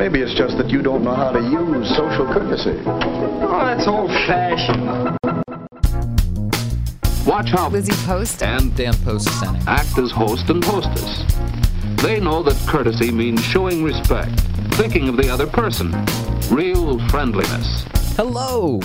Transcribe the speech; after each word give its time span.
Maybe 0.00 0.22
it's 0.22 0.32
just 0.32 0.56
that 0.56 0.70
you 0.70 0.80
don't 0.80 1.04
know 1.04 1.14
how 1.14 1.30
to 1.30 1.40
use 1.40 1.86
social 1.94 2.24
courtesy. 2.32 2.82
Oh, 2.86 3.66
that's 3.66 3.86
old 3.86 4.08
fashioned. 4.26 5.14
Watch 7.26 7.50
how 7.50 7.68
Lizzie 7.68 7.92
Post 8.06 8.42
and 8.42 8.74
Dan 8.74 8.94
Post 9.04 9.28
Senning. 9.28 9.62
act 9.66 9.98
as 9.98 10.10
host 10.10 10.48
and 10.48 10.64
hostess. 10.64 11.22
They 12.02 12.18
know 12.18 12.42
that 12.44 12.56
courtesy 12.66 13.12
means 13.12 13.44
showing 13.44 13.84
respect, 13.84 14.40
thinking 14.76 15.06
of 15.10 15.18
the 15.18 15.28
other 15.28 15.46
person, 15.46 15.92
real 16.50 16.98
friendliness. 17.10 17.84
Hello, 18.16 18.80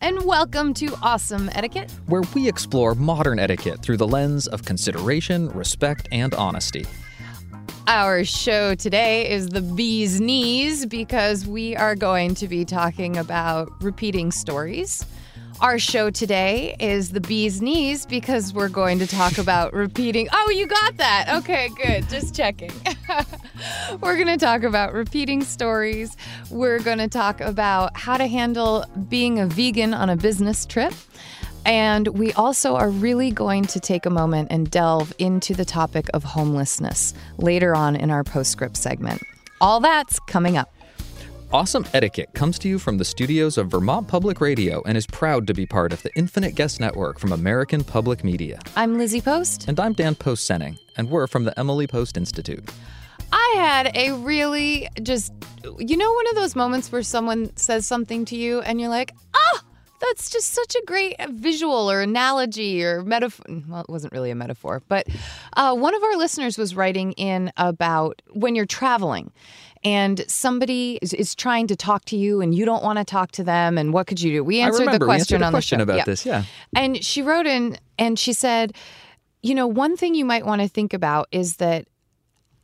and 0.00 0.24
welcome 0.24 0.72
to 0.74 0.94
Awesome 1.02 1.50
Etiquette. 1.52 1.90
where 2.06 2.22
we 2.32 2.46
explore 2.46 2.94
modern 2.94 3.40
etiquette 3.40 3.82
through 3.82 3.96
the 3.96 4.06
lens 4.06 4.46
of 4.46 4.64
consideration, 4.64 5.48
respect, 5.48 6.06
and 6.12 6.32
honesty. 6.34 6.86
Our 7.86 8.24
show 8.24 8.74
today 8.74 9.28
is 9.28 9.48
the 9.48 9.62
bee's 9.62 10.20
knees 10.20 10.86
because 10.86 11.46
we 11.46 11.74
are 11.74 11.96
going 11.96 12.34
to 12.36 12.46
be 12.46 12.64
talking 12.64 13.16
about 13.16 13.70
repeating 13.82 14.30
stories. 14.30 15.04
Our 15.60 15.78
show 15.78 16.10
today 16.10 16.76
is 16.78 17.10
the 17.10 17.20
bee's 17.20 17.60
knees 17.60 18.06
because 18.06 18.54
we're 18.54 18.68
going 18.68 18.98
to 19.00 19.06
talk 19.06 19.38
about 19.38 19.72
repeating. 19.72 20.28
Oh, 20.32 20.50
you 20.50 20.66
got 20.66 20.96
that. 20.98 21.26
Okay, 21.38 21.68
good. 21.82 22.08
Just 22.08 22.34
checking. 22.34 22.72
we're 24.00 24.14
going 24.14 24.26
to 24.28 24.38
talk 24.38 24.62
about 24.62 24.92
repeating 24.92 25.42
stories. 25.42 26.16
We're 26.50 26.78
going 26.78 26.98
to 26.98 27.08
talk 27.08 27.40
about 27.40 27.96
how 27.96 28.16
to 28.16 28.26
handle 28.26 28.86
being 29.08 29.38
a 29.38 29.46
vegan 29.46 29.92
on 29.94 30.08
a 30.08 30.16
business 30.16 30.64
trip. 30.64 30.94
And 31.70 32.08
we 32.08 32.32
also 32.32 32.74
are 32.74 32.90
really 32.90 33.30
going 33.30 33.64
to 33.66 33.78
take 33.78 34.04
a 34.04 34.10
moment 34.10 34.48
and 34.50 34.68
delve 34.68 35.14
into 35.20 35.54
the 35.54 35.64
topic 35.64 36.06
of 36.12 36.24
homelessness 36.24 37.14
later 37.38 37.76
on 37.76 37.94
in 37.94 38.10
our 38.10 38.24
postscript 38.24 38.76
segment. 38.76 39.22
All 39.60 39.78
that's 39.78 40.18
coming 40.26 40.56
up. 40.56 40.68
Awesome 41.52 41.86
Etiquette 41.94 42.34
comes 42.34 42.58
to 42.58 42.68
you 42.68 42.80
from 42.80 42.98
the 42.98 43.04
studios 43.04 43.56
of 43.56 43.70
Vermont 43.70 44.08
Public 44.08 44.40
Radio 44.40 44.82
and 44.82 44.98
is 44.98 45.06
proud 45.06 45.46
to 45.46 45.54
be 45.54 45.64
part 45.64 45.92
of 45.92 46.02
the 46.02 46.10
Infinite 46.16 46.56
Guest 46.56 46.80
Network 46.80 47.20
from 47.20 47.30
American 47.30 47.84
Public 47.84 48.24
Media. 48.24 48.58
I'm 48.74 48.98
Lizzie 48.98 49.20
Post. 49.20 49.68
And 49.68 49.78
I'm 49.78 49.92
Dan 49.92 50.16
Post 50.16 50.50
Senning, 50.50 50.76
and 50.96 51.08
we're 51.08 51.28
from 51.28 51.44
the 51.44 51.56
Emily 51.56 51.86
Post 51.86 52.16
Institute. 52.16 52.68
I 53.32 53.54
had 53.56 53.96
a 53.96 54.10
really 54.14 54.88
just, 55.04 55.32
you 55.78 55.96
know, 55.96 56.12
one 56.12 56.26
of 56.30 56.34
those 56.34 56.56
moments 56.56 56.90
where 56.90 57.04
someone 57.04 57.56
says 57.56 57.86
something 57.86 58.24
to 58.24 58.36
you 58.36 58.60
and 58.60 58.80
you're 58.80 58.90
like, 58.90 59.14
oh, 59.34 59.60
that's 60.00 60.30
just 60.30 60.52
such 60.52 60.74
a 60.74 60.82
great 60.86 61.16
visual 61.30 61.90
or 61.90 62.00
analogy 62.00 62.82
or 62.84 63.02
metaphor. 63.02 63.44
Well, 63.68 63.80
it 63.82 63.88
wasn't 63.88 64.12
really 64.12 64.30
a 64.30 64.34
metaphor, 64.34 64.82
but 64.88 65.06
uh, 65.56 65.74
one 65.74 65.94
of 65.94 66.02
our 66.02 66.16
listeners 66.16 66.58
was 66.58 66.74
writing 66.74 67.12
in 67.12 67.52
about 67.56 68.22
when 68.30 68.54
you're 68.54 68.66
traveling 68.66 69.32
and 69.82 70.24
somebody 70.28 70.98
is, 71.00 71.14
is 71.14 71.34
trying 71.34 71.66
to 71.68 71.76
talk 71.76 72.04
to 72.06 72.16
you 72.16 72.40
and 72.40 72.54
you 72.54 72.64
don't 72.64 72.82
want 72.82 72.98
to 72.98 73.04
talk 73.04 73.30
to 73.32 73.44
them. 73.44 73.78
And 73.78 73.92
what 73.92 74.06
could 74.06 74.20
you 74.20 74.30
do? 74.32 74.44
We 74.44 74.60
answered 74.60 74.92
the 74.92 74.98
question 74.98 75.36
answered 75.36 75.42
on 75.42 75.52
question 75.52 75.78
the 75.78 75.82
show. 75.82 75.84
about 75.84 75.96
Yeah. 75.98 76.04
this, 76.04 76.26
yeah. 76.26 76.44
And 76.74 77.02
she 77.04 77.22
wrote 77.22 77.46
in 77.46 77.78
and 77.98 78.18
she 78.18 78.32
said, 78.32 78.74
you 79.42 79.54
know, 79.54 79.66
one 79.66 79.96
thing 79.96 80.14
you 80.14 80.24
might 80.24 80.44
want 80.44 80.60
to 80.60 80.68
think 80.68 80.92
about 80.92 81.28
is 81.32 81.56
that 81.56 81.86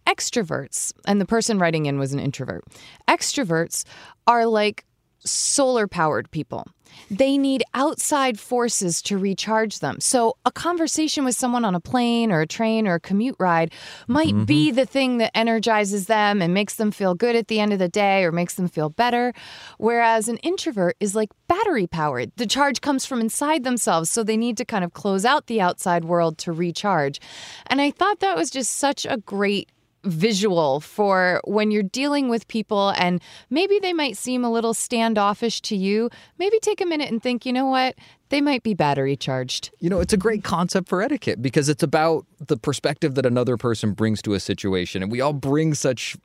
extroverts, 0.06 0.92
and 1.06 1.20
the 1.20 1.26
person 1.26 1.58
writing 1.58 1.86
in 1.86 1.98
was 1.98 2.12
an 2.12 2.20
introvert, 2.20 2.64
extroverts 3.08 3.84
are 4.26 4.47
like 4.47 4.84
solar 5.24 5.88
powered 5.88 6.30
people. 6.30 6.66
They 7.10 7.38
need 7.38 7.62
outside 7.74 8.38
forces 8.38 9.00
to 9.02 9.18
recharge 9.18 9.78
them. 9.78 10.00
So, 10.00 10.36
a 10.44 10.50
conversation 10.50 11.24
with 11.24 11.36
someone 11.36 11.64
on 11.64 11.74
a 11.74 11.80
plane 11.80 12.32
or 12.32 12.40
a 12.40 12.46
train 12.46 12.86
or 12.86 12.94
a 12.94 13.00
commute 13.00 13.36
ride 13.38 13.72
might 14.06 14.34
mm-hmm. 14.34 14.44
be 14.44 14.70
the 14.70 14.86
thing 14.86 15.18
that 15.18 15.36
energizes 15.36 16.06
them 16.06 16.42
and 16.42 16.52
makes 16.52 16.74
them 16.74 16.90
feel 16.90 17.14
good 17.14 17.36
at 17.36 17.48
the 17.48 17.60
end 17.60 17.72
of 17.72 17.78
the 17.78 17.88
day 17.88 18.24
or 18.24 18.32
makes 18.32 18.54
them 18.54 18.68
feel 18.68 18.88
better. 18.88 19.32
Whereas 19.78 20.28
an 20.28 20.38
introvert 20.38 20.96
is 21.00 21.14
like 21.14 21.30
battery 21.48 21.86
powered. 21.86 22.32
The 22.36 22.46
charge 22.46 22.80
comes 22.80 23.06
from 23.06 23.20
inside 23.20 23.64
themselves. 23.64 24.10
So, 24.10 24.22
they 24.22 24.36
need 24.36 24.56
to 24.56 24.64
kind 24.64 24.84
of 24.84 24.92
close 24.92 25.24
out 25.24 25.46
the 25.46 25.60
outside 25.60 26.04
world 26.04 26.38
to 26.38 26.52
recharge. 26.52 27.20
And 27.66 27.80
I 27.80 27.90
thought 27.90 28.20
that 28.20 28.36
was 28.36 28.50
just 28.50 28.72
such 28.72 29.06
a 29.06 29.18
great 29.18 29.68
visual 30.06 30.80
for 30.80 31.40
when 31.44 31.70
you're 31.70 31.82
dealing 31.82 32.28
with 32.28 32.48
people 32.48 32.90
and 32.96 33.20
maybe 33.50 33.78
they 33.78 33.92
might 33.92 34.16
seem 34.16 34.44
a 34.44 34.50
little 34.50 34.74
standoffish 34.74 35.60
to 35.62 35.76
you. 35.76 36.10
Maybe 36.38 36.58
take 36.60 36.80
a 36.80 36.86
minute 36.86 37.10
and 37.10 37.22
think, 37.22 37.44
you 37.44 37.52
know 37.52 37.66
what? 37.66 37.96
They 38.28 38.40
might 38.40 38.62
be 38.62 38.74
battery 38.74 39.16
charged. 39.16 39.70
You 39.78 39.90
know, 39.90 40.00
it's 40.00 40.12
a 40.12 40.16
great 40.16 40.42
concept 40.42 40.88
for 40.88 41.00
etiquette 41.00 41.40
because 41.40 41.68
it's 41.68 41.82
about 41.82 42.26
the 42.44 42.56
perspective 42.56 43.14
that 43.14 43.26
another 43.26 43.56
person 43.56 43.92
brings 43.92 44.20
to 44.22 44.34
a 44.34 44.40
situation. 44.40 45.02
And 45.02 45.12
we 45.12 45.20
all 45.20 45.32
bring 45.32 45.74
such 45.74 46.16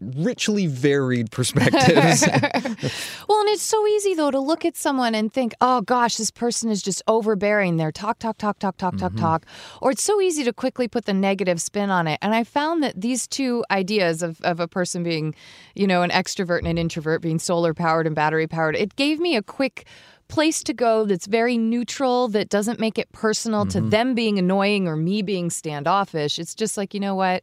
richly 0.00 0.66
varied 0.66 1.30
perspectives. 1.30 2.26
Well, 3.28 3.40
and 3.40 3.48
it's 3.50 3.62
so 3.62 3.86
easy 3.86 4.14
though 4.14 4.30
to 4.30 4.38
look 4.38 4.64
at 4.64 4.76
someone 4.76 5.14
and 5.14 5.32
think, 5.32 5.54
"Oh 5.60 5.80
gosh, 5.82 6.16
this 6.16 6.30
person 6.30 6.70
is 6.70 6.82
just 6.82 7.02
overbearing. 7.06 7.76
They're 7.76 7.92
talk, 7.92 8.18
talk, 8.18 8.38
talk, 8.38 8.58
talk, 8.58 8.76
talk, 8.78 8.96
talk, 8.96 9.12
mm-hmm. 9.12 9.20
talk." 9.20 9.46
Or 9.82 9.90
it's 9.90 10.02
so 10.02 10.20
easy 10.20 10.44
to 10.44 10.52
quickly 10.52 10.88
put 10.88 11.04
the 11.04 11.12
negative 11.12 11.60
spin 11.60 11.90
on 11.90 12.06
it. 12.06 12.18
And 12.22 12.34
I 12.34 12.44
found 12.44 12.82
that 12.82 13.00
these 13.00 13.26
two 13.26 13.64
ideas 13.70 14.22
of 14.22 14.40
of 14.42 14.60
a 14.60 14.68
person 14.68 15.02
being, 15.02 15.34
you 15.74 15.86
know, 15.86 16.02
an 16.02 16.10
extrovert 16.10 16.60
and 16.60 16.68
an 16.68 16.78
introvert, 16.78 17.20
being 17.20 17.38
solar 17.38 17.74
powered 17.74 18.06
and 18.06 18.16
battery 18.16 18.46
powered, 18.46 18.76
it 18.76 18.96
gave 18.96 19.20
me 19.20 19.36
a 19.36 19.42
quick 19.42 19.86
place 20.28 20.62
to 20.62 20.74
go 20.74 21.04
that's 21.04 21.26
very 21.26 21.56
neutral 21.56 22.28
that 22.28 22.48
doesn't 22.48 22.78
make 22.78 22.98
it 22.98 23.10
personal 23.12 23.64
to 23.66 23.78
mm-hmm. 23.78 23.88
them 23.88 24.14
being 24.14 24.38
annoying 24.38 24.86
or 24.86 24.94
me 24.94 25.22
being 25.22 25.48
standoffish 25.48 26.38
it's 26.38 26.54
just 26.54 26.76
like 26.76 26.92
you 26.92 27.00
know 27.00 27.14
what 27.14 27.42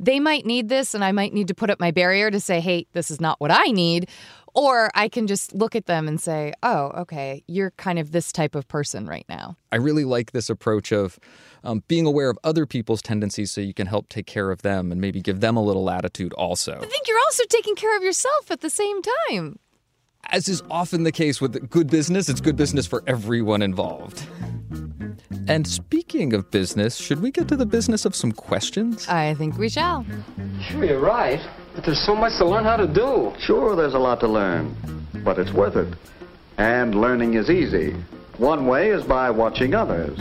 they 0.00 0.18
might 0.18 0.46
need 0.46 0.68
this 0.68 0.94
and 0.94 1.04
I 1.04 1.12
might 1.12 1.32
need 1.34 1.46
to 1.48 1.54
put 1.54 1.70
up 1.70 1.78
my 1.78 1.90
barrier 1.90 2.30
to 2.30 2.40
say, 2.40 2.58
hey, 2.58 2.86
this 2.92 3.10
is 3.10 3.20
not 3.20 3.38
what 3.38 3.50
I 3.52 3.66
need. 3.66 4.08
Or 4.52 4.90
I 4.96 5.08
can 5.08 5.28
just 5.28 5.54
look 5.54 5.76
at 5.76 5.86
them 5.86 6.08
and 6.08 6.20
say, 6.20 6.52
oh, 6.64 6.90
okay, 6.96 7.44
you're 7.46 7.70
kind 7.72 8.00
of 8.00 8.10
this 8.10 8.32
type 8.32 8.56
of 8.56 8.66
person 8.66 9.06
right 9.06 9.26
now. 9.28 9.56
I 9.70 9.76
really 9.76 10.04
like 10.04 10.32
this 10.32 10.50
approach 10.50 10.90
of 10.90 11.20
um, 11.62 11.84
being 11.86 12.04
aware 12.04 12.30
of 12.30 12.38
other 12.42 12.66
people's 12.66 13.02
tendencies 13.02 13.52
so 13.52 13.60
you 13.60 13.74
can 13.74 13.86
help 13.86 14.08
take 14.08 14.26
care 14.26 14.50
of 14.50 14.62
them 14.62 14.90
and 14.90 15.00
maybe 15.00 15.20
give 15.20 15.40
them 15.40 15.56
a 15.56 15.62
little 15.62 15.84
latitude 15.84 16.32
also. 16.32 16.72
I 16.72 16.86
think 16.86 17.06
you're 17.06 17.20
also 17.26 17.44
taking 17.48 17.76
care 17.76 17.96
of 17.96 18.02
yourself 18.02 18.50
at 18.50 18.60
the 18.60 18.70
same 18.70 19.00
time. 19.28 19.60
As 20.30 20.48
is 20.48 20.62
often 20.70 21.04
the 21.04 21.12
case 21.12 21.40
with 21.40 21.70
good 21.70 21.88
business, 21.88 22.28
it's 22.28 22.40
good 22.40 22.56
business 22.56 22.86
for 22.86 23.04
everyone 23.06 23.62
involved. 23.62 24.26
And 25.48 25.66
speaking 25.66 26.32
of 26.32 26.50
business, 26.50 26.96
should 26.96 27.20
we 27.20 27.30
get 27.30 27.48
to 27.48 27.56
the 27.56 27.66
business 27.66 28.04
of 28.04 28.14
some 28.14 28.32
questions? 28.32 29.08
I 29.08 29.34
think 29.34 29.58
we 29.58 29.68
shall. 29.68 30.06
Sure, 30.68 30.84
you're 30.84 31.00
right. 31.00 31.40
But 31.74 31.84
there's 31.84 32.04
so 32.04 32.14
much 32.14 32.36
to 32.38 32.44
learn 32.44 32.64
how 32.64 32.76
to 32.76 32.86
do. 32.86 33.32
Sure, 33.38 33.76
there's 33.76 33.94
a 33.94 33.98
lot 33.98 34.20
to 34.20 34.28
learn, 34.28 34.74
but 35.24 35.38
it's 35.38 35.52
worth 35.52 35.76
it. 35.76 35.94
And 36.58 36.94
learning 36.94 37.34
is 37.34 37.48
easy. 37.48 37.94
One 38.38 38.66
way 38.66 38.90
is 38.90 39.04
by 39.04 39.30
watching 39.30 39.74
others. 39.74 40.18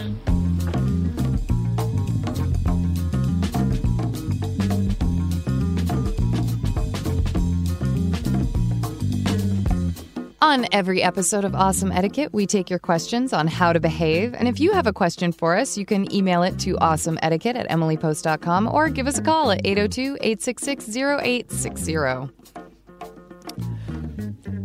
On 10.50 10.66
every 10.72 11.04
episode 11.04 11.46
of 11.46 11.54
Awesome 11.54 11.92
Etiquette, 11.92 12.34
we 12.34 12.48
take 12.48 12.72
your 12.72 12.80
questions 12.80 13.34
on 13.34 13.46
how 13.46 13.72
to 13.72 13.80
behave. 13.80 14.34
And 14.34 14.48
if 14.48 14.60
you 14.60 14.72
have 14.72 14.88
a 14.88 14.92
question 14.92 15.32
for 15.32 15.56
us, 15.56 15.78
you 15.78 15.86
can 15.86 16.12
email 16.12 16.42
it 16.42 16.58
to 16.62 16.74
awesomeetiquette 16.78 17.54
at 17.54 17.70
emilypost.com 17.70 18.68
or 18.68 18.90
give 18.90 19.06
us 19.06 19.20
a 19.20 19.22
call 19.22 19.52
at 19.52 19.62
802 19.64 20.18
866 20.20 20.96
0860. 20.96 22.34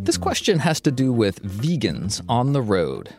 This 0.04 0.16
question 0.16 0.60
has 0.60 0.80
to 0.80 0.90
do 0.90 1.12
with 1.12 1.42
vegans 1.42 2.22
on 2.30 2.54
the 2.54 2.62
road. 2.62 3.10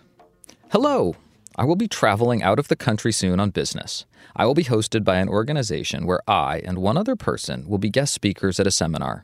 Hello. 0.71 1.15
I 1.55 1.65
will 1.65 1.75
be 1.75 1.87
traveling 1.87 2.41
out 2.41 2.57
of 2.57 2.67
the 2.67 2.75
country 2.75 3.11
soon 3.11 3.39
on 3.39 3.51
business. 3.51 4.05
I 4.35 4.47
will 4.47 4.55
be 4.55 4.63
hosted 4.63 5.03
by 5.03 5.17
an 5.17 5.29
organization 5.29 6.07
where 6.07 6.21
I 6.27 6.63
and 6.65 6.79
one 6.79 6.97
other 6.97 7.15
person 7.15 7.69
will 7.69 7.77
be 7.77 7.91
guest 7.91 8.11
speakers 8.11 8.59
at 8.59 8.65
a 8.65 8.71
seminar. 8.71 9.21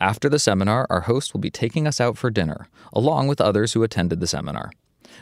After 0.00 0.28
the 0.28 0.40
seminar, 0.40 0.86
our 0.90 1.02
host 1.02 1.32
will 1.32 1.40
be 1.40 1.50
taking 1.50 1.86
us 1.86 2.00
out 2.00 2.18
for 2.18 2.30
dinner, 2.30 2.68
along 2.92 3.28
with 3.28 3.40
others 3.40 3.72
who 3.72 3.82
attended 3.84 4.18
the 4.20 4.26
seminar. 4.26 4.72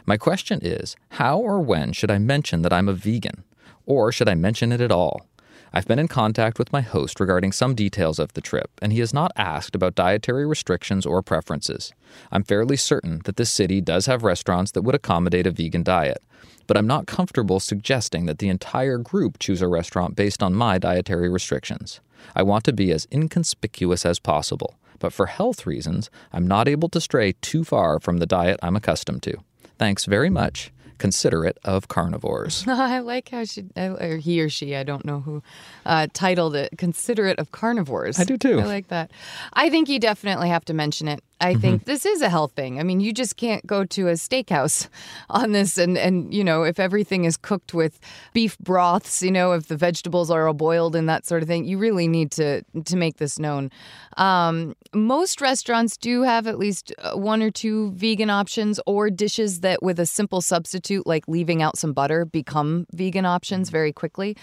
My 0.06 0.16
question 0.16 0.60
is 0.62 0.96
how 1.10 1.38
or 1.38 1.60
when 1.60 1.92
should 1.92 2.10
I 2.10 2.18
mention 2.18 2.62
that 2.62 2.72
I'm 2.72 2.88
a 2.88 2.94
vegan? 2.94 3.44
Or 3.84 4.12
should 4.12 4.28
I 4.28 4.34
mention 4.34 4.72
it 4.72 4.80
at 4.80 4.92
all? 4.92 5.26
I've 5.74 5.86
been 5.86 5.98
in 5.98 6.08
contact 6.08 6.58
with 6.58 6.72
my 6.72 6.82
host 6.82 7.18
regarding 7.18 7.52
some 7.52 7.74
details 7.74 8.18
of 8.18 8.32
the 8.34 8.42
trip, 8.42 8.70
and 8.82 8.92
he 8.92 9.00
has 9.00 9.14
not 9.14 9.32
asked 9.36 9.74
about 9.74 9.94
dietary 9.94 10.46
restrictions 10.46 11.06
or 11.06 11.22
preferences. 11.22 11.92
I'm 12.30 12.42
fairly 12.42 12.76
certain 12.76 13.20
that 13.24 13.36
this 13.36 13.50
city 13.50 13.80
does 13.80 14.04
have 14.06 14.22
restaurants 14.22 14.72
that 14.72 14.82
would 14.82 14.94
accommodate 14.94 15.46
a 15.46 15.50
vegan 15.50 15.82
diet, 15.82 16.22
but 16.66 16.76
I'm 16.76 16.86
not 16.86 17.06
comfortable 17.06 17.58
suggesting 17.58 18.26
that 18.26 18.38
the 18.38 18.50
entire 18.50 18.98
group 18.98 19.38
choose 19.38 19.62
a 19.62 19.68
restaurant 19.68 20.14
based 20.14 20.42
on 20.42 20.54
my 20.54 20.78
dietary 20.78 21.30
restrictions. 21.30 22.00
I 22.34 22.42
want 22.42 22.64
to 22.64 22.72
be 22.72 22.92
as 22.92 23.06
inconspicuous 23.12 24.04
as 24.06 24.18
possible, 24.18 24.78
but 24.98 25.12
for 25.12 25.26
health 25.26 25.66
reasons, 25.66 26.10
I'm 26.32 26.46
not 26.46 26.68
able 26.68 26.88
to 26.90 27.00
stray 27.00 27.32
too 27.40 27.64
far 27.64 28.00
from 28.00 28.18
the 28.18 28.26
diet 28.26 28.60
I'm 28.62 28.76
accustomed 28.76 29.22
to. 29.24 29.38
Thanks 29.78 30.04
very 30.04 30.30
much 30.30 30.72
considerate 31.02 31.58
of 31.64 31.88
carnivores. 31.88 32.64
I 32.68 33.00
like 33.00 33.30
how 33.30 33.44
she, 33.44 33.64
or 33.76 34.18
he 34.18 34.40
or 34.40 34.48
she, 34.48 34.76
I 34.76 34.84
don't 34.84 35.04
know 35.04 35.18
who, 35.18 35.42
uh, 35.84 36.06
titled 36.12 36.54
it 36.54 36.78
"Considerate 36.78 37.40
of 37.40 37.50
Carnivores." 37.50 38.20
I 38.20 38.24
do 38.24 38.38
too. 38.38 38.60
I 38.60 38.64
like 38.64 38.86
that. 38.88 39.10
I 39.52 39.68
think 39.68 39.88
you 39.88 39.98
definitely 39.98 40.48
have 40.48 40.64
to 40.66 40.74
mention 40.74 41.08
it. 41.08 41.20
I 41.42 41.54
think 41.54 41.82
mm-hmm. 41.82 41.90
this 41.90 42.06
is 42.06 42.22
a 42.22 42.28
health 42.28 42.52
thing. 42.52 42.78
I 42.78 42.84
mean, 42.84 43.00
you 43.00 43.12
just 43.12 43.36
can't 43.36 43.66
go 43.66 43.84
to 43.84 44.08
a 44.08 44.12
steakhouse 44.12 44.88
on 45.30 45.52
this 45.52 45.76
and 45.76 45.98
and 45.98 46.32
you 46.32 46.44
know, 46.44 46.62
if 46.62 46.78
everything 46.78 47.24
is 47.24 47.36
cooked 47.36 47.74
with 47.74 47.98
beef 48.32 48.56
broths, 48.58 49.22
you 49.22 49.30
know, 49.30 49.52
if 49.52 49.66
the 49.66 49.76
vegetables 49.76 50.30
are 50.30 50.46
all 50.46 50.54
boiled 50.54 50.94
and 50.94 51.08
that 51.08 51.26
sort 51.26 51.42
of 51.42 51.48
thing, 51.48 51.64
you 51.64 51.78
really 51.78 52.06
need 52.06 52.30
to 52.32 52.62
to 52.84 52.96
make 52.96 53.16
this 53.16 53.38
known. 53.38 53.70
Um, 54.16 54.74
most 54.94 55.40
restaurants 55.40 55.96
do 55.96 56.22
have 56.22 56.46
at 56.46 56.58
least 56.58 56.92
uh, 56.98 57.16
one 57.16 57.42
or 57.42 57.50
two 57.50 57.92
vegan 57.92 58.30
options 58.30 58.78
or 58.86 59.10
dishes 59.10 59.60
that 59.60 59.82
with 59.82 59.98
a 59.98 60.06
simple 60.06 60.40
substitute 60.40 61.06
like 61.06 61.26
leaving 61.26 61.62
out 61.62 61.76
some 61.76 61.92
butter 61.92 62.24
become 62.24 62.86
vegan 62.92 63.26
options 63.26 63.68
mm-hmm. 63.68 63.76
very 63.76 63.92
quickly 63.92 64.36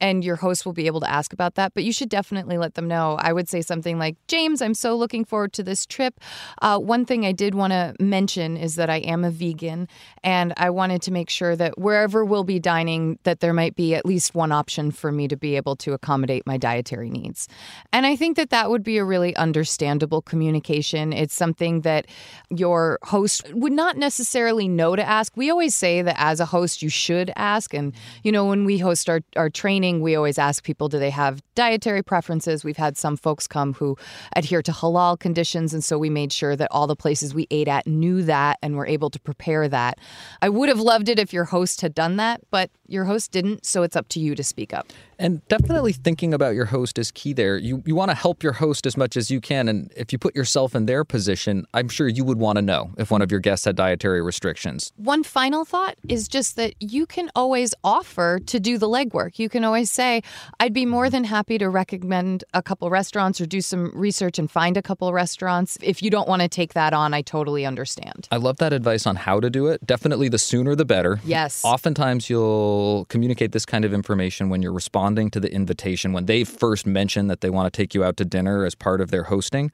and 0.00 0.24
your 0.24 0.36
host 0.36 0.64
will 0.64 0.72
be 0.72 0.86
able 0.86 1.00
to 1.00 1.10
ask 1.10 1.32
about 1.32 1.54
that. 1.56 1.74
But 1.74 1.84
you 1.84 1.92
should 1.92 2.08
definitely 2.08 2.58
let 2.58 2.74
them 2.74 2.88
know. 2.88 3.16
I 3.20 3.32
would 3.32 3.48
say 3.48 3.60
something 3.60 3.98
like, 3.98 4.16
James, 4.28 4.62
I'm 4.62 4.74
so 4.74 4.96
looking 4.96 5.24
forward 5.24 5.52
to 5.54 5.62
this 5.62 5.84
trip. 5.86 6.18
Uh, 6.62 6.78
one 6.78 7.04
thing 7.04 7.24
I 7.24 7.32
did 7.32 7.54
want 7.54 7.72
to 7.72 7.94
mention 8.00 8.56
is 8.56 8.76
that 8.76 8.90
I 8.90 8.96
am 8.96 9.24
a 9.24 9.30
vegan, 9.30 9.88
and 10.22 10.52
I 10.56 10.70
wanted 10.70 11.02
to 11.02 11.12
make 11.12 11.30
sure 11.30 11.56
that 11.56 11.78
wherever 11.78 12.24
we'll 12.24 12.44
be 12.44 12.58
dining, 12.58 13.18
that 13.24 13.40
there 13.40 13.52
might 13.52 13.76
be 13.76 13.94
at 13.94 14.06
least 14.06 14.34
one 14.34 14.52
option 14.52 14.90
for 14.90 15.12
me 15.12 15.28
to 15.28 15.36
be 15.36 15.56
able 15.56 15.76
to 15.76 15.92
accommodate 15.92 16.46
my 16.46 16.56
dietary 16.56 17.10
needs. 17.10 17.48
And 17.92 18.06
I 18.06 18.16
think 18.16 18.36
that 18.36 18.50
that 18.50 18.70
would 18.70 18.82
be 18.82 18.98
a 18.98 19.04
really 19.04 19.34
understandable 19.36 20.22
communication. 20.22 21.12
It's 21.12 21.34
something 21.34 21.82
that 21.82 22.06
your 22.50 22.98
host 23.02 23.52
would 23.54 23.72
not 23.72 23.96
necessarily 23.96 24.68
know 24.68 24.96
to 24.96 25.02
ask. 25.02 25.36
We 25.36 25.50
always 25.50 25.74
say 25.74 26.02
that 26.02 26.16
as 26.18 26.40
a 26.40 26.46
host, 26.46 26.82
you 26.82 26.88
should 26.88 27.32
ask. 27.36 27.74
And, 27.74 27.94
you 28.22 28.32
know, 28.32 28.46
when 28.46 28.64
we 28.64 28.78
host 28.78 29.08
our, 29.08 29.20
our 29.36 29.50
training, 29.50 30.00
we 30.00 30.14
always 30.14 30.38
ask 30.38 30.64
people 30.64 30.88
do 30.88 30.98
they 30.98 31.10
have 31.10 31.42
dietary 31.54 32.02
preferences? 32.02 32.64
We've 32.64 32.76
had 32.76 32.96
some 32.96 33.16
folks 33.16 33.46
come 33.46 33.74
who 33.74 33.96
adhere 34.36 34.62
to 34.62 34.72
halal 34.72 35.18
conditions. 35.18 35.72
And 35.74 35.84
so 35.84 35.98
we 35.98 36.10
made 36.20 36.32
sure 36.34 36.54
that 36.54 36.68
all 36.70 36.86
the 36.86 36.96
places 37.04 37.32
we 37.32 37.46
ate 37.50 37.66
at 37.66 37.86
knew 37.86 38.22
that 38.22 38.58
and 38.62 38.76
were 38.76 38.86
able 38.86 39.08
to 39.08 39.18
prepare 39.18 39.68
that. 39.68 39.98
I 40.42 40.50
would 40.50 40.68
have 40.68 40.78
loved 40.78 41.08
it 41.08 41.18
if 41.18 41.32
your 41.32 41.46
host 41.46 41.80
had 41.80 41.94
done 41.94 42.16
that, 42.16 42.42
but 42.50 42.70
your 42.88 43.06
host 43.06 43.32
didn't. 43.32 43.64
So 43.64 43.82
it's 43.82 43.96
up 43.96 44.06
to 44.10 44.20
you 44.20 44.34
to 44.34 44.44
speak 44.44 44.74
up. 44.74 44.92
And 45.20 45.46
definitely 45.48 45.92
thinking 45.92 46.32
about 46.32 46.54
your 46.54 46.64
host 46.64 46.98
is 46.98 47.10
key 47.10 47.34
there. 47.34 47.58
You 47.58 47.82
you 47.84 47.94
want 47.94 48.10
to 48.10 48.14
help 48.14 48.42
your 48.42 48.54
host 48.54 48.86
as 48.86 48.96
much 48.96 49.18
as 49.18 49.30
you 49.30 49.38
can 49.38 49.68
and 49.68 49.92
if 49.94 50.12
you 50.12 50.18
put 50.18 50.34
yourself 50.34 50.74
in 50.74 50.86
their 50.86 51.04
position, 51.04 51.66
I'm 51.74 51.90
sure 51.90 52.08
you 52.08 52.24
would 52.24 52.38
want 52.38 52.56
to 52.56 52.62
know 52.62 52.92
if 52.96 53.10
one 53.10 53.20
of 53.20 53.30
your 53.30 53.40
guests 53.40 53.66
had 53.66 53.76
dietary 53.76 54.22
restrictions. 54.22 54.92
One 54.96 55.22
final 55.22 55.66
thought 55.66 55.96
is 56.08 56.26
just 56.26 56.56
that 56.56 56.72
you 56.80 57.04
can 57.04 57.30
always 57.36 57.74
offer 57.84 58.40
to 58.46 58.58
do 58.58 58.78
the 58.78 58.88
legwork. 58.88 59.38
You 59.38 59.50
can 59.50 59.62
always 59.62 59.92
say, 59.92 60.22
"I'd 60.58 60.72
be 60.72 60.86
more 60.86 61.10
than 61.10 61.24
happy 61.24 61.58
to 61.58 61.68
recommend 61.68 62.44
a 62.54 62.62
couple 62.62 62.88
restaurants 62.88 63.42
or 63.42 63.46
do 63.46 63.60
some 63.60 63.92
research 63.94 64.38
and 64.38 64.50
find 64.50 64.78
a 64.78 64.82
couple 64.82 65.12
restaurants. 65.12 65.76
If 65.82 66.02
you 66.02 66.08
don't 66.08 66.28
want 66.28 66.40
to 66.40 66.48
take 66.48 66.72
that 66.72 66.94
on, 66.94 67.12
I 67.12 67.20
totally 67.20 67.66
understand." 67.66 68.26
I 68.32 68.38
love 68.38 68.56
that 68.56 68.72
advice 68.72 69.06
on 69.06 69.16
how 69.16 69.38
to 69.40 69.50
do 69.50 69.66
it. 69.66 69.86
Definitely 69.86 70.30
the 70.30 70.38
sooner 70.38 70.74
the 70.74 70.86
better. 70.86 71.20
Yes. 71.26 71.62
Oftentimes 71.62 72.30
you'll 72.30 73.04
communicate 73.10 73.52
this 73.52 73.66
kind 73.66 73.84
of 73.84 73.92
information 73.92 74.48
when 74.48 74.62
you're 74.62 74.72
responding 74.72 75.09
responding 75.10 75.30
to 75.32 75.40
the 75.40 75.52
invitation 75.52 76.12
when 76.12 76.26
they 76.26 76.44
first 76.44 76.86
mention 76.86 77.26
that 77.26 77.40
they 77.40 77.50
want 77.50 77.72
to 77.72 77.76
take 77.76 77.94
you 77.94 78.04
out 78.04 78.16
to 78.16 78.24
dinner 78.24 78.64
as 78.64 78.76
part 78.76 79.00
of 79.00 79.10
their 79.10 79.24
hosting. 79.24 79.72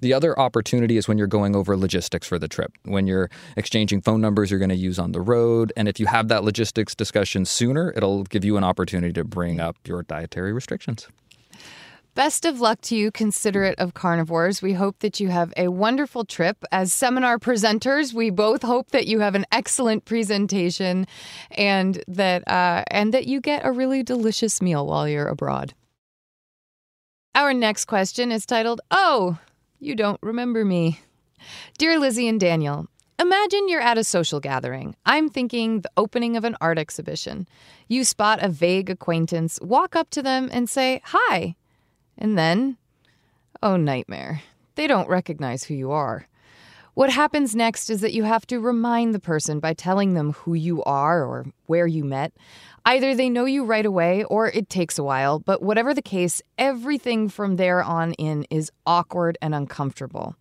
The 0.00 0.14
other 0.14 0.38
opportunity 0.38 0.96
is 0.96 1.06
when 1.06 1.18
you're 1.18 1.26
going 1.26 1.54
over 1.54 1.76
logistics 1.76 2.26
for 2.26 2.38
the 2.38 2.48
trip, 2.48 2.72
when 2.84 3.06
you're 3.06 3.28
exchanging 3.56 4.00
phone 4.00 4.22
numbers 4.22 4.50
you're 4.50 4.58
going 4.58 4.70
to 4.70 4.76
use 4.88 4.98
on 4.98 5.12
the 5.12 5.20
road. 5.20 5.74
And 5.76 5.88
if 5.88 6.00
you 6.00 6.06
have 6.06 6.28
that 6.28 6.42
logistics 6.42 6.94
discussion 6.94 7.44
sooner, 7.44 7.92
it'll 7.96 8.24
give 8.24 8.46
you 8.46 8.56
an 8.56 8.64
opportunity 8.64 9.12
to 9.12 9.24
bring 9.24 9.60
up 9.60 9.76
your 9.84 10.04
dietary 10.04 10.54
restrictions. 10.54 11.06
Best 12.18 12.44
of 12.44 12.60
luck 12.60 12.80
to 12.80 12.96
you, 12.96 13.12
considerate 13.12 13.78
of 13.78 13.94
carnivores. 13.94 14.60
We 14.60 14.72
hope 14.72 14.98
that 14.98 15.20
you 15.20 15.28
have 15.28 15.52
a 15.56 15.68
wonderful 15.68 16.24
trip. 16.24 16.64
As 16.72 16.92
seminar 16.92 17.38
presenters, 17.38 18.12
we 18.12 18.28
both 18.28 18.62
hope 18.62 18.90
that 18.90 19.06
you 19.06 19.20
have 19.20 19.36
an 19.36 19.46
excellent 19.52 20.04
presentation 20.04 21.06
and 21.52 22.02
that 22.08 22.42
uh, 22.48 22.82
and 22.90 23.14
that 23.14 23.28
you 23.28 23.40
get 23.40 23.64
a 23.64 23.70
really 23.70 24.02
delicious 24.02 24.60
meal 24.60 24.84
while 24.84 25.08
you're 25.08 25.28
abroad. 25.28 25.74
Our 27.36 27.54
next 27.54 27.84
question 27.84 28.32
is 28.32 28.44
titled, 28.44 28.80
"Oh, 28.90 29.38
you 29.78 29.94
don't 29.94 30.18
remember 30.20 30.64
me." 30.64 30.98
Dear 31.78 32.00
Lizzie 32.00 32.26
and 32.26 32.40
Daniel, 32.40 32.88
Imagine 33.20 33.68
you're 33.68 33.80
at 33.80 33.96
a 33.96 34.02
social 34.02 34.40
gathering. 34.40 34.96
I'm 35.06 35.28
thinking 35.28 35.82
the 35.82 35.90
opening 35.96 36.36
of 36.36 36.42
an 36.42 36.56
art 36.60 36.78
exhibition. 36.78 37.46
You 37.86 38.02
spot 38.02 38.42
a 38.42 38.48
vague 38.48 38.90
acquaintance, 38.90 39.60
walk 39.62 39.94
up 39.94 40.10
to 40.10 40.20
them, 40.22 40.48
and 40.52 40.68
say, 40.68 41.00
Hi. 41.04 41.54
And 42.18 42.36
then, 42.36 42.76
oh, 43.62 43.76
nightmare. 43.76 44.42
They 44.74 44.86
don't 44.86 45.08
recognize 45.08 45.64
who 45.64 45.74
you 45.74 45.92
are. 45.92 46.26
What 46.94 47.10
happens 47.10 47.54
next 47.54 47.90
is 47.90 48.00
that 48.00 48.12
you 48.12 48.24
have 48.24 48.44
to 48.48 48.58
remind 48.58 49.14
the 49.14 49.20
person 49.20 49.60
by 49.60 49.72
telling 49.72 50.14
them 50.14 50.32
who 50.32 50.54
you 50.54 50.82
are 50.82 51.24
or 51.24 51.46
where 51.66 51.86
you 51.86 52.02
met. 52.02 52.32
Either 52.84 53.14
they 53.14 53.30
know 53.30 53.44
you 53.44 53.64
right 53.64 53.86
away 53.86 54.24
or 54.24 54.48
it 54.48 54.68
takes 54.68 54.98
a 54.98 55.04
while, 55.04 55.38
but 55.38 55.62
whatever 55.62 55.94
the 55.94 56.02
case, 56.02 56.42
everything 56.58 57.28
from 57.28 57.54
there 57.54 57.84
on 57.84 58.14
in 58.14 58.44
is 58.50 58.72
awkward 58.84 59.38
and 59.40 59.54
uncomfortable. 59.54 60.34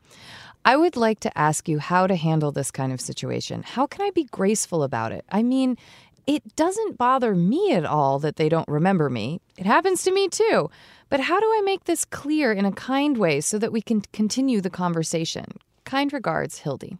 I 0.66 0.76
would 0.78 0.96
like 0.96 1.20
to 1.22 1.38
ask 1.38 1.70
you 1.70 1.78
how 1.78 2.08
to 2.08 2.16
handle 2.16 2.52
this 2.52 2.72
kind 2.72 2.92
of 2.92 3.00
situation. 3.00 3.62
How 3.62 3.86
can 3.86 4.02
I 4.02 4.10
be 4.10 4.24
graceful 4.24 4.82
about 4.82 5.12
it? 5.12 5.26
I 5.30 5.44
mean, 5.44 5.78
it 6.26 6.56
doesn't 6.56 6.98
bother 6.98 7.36
me 7.36 7.74
at 7.74 7.86
all 7.86 8.20
that 8.20 8.36
they 8.36 8.50
don't 8.50 8.68
remember 8.68 9.10
me. 9.10 9.40
It 9.58 9.66
happens 9.66 10.04
to 10.04 10.12
me 10.12 10.28
too. 10.28 10.70
But 11.10 11.22
how 11.22 11.40
do 11.40 11.46
I 11.46 11.62
make 11.64 11.86
this 11.86 12.04
clear 12.04 12.52
in 12.52 12.66
a 12.66 12.72
kind 12.72 13.18
way 13.18 13.40
so 13.42 13.58
that 13.60 13.72
we 13.72 13.82
can 13.82 14.02
continue 14.12 14.60
the 14.60 14.70
conversation? 14.70 15.46
Kind 15.86 16.12
regards, 16.12 16.60
Hildy. 16.60 16.98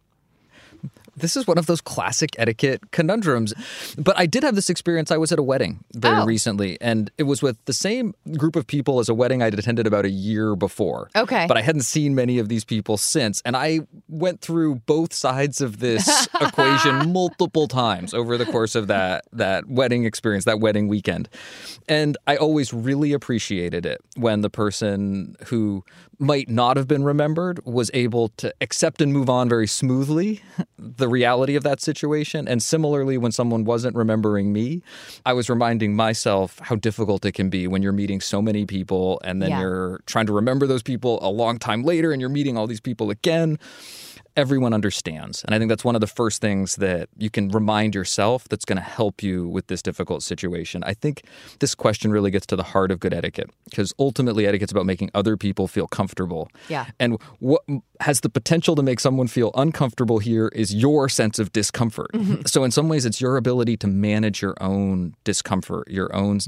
This 1.20 1.36
is 1.36 1.46
one 1.46 1.58
of 1.58 1.66
those 1.66 1.80
classic 1.80 2.30
etiquette 2.38 2.90
conundrums. 2.90 3.54
But 3.96 4.18
I 4.18 4.26
did 4.26 4.42
have 4.42 4.54
this 4.54 4.70
experience. 4.70 5.10
I 5.10 5.16
was 5.16 5.32
at 5.32 5.38
a 5.38 5.42
wedding 5.42 5.84
very 5.94 6.18
Oh. 6.20 6.24
recently, 6.26 6.78
and 6.80 7.10
it 7.18 7.24
was 7.24 7.42
with 7.42 7.56
the 7.66 7.72
same 7.72 8.14
group 8.36 8.56
of 8.56 8.66
people 8.66 8.98
as 9.00 9.08
a 9.08 9.14
wedding 9.14 9.42
I'd 9.42 9.54
attended 9.54 9.86
about 9.86 10.04
a 10.04 10.10
year 10.10 10.56
before. 10.56 11.10
Okay. 11.16 11.46
But 11.46 11.56
I 11.56 11.62
hadn't 11.62 11.82
seen 11.82 12.14
many 12.14 12.38
of 12.38 12.48
these 12.48 12.64
people 12.64 12.96
since. 12.96 13.40
And 13.44 13.56
I 13.56 13.80
went 14.08 14.40
through 14.40 14.76
both 14.86 15.12
sides 15.12 15.60
of 15.60 15.78
this 15.80 16.26
equation 16.40 17.12
multiple 17.12 17.68
times 17.68 18.14
over 18.14 18.36
the 18.36 18.46
course 18.46 18.74
of 18.74 18.86
that, 18.88 19.24
that 19.32 19.68
wedding 19.68 20.04
experience, 20.04 20.44
that 20.44 20.60
wedding 20.60 20.88
weekend. 20.88 21.28
And 21.88 22.16
I 22.26 22.36
always 22.36 22.72
really 22.72 23.12
appreciated 23.12 23.86
it 23.86 24.00
when 24.16 24.40
the 24.42 24.50
person 24.50 25.36
who 25.46 25.84
might 26.18 26.48
not 26.48 26.76
have 26.76 26.88
been 26.88 27.04
remembered 27.04 27.64
was 27.64 27.90
able 27.94 28.28
to 28.30 28.52
accept 28.60 29.00
and 29.00 29.12
move 29.12 29.30
on 29.30 29.48
very 29.48 29.66
smoothly 29.68 30.42
the 30.78 31.07
reality 31.08 31.56
of 31.56 31.62
that 31.64 31.80
situation. 31.80 32.46
And 32.48 32.62
similarly, 32.62 33.18
when 33.18 33.32
someone 33.32 33.64
wasn't 33.64 33.96
remembering 33.96 34.52
me, 34.52 34.82
I 35.26 35.32
was 35.32 35.48
reminding 35.50 35.96
myself 35.96 36.58
how 36.62 36.76
difficult 36.76 37.24
it 37.24 37.32
can 37.32 37.50
be 37.50 37.66
when 37.66 37.82
you're 37.82 37.92
meeting 37.92 38.20
so 38.20 38.40
many 38.42 38.64
people 38.66 39.20
and 39.24 39.42
then 39.42 39.50
Yeah. 39.50 39.60
you're 39.60 40.00
trying 40.06 40.26
to 40.26 40.32
remember 40.32 40.66
those 40.66 40.82
people 40.82 41.18
a 41.22 41.30
long 41.30 41.58
time 41.58 41.82
later 41.82 42.12
and 42.12 42.20
you're 42.20 42.30
meeting 42.30 42.56
all 42.56 42.66
these 42.66 42.80
people 42.80 43.10
again 43.10 43.58
everyone 44.38 44.72
understands. 44.72 45.42
And 45.44 45.52
I 45.52 45.58
think 45.58 45.68
that's 45.68 45.84
one 45.84 45.96
of 45.96 46.00
the 46.00 46.06
first 46.06 46.40
things 46.40 46.76
that 46.76 47.08
you 47.16 47.28
can 47.28 47.48
remind 47.48 47.92
yourself 47.92 48.48
that's 48.48 48.64
going 48.64 48.76
to 48.76 48.82
help 48.82 49.20
you 49.20 49.48
with 49.48 49.66
this 49.66 49.82
difficult 49.82 50.22
situation. 50.22 50.84
I 50.86 50.94
think 50.94 51.24
this 51.58 51.74
question 51.74 52.12
really 52.12 52.30
gets 52.30 52.46
to 52.46 52.56
the 52.56 52.62
heart 52.62 52.92
of 52.92 53.00
good 53.00 53.12
etiquette 53.12 53.50
because 53.64 53.92
ultimately 53.98 54.46
etiquette's 54.46 54.70
about 54.70 54.86
making 54.86 55.10
other 55.12 55.36
people 55.36 55.66
feel 55.66 55.88
comfortable. 55.88 56.48
Yeah. 56.68 56.86
And 57.00 57.20
what 57.40 57.62
has 58.00 58.20
the 58.20 58.28
potential 58.28 58.76
to 58.76 58.82
make 58.82 59.00
someone 59.00 59.26
feel 59.26 59.50
uncomfortable 59.56 60.20
here 60.20 60.48
is 60.54 60.72
your 60.72 61.08
sense 61.08 61.40
of 61.40 61.52
discomfort. 61.52 62.12
Mm-hmm. 62.14 62.42
So 62.46 62.62
in 62.62 62.70
some 62.70 62.88
ways 62.88 63.04
it's 63.04 63.20
your 63.20 63.36
ability 63.36 63.76
to 63.78 63.88
manage 63.88 64.40
your 64.40 64.54
own 64.60 65.14
discomfort, 65.24 65.90
your 65.90 66.14
own 66.14 66.38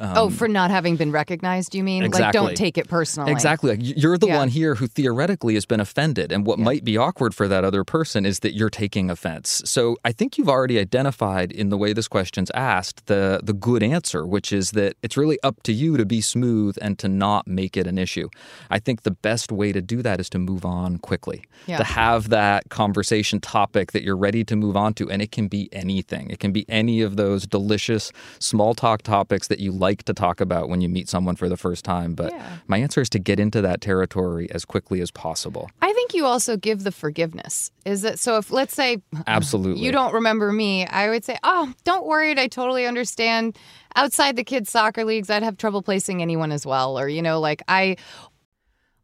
oh, 0.00 0.26
um, 0.26 0.32
for 0.32 0.48
not 0.48 0.72
having 0.72 0.96
been 0.96 1.12
recognized, 1.12 1.72
you 1.76 1.84
mean? 1.84 2.02
Like, 2.02 2.08
Exactly. 2.08 2.40
don't 2.40 2.56
take 2.56 2.76
it 2.76 2.88
personally. 2.88 3.30
Exactly. 3.30 3.70
Like, 3.70 3.80
you're 3.82 4.18
the 4.18 4.26
Yeah. 4.26 4.38
one 4.38 4.48
here 4.48 4.74
who 4.74 4.88
theoretically 4.88 5.54
has 5.54 5.66
been 5.66 5.78
offended. 5.78 6.32
And 6.32 6.44
what 6.44 6.58
might 6.58 6.82
be 6.82 6.96
awkward 6.96 7.27
for 7.34 7.48
that 7.48 7.64
other 7.64 7.84
person 7.84 8.24
is 8.26 8.40
that 8.40 8.54
you're 8.54 8.70
taking 8.70 9.10
offense. 9.10 9.62
So 9.64 9.96
I 10.04 10.12
think 10.12 10.38
you've 10.38 10.48
already 10.48 10.78
identified 10.78 11.52
in 11.52 11.68
the 11.68 11.76
way 11.76 11.92
this 11.92 12.08
question's 12.08 12.50
asked 12.54 13.06
the, 13.06 13.40
the 13.42 13.52
good 13.52 13.82
answer, 13.82 14.26
which 14.26 14.52
is 14.52 14.72
that 14.72 14.96
it's 15.02 15.16
really 15.16 15.38
up 15.42 15.62
to 15.64 15.72
you 15.72 15.96
to 15.96 16.04
be 16.06 16.20
smooth 16.20 16.76
and 16.80 16.98
to 16.98 17.08
not 17.08 17.46
make 17.46 17.76
it 17.76 17.86
an 17.86 17.98
issue. 17.98 18.28
I 18.70 18.78
think 18.78 19.02
the 19.02 19.10
best 19.10 19.50
way 19.52 19.72
to 19.72 19.80
do 19.80 20.02
that 20.02 20.20
is 20.20 20.28
to 20.30 20.38
move 20.38 20.64
on 20.64 20.98
quickly, 20.98 21.44
Yeah. 21.66 21.78
to 21.78 21.84
have 21.84 22.28
that 22.30 22.68
conversation 22.68 23.40
topic 23.40 23.92
that 23.92 24.02
you're 24.02 24.16
ready 24.16 24.44
to 24.44 24.56
move 24.56 24.76
on 24.76 24.94
to. 24.94 25.10
And 25.10 25.20
it 25.22 25.32
can 25.32 25.48
be 25.48 25.68
anything, 25.72 26.30
it 26.30 26.38
can 26.40 26.52
be 26.52 26.64
any 26.68 27.00
of 27.02 27.16
those 27.16 27.46
delicious 27.46 28.12
small 28.38 28.74
talk 28.74 29.02
topics 29.02 29.48
that 29.48 29.58
you 29.60 29.72
like 29.72 30.02
to 30.04 30.14
talk 30.14 30.40
about 30.40 30.68
when 30.68 30.80
you 30.80 30.88
meet 30.88 31.08
someone 31.08 31.36
for 31.36 31.48
the 31.48 31.56
first 31.56 31.84
time. 31.84 32.14
But 32.14 32.32
Yeah. 32.32 32.58
my 32.66 32.78
answer 32.78 33.00
is 33.00 33.08
to 33.10 33.18
get 33.18 33.40
into 33.40 33.60
that 33.62 33.80
territory 33.80 34.48
as 34.50 34.64
quickly 34.64 35.00
as 35.00 35.10
possible. 35.10 35.70
I 35.82 35.92
think 35.92 36.14
you 36.14 36.24
also 36.26 36.56
give 36.56 36.84
the 36.84 36.92
forgiveness. 37.08 37.70
Is 37.86 38.02
that 38.02 38.18
so? 38.18 38.36
If 38.36 38.50
let's 38.50 38.74
say 38.74 39.00
Absolutely. 39.26 39.82
you 39.82 39.92
don't 39.92 40.12
remember 40.12 40.52
me, 40.52 40.84
I 40.84 41.08
would 41.08 41.24
say, 41.24 41.38
"Oh, 41.42 41.72
don't 41.84 42.04
worry. 42.04 42.38
I 42.38 42.48
totally 42.48 42.86
understand. 42.86 43.56
Outside 43.96 44.36
the 44.36 44.44
kids' 44.44 44.70
soccer 44.70 45.06
leagues, 45.06 45.30
I'd 45.30 45.42
have 45.42 45.56
trouble 45.56 45.80
placing 45.80 46.20
anyone 46.20 46.52
as 46.52 46.66
well, 46.66 46.98
or 46.98 47.08
you 47.08 47.22
know, 47.22 47.40
like 47.40 47.62
I." 47.66 47.96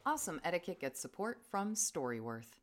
Awesome 0.05 0.39
etiquette 0.45 0.81
gets 0.81 1.01
support 1.01 1.41
from 1.51 1.75
Storyworth. 1.75 2.61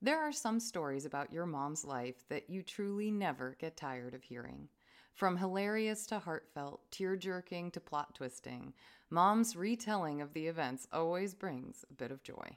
There 0.00 0.22
are 0.22 0.32
some 0.32 0.58
stories 0.58 1.04
about 1.04 1.34
your 1.34 1.44
mom's 1.44 1.84
life 1.84 2.26
that 2.30 2.48
you 2.48 2.62
truly 2.62 3.10
never 3.10 3.56
get 3.60 3.76
tired 3.76 4.14
of 4.14 4.22
hearing. 4.22 4.70
From 5.12 5.36
hilarious 5.36 6.06
to 6.06 6.18
heartfelt, 6.18 6.80
tear 6.90 7.14
jerking 7.14 7.70
to 7.72 7.80
plot 7.80 8.14
twisting, 8.14 8.72
mom's 9.10 9.54
retelling 9.54 10.22
of 10.22 10.32
the 10.32 10.46
events 10.46 10.88
always 10.90 11.34
brings 11.34 11.84
a 11.90 11.94
bit 11.94 12.10
of 12.10 12.22
joy. 12.22 12.56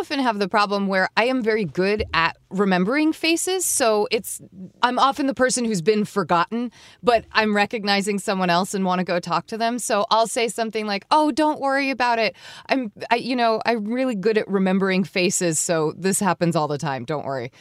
Often 0.00 0.20
have 0.20 0.38
the 0.38 0.48
problem 0.48 0.86
where 0.86 1.10
I 1.14 1.24
am 1.26 1.42
very 1.42 1.66
good 1.66 2.04
at 2.14 2.38
remembering 2.50 3.12
faces. 3.12 3.64
So 3.64 4.08
it's, 4.10 4.40
I'm 4.82 4.98
often 4.98 5.26
the 5.26 5.34
person 5.34 5.64
who's 5.64 5.82
been 5.82 6.04
forgotten, 6.04 6.72
but 7.02 7.24
I'm 7.32 7.54
recognizing 7.54 8.18
someone 8.18 8.50
else 8.50 8.74
and 8.74 8.84
want 8.84 8.98
to 8.98 9.04
go 9.04 9.20
talk 9.20 9.46
to 9.48 9.58
them. 9.58 9.78
So 9.78 10.06
I'll 10.10 10.26
say 10.26 10.48
something 10.48 10.86
like, 10.86 11.06
oh, 11.10 11.30
don't 11.30 11.60
worry 11.60 11.90
about 11.90 12.18
it. 12.18 12.34
I'm, 12.68 12.92
I, 13.10 13.16
you 13.16 13.36
know, 13.36 13.60
I'm 13.64 13.84
really 13.84 14.14
good 14.14 14.36
at 14.36 14.48
remembering 14.48 15.04
faces. 15.04 15.58
So 15.58 15.92
this 15.96 16.20
happens 16.20 16.56
all 16.56 16.68
the 16.68 16.78
time. 16.78 17.04
Don't 17.04 17.24
worry. 17.24 17.52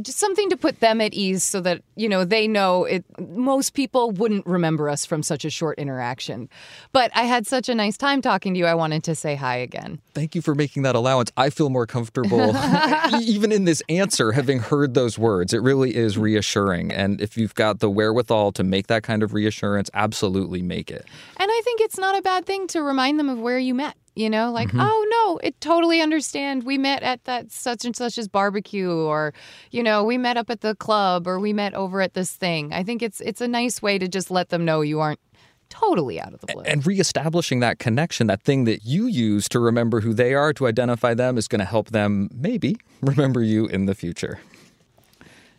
Just 0.00 0.18
something 0.18 0.50
to 0.50 0.56
put 0.56 0.80
them 0.80 1.00
at 1.00 1.14
ease 1.14 1.42
so 1.42 1.60
that, 1.62 1.82
you 1.96 2.08
know, 2.08 2.24
they 2.24 2.46
know 2.46 2.84
it. 2.84 3.04
Most 3.18 3.72
people 3.72 4.10
wouldn't 4.10 4.46
remember 4.46 4.90
us 4.90 5.06
from 5.06 5.22
such 5.22 5.44
a 5.44 5.50
short 5.50 5.78
interaction. 5.78 6.50
But 6.92 7.10
I 7.14 7.22
had 7.22 7.46
such 7.46 7.68
a 7.68 7.74
nice 7.74 7.96
time 7.96 8.20
talking 8.20 8.52
to 8.54 8.58
you. 8.58 8.66
I 8.66 8.74
wanted 8.74 9.02
to 9.04 9.14
say 9.14 9.34
hi 9.34 9.56
again. 9.56 10.00
Thank 10.14 10.34
you 10.34 10.42
for 10.42 10.54
making 10.54 10.82
that 10.82 10.94
allowance. 10.94 11.32
I 11.36 11.48
feel 11.48 11.70
more 11.70 11.86
comfortable, 11.86 12.54
even 13.20 13.52
in 13.52 13.64
this 13.64 13.82
answer, 13.88 14.32
having 14.36 14.58
heard 14.58 14.92
those 14.92 15.18
words. 15.18 15.52
It 15.54 15.62
really 15.62 15.96
is 15.96 16.12
mm-hmm. 16.12 16.22
reassuring. 16.22 16.92
And 16.92 17.20
if 17.20 17.36
you've 17.36 17.54
got 17.54 17.80
the 17.80 17.90
wherewithal 17.90 18.52
to 18.52 18.62
make 18.62 18.86
that 18.88 19.02
kind 19.02 19.22
of 19.22 19.32
reassurance, 19.32 19.90
absolutely 19.94 20.62
make 20.62 20.90
it. 20.90 21.06
And 21.38 21.50
I 21.50 21.60
think 21.64 21.80
it's 21.80 21.98
not 21.98 22.16
a 22.16 22.22
bad 22.22 22.44
thing 22.44 22.66
to 22.68 22.82
remind 22.82 23.18
them 23.18 23.28
of 23.28 23.40
where 23.40 23.58
you 23.58 23.74
met. 23.74 23.96
You 24.14 24.30
know, 24.30 24.50
like, 24.50 24.68
mm-hmm. 24.68 24.80
oh 24.80 25.06
no, 25.10 25.38
it 25.46 25.60
totally 25.60 26.00
understand. 26.00 26.64
We 26.64 26.78
met 26.78 27.02
at 27.02 27.22
that 27.24 27.52
such 27.52 27.84
and 27.84 27.94
such's 27.94 28.28
barbecue, 28.28 28.90
or 28.90 29.34
you 29.70 29.82
know, 29.82 30.04
we 30.04 30.16
met 30.16 30.38
up 30.38 30.48
at 30.48 30.62
the 30.62 30.74
club, 30.74 31.26
or 31.26 31.38
we 31.38 31.52
met 31.52 31.74
over 31.74 32.00
at 32.00 32.14
this 32.14 32.32
thing. 32.32 32.72
I 32.72 32.82
think 32.82 33.02
it's 33.02 33.20
it's 33.20 33.42
a 33.42 33.48
nice 33.48 33.82
way 33.82 33.98
to 33.98 34.08
just 34.08 34.30
let 34.30 34.48
them 34.48 34.64
know 34.64 34.80
you 34.80 35.00
aren't 35.00 35.20
totally 35.68 36.20
out 36.20 36.32
of 36.32 36.40
the 36.40 36.46
blue. 36.48 36.62
And 36.62 36.86
reestablishing 36.86 37.60
that 37.60 37.78
connection, 37.78 38.26
that 38.26 38.42
thing 38.42 38.64
that 38.64 38.84
you 38.84 39.06
use 39.06 39.48
to 39.50 39.60
remember 39.60 40.00
who 40.00 40.14
they 40.14 40.34
are, 40.34 40.52
to 40.54 40.66
identify 40.66 41.14
them, 41.14 41.38
is 41.38 41.48
going 41.48 41.60
to 41.60 41.64
help 41.64 41.90
them 41.90 42.28
maybe 42.32 42.76
remember 43.00 43.42
you 43.42 43.66
in 43.66 43.86
the 43.86 43.94
future. 43.94 44.40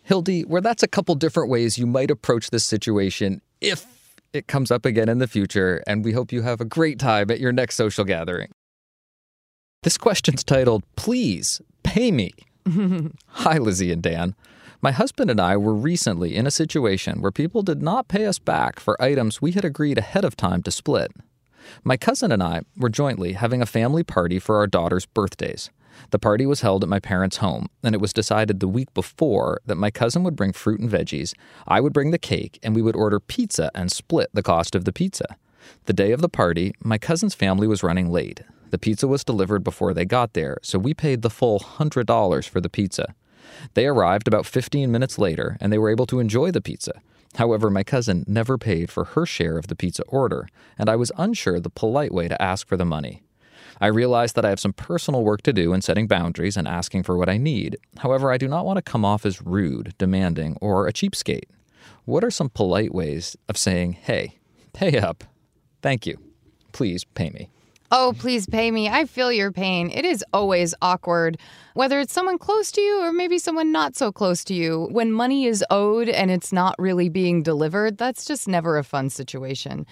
Hildy, 0.04 0.44
where 0.44 0.62
that's 0.62 0.84
a 0.84 0.88
couple 0.88 1.16
different 1.16 1.50
ways 1.50 1.78
you 1.78 1.86
might 1.86 2.10
approach 2.10 2.50
this 2.50 2.64
situation 2.64 3.42
if 3.60 3.86
it 4.34 4.48
comes 4.48 4.72
up 4.72 4.86
again 4.86 5.10
in 5.10 5.18
the 5.20 5.28
future, 5.28 5.84
and 5.88 6.06
we 6.06 6.14
hope 6.14 6.32
you 6.32 6.42
have 6.44 6.62
a 6.62 6.66
great 6.66 7.00
time 7.00 7.30
at 7.32 7.40
your 7.40 7.52
next 7.52 7.76
social 7.76 8.06
gathering. 8.06 8.52
This 9.84 9.98
question's 9.98 10.44
titled, 10.44 10.84
Please 10.96 11.62
Pay 11.84 12.12
Me. 12.12 12.32
Hi, 13.28 13.58
Lizzie 13.58 13.92
and 13.92 14.02
Dan. 14.02 14.36
My 14.80 14.92
husband 14.92 15.32
and 15.32 15.42
I 15.42 15.58
were 15.58 15.74
recently 15.74 16.36
in 16.36 16.46
a 16.46 16.52
situation 16.52 17.20
where 17.20 17.32
people 17.32 17.64
did 17.64 17.82
not 17.82 18.08
pay 18.08 18.28
us 18.28 18.38
back 18.38 18.80
for 18.80 19.02
items 19.02 19.42
we 19.42 19.54
had 19.54 19.66
agreed 19.66 19.98
ahead 19.98 20.24
of 20.24 20.38
time 20.38 20.62
to 20.64 20.72
split. 20.72 21.12
My 21.84 21.98
cousin 21.98 22.32
and 22.32 22.44
I 22.44 22.62
were 22.78 22.90
jointly 22.90 23.34
having 23.34 23.60
a 23.60 23.66
family 23.66 24.04
party 24.04 24.38
for 24.38 24.58
our 24.58 24.68
daughter's 24.68 25.08
birthdays. 25.08 25.72
The 26.12 26.20
party 26.20 26.46
was 26.46 26.62
held 26.62 26.84
at 26.84 26.90
my 26.90 27.00
parents' 27.00 27.38
home, 27.38 27.70
and 27.84 27.96
it 27.96 28.02
was 28.02 28.14
decided 28.14 28.60
the 28.60 28.68
week 28.68 28.94
before 28.94 29.62
that 29.66 29.78
my 29.78 29.90
cousin 29.90 30.24
would 30.24 30.36
bring 30.36 30.54
fruit 30.54 30.80
and 30.80 30.92
veggies, 30.92 31.34
I 31.68 31.82
would 31.82 31.92
bring 31.92 32.12
the 32.12 32.20
cake, 32.20 32.60
and 32.62 32.76
we 32.76 32.84
would 32.84 32.96
order 32.96 33.20
pizza 33.20 33.72
and 33.74 33.92
split 33.92 34.30
the 34.32 34.44
cost 34.44 34.76
of 34.76 34.86
the 34.86 34.94
pizza. 34.94 35.38
The 35.86 35.94
day 35.94 36.12
of 36.12 36.22
the 36.22 36.30
party, 36.30 36.76
my 36.84 37.00
cousin's 37.00 37.34
family 37.34 37.68
was 37.68 37.82
running 37.82 38.12
late. 38.12 38.42
The 38.70 38.78
pizza 38.78 39.08
was 39.08 39.24
delivered 39.24 39.64
before 39.64 39.96
they 39.96 40.06
got 40.06 40.34
there, 40.34 40.58
so 40.62 40.78
we 40.78 40.94
paid 40.94 41.24
the 41.24 41.32
full 41.32 41.60
$100 41.60 42.48
for 42.48 42.62
the 42.62 42.70
pizza. 42.70 43.16
They 43.74 43.88
arrived 43.88 44.28
about 44.28 44.46
15 44.46 44.92
minutes 44.92 45.18
later, 45.18 45.58
and 45.60 45.72
they 45.72 45.78
were 45.78 45.90
able 45.90 46.06
to 46.08 46.20
enjoy 46.20 46.52
the 46.52 46.62
pizza. 46.62 47.02
However, 47.36 47.70
my 47.70 47.84
cousin 47.84 48.24
never 48.28 48.58
paid 48.58 48.90
for 48.90 49.04
her 49.04 49.26
share 49.26 49.58
of 49.58 49.68
the 49.68 49.76
pizza 49.76 50.04
order, 50.08 50.48
and 50.78 50.90
I 50.90 50.96
was 50.96 51.12
unsure 51.18 51.60
the 51.60 51.70
polite 51.70 52.14
way 52.14 52.28
to 52.28 52.42
ask 52.42 52.68
for 52.68 52.78
the 52.78 52.86
money. 52.86 53.24
I 53.80 53.88
realize 53.88 54.34
that 54.34 54.46
I 54.46 54.50
have 54.50 54.60
some 54.60 54.74
personal 54.74 55.24
work 55.24 55.44
to 55.44 55.54
do 55.54 55.74
in 55.74 55.82
setting 55.82 56.08
boundaries 56.08 56.58
and 56.58 56.68
asking 56.68 57.04
for 57.04 57.18
what 57.18 57.30
I 57.30 57.38
need. 57.38 57.78
However, 57.98 58.32
I 58.32 58.38
do 58.38 58.48
not 58.48 58.66
want 58.66 58.78
to 58.78 58.82
come 58.82 59.06
off 59.06 59.26
as 59.26 59.42
rude, 59.42 59.94
demanding, 59.98 60.58
or 60.62 60.88
a 60.88 60.94
cheapskate. 60.94 61.50
What 62.06 62.24
are 62.24 62.32
some 62.32 62.50
polite 62.50 62.94
ways 62.94 63.38
of 63.48 63.58
saying, 63.58 63.94
hey, 63.94 64.38
Pay 64.78 65.00
up. 65.00 65.24
Thank 65.82 66.06
you. 66.06 66.20
Please 66.72 67.04
pay 67.04 67.32
me. 67.32 67.50
Oh, 67.90 68.14
please 68.18 68.46
pay 68.46 68.70
me. 68.70 68.90
I 68.90 69.06
feel 69.06 69.32
your 69.32 69.54
pain. 69.54 69.90
It 69.92 70.04
is 70.04 70.24
always 70.34 70.76
awkward, 70.82 71.38
whether 71.74 72.02
it's 72.02 72.12
someone 72.12 72.38
close 72.38 72.70
to 72.74 72.82
you 72.82 73.00
or 73.00 73.14
maybe 73.14 73.38
someone 73.38 73.72
not 73.72 73.96
so 73.96 74.12
close 74.12 74.44
to 74.46 74.54
you. 74.54 74.90
When 74.92 75.10
money 75.10 75.46
is 75.46 75.64
owed 75.70 76.10
and 76.10 76.30
it's 76.30 76.52
not 76.52 76.76
really 76.78 77.08
being 77.08 77.44
delivered, 77.44 77.98
that's 77.98 78.26
just 78.26 78.46
never 78.46 78.78
a 78.78 78.84
fun 78.84 79.10
situation. 79.10 79.86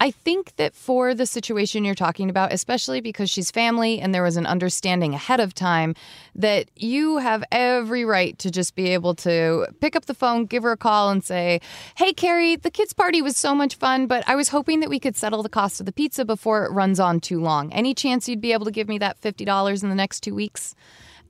I 0.00 0.10
think 0.10 0.56
that 0.56 0.74
for 0.74 1.14
the 1.14 1.24
situation 1.24 1.84
you're 1.84 1.94
talking 1.94 2.28
about, 2.28 2.52
especially 2.52 3.00
because 3.00 3.30
she's 3.30 3.50
family 3.50 3.98
and 4.00 4.14
there 4.14 4.22
was 4.22 4.36
an 4.36 4.44
understanding 4.44 5.14
ahead 5.14 5.40
of 5.40 5.54
time, 5.54 5.94
that 6.34 6.68
you 6.76 7.16
have 7.18 7.44
every 7.50 8.04
right 8.04 8.38
to 8.40 8.50
just 8.50 8.74
be 8.74 8.88
able 8.88 9.14
to 9.14 9.66
pick 9.80 9.96
up 9.96 10.04
the 10.04 10.14
phone, 10.14 10.44
give 10.44 10.64
her 10.64 10.72
a 10.72 10.76
call, 10.76 11.10
and 11.10 11.24
say, 11.24 11.60
Hey, 11.96 12.12
Carrie, 12.12 12.56
the 12.56 12.70
kids' 12.70 12.92
party 12.92 13.22
was 13.22 13.36
so 13.38 13.54
much 13.54 13.76
fun, 13.76 14.06
but 14.06 14.28
I 14.28 14.34
was 14.34 14.48
hoping 14.48 14.80
that 14.80 14.90
we 14.90 15.00
could 15.00 15.16
settle 15.16 15.42
the 15.42 15.48
cost 15.48 15.80
of 15.80 15.86
the 15.86 15.92
pizza 15.92 16.24
before 16.26 16.66
it 16.66 16.72
runs 16.72 17.00
on 17.00 17.20
too 17.20 17.35
long. 17.40 17.72
Any 17.72 17.94
chance 17.94 18.28
you'd 18.28 18.40
be 18.40 18.52
able 18.52 18.64
to 18.64 18.70
give 18.70 18.88
me 18.88 18.98
that 18.98 19.20
$50 19.20 19.82
in 19.82 19.88
the 19.88 19.94
next 19.94 20.20
two 20.20 20.34
weeks? 20.34 20.74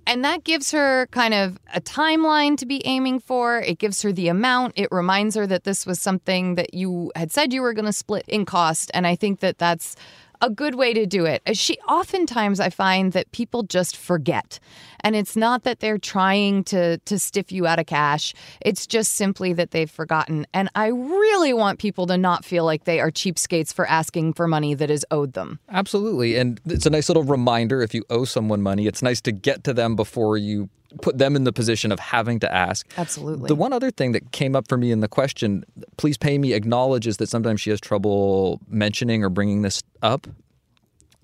And 0.09 0.25
that 0.25 0.45
gives 0.45 0.71
her 0.71 1.09
kind 1.11 1.35
of 1.35 1.59
a 1.75 1.81
timeline 1.81 2.57
to 2.59 2.67
be 2.67 2.81
aiming 2.87 3.19
for. 3.19 3.59
It 3.61 3.79
gives 3.79 4.03
her 4.03 4.13
the 4.13 4.29
amount. 4.29 4.75
It 4.77 4.89
reminds 4.93 5.35
her 5.35 5.49
that 5.49 5.65
this 5.65 5.85
was 5.85 6.01
something 6.01 6.55
that 6.55 6.75
you 6.75 7.11
had 7.17 7.33
said 7.33 7.53
you 7.53 7.61
were 7.61 7.73
going 7.73 7.87
to 7.87 7.93
split 7.93 8.25
in 8.29 8.45
cost. 8.45 8.91
And 8.95 9.05
I 9.05 9.17
think 9.17 9.41
that 9.41 9.59
that's 9.59 9.97
a 10.41 10.51
good 10.51 10.75
way 10.75 10.93
to 10.95 11.07
do 11.07 11.25
it. 11.25 11.43
She 11.57 11.79
oftentimes 11.89 12.61
I 12.61 12.71
find 12.71 13.13
that 13.13 13.31
people 13.33 13.63
just 13.63 13.97
forget. 13.97 14.59
And 15.01 15.15
it's 15.15 15.37
not 15.37 15.63
that 15.65 15.81
they're 15.81 15.99
trying 15.99 16.65
to 16.65 16.99
to 16.99 17.19
stiff 17.19 17.53
you 17.53 17.67
out 17.67 17.79
of 17.79 17.87
cash. 17.87 18.35
It's 18.61 18.87
just 18.87 19.15
simply 19.15 19.53
that 19.53 19.71
they've 19.71 19.91
forgotten. 19.91 20.47
And 20.53 20.69
I 20.75 20.89
really 20.89 21.53
want 21.53 21.79
people 21.79 22.07
to 22.07 22.17
not 22.17 22.45
feel 22.45 22.65
like 22.65 22.85
they 22.85 23.01
are 23.01 23.11
cheapskates 23.11 23.73
for 23.73 23.87
asking 23.87 24.33
for 24.33 24.49
money 24.49 24.75
that 24.75 24.91
is 24.91 25.07
owed 25.11 25.35
them. 25.35 25.61
Absolutely. 25.69 26.37
And 26.37 26.61
it's 26.67 26.87
a 26.87 26.91
nice 26.91 27.09
little 27.09 27.25
reminder 27.25 27.83
if 27.83 27.95
you 27.95 28.05
owe 28.11 28.25
someone 28.25 28.63
money, 28.63 28.87
it's 28.87 29.03
nice 29.03 29.21
to 29.23 29.33
get 29.33 29.65
to 29.65 29.73
them 29.73 29.97
before 29.97 30.37
you 30.37 30.69
put 31.03 31.19
them 31.19 31.37
in 31.37 31.45
the 31.45 31.53
position 31.53 31.93
of 31.93 31.99
having 31.99 32.41
to 32.41 32.53
ask. 32.53 32.87
Absolutely. 32.97 33.49
The 33.49 33.55
one 33.55 33.73
other 33.73 33.91
thing 33.91 34.13
that 34.13 34.33
came 34.33 34.57
up 34.57 34.69
for 34.69 34.77
me 34.77 34.91
in 34.91 35.01
the 35.01 35.09
question, 35.09 35.65
please 35.97 36.17
pay 36.17 36.39
me, 36.39 36.53
acknowledges 36.53 37.19
that 37.19 37.29
sometimes 37.29 37.61
she 37.61 37.71
has 37.71 37.81
trouble 37.81 38.61
mentioning 38.69 39.25
or 39.25 39.29
bringing 39.29 39.63
this 39.63 39.83
up. 40.03 40.27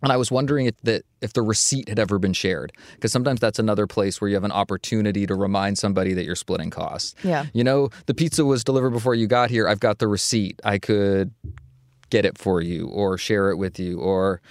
And 0.02 0.10
I 0.10 0.16
was 0.16 0.32
wondering 0.32 0.66
if 0.66 0.74
the 0.82 1.04
if 1.20 1.32
the 1.32 1.42
receipt 1.42 1.88
had 1.88 2.00
ever 2.00 2.18
been 2.18 2.32
shared, 2.32 2.72
because 2.94 3.12
sometimes 3.12 3.38
that's 3.38 3.60
another 3.60 3.86
place 3.86 4.20
where 4.20 4.28
you 4.28 4.34
have 4.34 4.42
an 4.42 4.50
opportunity 4.50 5.26
to 5.26 5.34
remind 5.36 5.78
somebody 5.78 6.12
that 6.14 6.24
you're 6.24 6.34
splitting 6.34 6.70
costs. 6.70 7.14
Yeah. 7.22 7.46
You 7.52 7.62
know, 7.62 7.90
the 8.06 8.14
pizza 8.14 8.44
was 8.44 8.64
delivered 8.64 8.90
before 8.90 9.14
you 9.14 9.28
got 9.28 9.48
here. 9.48 9.68
I've 9.68 9.78
got 9.78 10.00
the 10.00 10.08
receipt. 10.08 10.60
I 10.64 10.78
could 10.78 11.32
get 12.10 12.24
it 12.24 12.36
for 12.36 12.60
you 12.60 12.88
or 12.88 13.16
share 13.16 13.50
it 13.50 13.56
with 13.56 13.78
you 13.78 14.00
or 14.00 14.42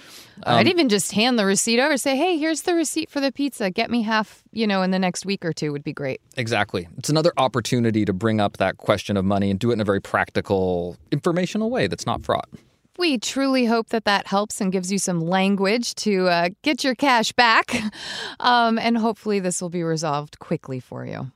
um, 0.46 0.58
I'd 0.58 0.68
even 0.68 0.90
just 0.90 1.12
hand 1.12 1.38
the 1.38 1.46
receipt 1.46 1.80
over, 1.80 1.98
say, 1.98 2.16
"Hey, 2.16 2.38
here's 2.38 2.64
the 2.64 2.74
receipt 2.74 3.10
for 3.10 3.20
the 3.20 3.32
pizza. 3.32 3.70
Get 3.70 3.90
me 3.90 4.02
half, 4.02 4.44
you 4.52 4.68
know, 4.68 4.82
in 4.82 4.92
the 4.92 5.00
next 5.00 5.26
week 5.26 5.44
or 5.46 5.54
two 5.54 5.72
would 5.72 5.84
be 5.84 5.94
great." 5.94 6.22
Exactly. 6.38 6.88
It's 6.98 7.10
another 7.10 7.34
opportunity 7.38 8.06
to 8.06 8.14
bring 8.14 8.40
up 8.40 8.58
that 8.58 8.78
question 8.78 9.18
of 9.18 9.26
money 9.26 9.50
and 9.50 9.60
do 9.60 9.72
it 9.72 9.74
in 9.74 9.82
a 9.82 9.86
very 9.86 10.02
practical, 10.02 10.98
informational 11.12 11.70
way 11.70 11.88
that's 11.88 12.06
not 12.06 12.24
fraught. 12.24 12.50
We 12.98 13.18
truly 13.18 13.66
hope 13.66 13.90
that 13.90 14.06
that 14.06 14.28
helps 14.28 14.62
and 14.62 14.72
gives 14.72 14.92
you 14.92 15.00
some 15.00 15.22
language 15.22 15.96
to 15.96 16.28
uh, 16.28 16.50
get 16.62 16.84
your 16.84 16.96
cash 16.96 17.32
back. 17.32 17.76
Um, 18.40 18.80
and 18.80 18.98
hopefully, 18.98 19.40
this 19.40 19.62
will 19.62 19.70
be 19.70 19.84
resolved 19.84 20.40
quickly 20.40 20.80
for 20.80 21.06
you. 21.06 21.32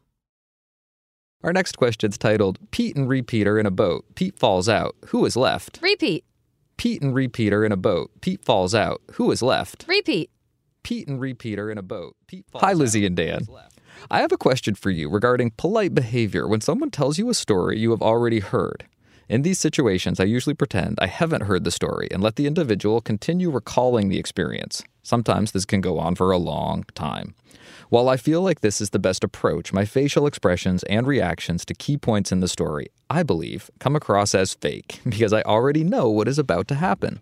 Our 1.44 1.54
next 1.54 1.78
question 1.78 2.10
is 2.10 2.18
titled 2.18 2.58
Pete 2.72 2.96
and 2.96 3.08
Repeat 3.08 3.46
are 3.46 3.60
in 3.60 3.68
a 3.68 3.72
boat. 3.72 4.04
Pete 4.16 4.36
falls 4.40 4.68
out. 4.68 4.96
Who 5.10 5.24
is 5.26 5.36
left? 5.36 5.78
Repeat, 5.84 6.26
Pete 6.77 7.01
and 7.01 7.13
Repeat 7.15 7.53
are 7.53 7.63
in 7.63 7.72
a 7.72 7.77
boat. 7.77 8.12
Pete 8.22 8.44
falls 8.44 8.75
out. 8.75 9.01
Who 9.13 9.32
is 9.32 9.41
left? 9.41 9.86
repeat. 9.88 10.29
Pete 10.84 11.08
and 11.08 11.20
Repeat 11.20 11.58
are 11.58 11.72
in 11.72 11.79
a 11.79 11.82
boat. 11.82 12.15
Pete 12.27 12.46
falls 12.51 12.63
Hi, 12.63 12.74
Lizzie 12.74 13.05
and 13.05 13.15
Dan. 13.15 13.48
I 14.12 14.20
have 14.20 14.32
a 14.32 14.38
question 14.38 14.75
for 14.75 14.91
you 14.91 15.10
regarding 15.10 15.51
polite 15.51 15.96
behavior 15.96 16.48
when 16.48 16.62
someone 16.62 16.91
tells 16.91 17.17
you 17.17 17.29
a 17.29 17.34
story 17.34 17.79
you 17.79 17.89
have 17.89 18.03
already 18.03 18.39
heard. 18.39 18.86
In 19.27 19.41
these 19.41 19.58
situations, 19.58 20.20
I 20.20 20.25
usually 20.25 20.53
pretend 20.53 21.00
I 21.01 21.08
haven't 21.08 21.44
heard 21.44 21.63
the 21.63 21.72
story 21.72 22.08
and 22.12 22.22
let 22.22 22.36
the 22.36 22.46
individual 22.46 23.01
continue 23.01 23.50
recalling 23.50 24.09
the 24.09 24.20
experience. 24.20 24.83
Sometimes 25.05 25.51
this 25.51 25.65
can 25.65 25.81
go 25.81 26.00
on 26.00 26.15
for 26.15 26.31
a 26.31 26.37
long 26.39 26.83
time. 26.96 27.35
While 27.89 28.09
I 28.09 28.18
feel 28.18 28.41
like 28.41 28.61
this 28.61 28.81
is 28.81 28.89
the 28.89 28.98
best 28.98 29.24
approach, 29.24 29.72
my 29.72 29.85
facial 29.85 30.25
expressions 30.25 30.81
and 30.85 31.05
reactions 31.05 31.63
to 31.65 31.75
key 31.75 31.96
points 31.96 32.31
in 32.31 32.39
the 32.39 32.48
story, 32.48 32.87
I 33.07 33.22
believe, 33.22 33.70
come 33.79 33.96
across 33.96 34.33
as 34.33 34.55
fake 34.55 35.01
because 35.07 35.31
I 35.31 35.44
already 35.44 35.83
know 35.83 36.09
what 36.09 36.27
is 36.27 36.39
about 36.39 36.68
to 36.70 36.75
happen. 36.75 37.20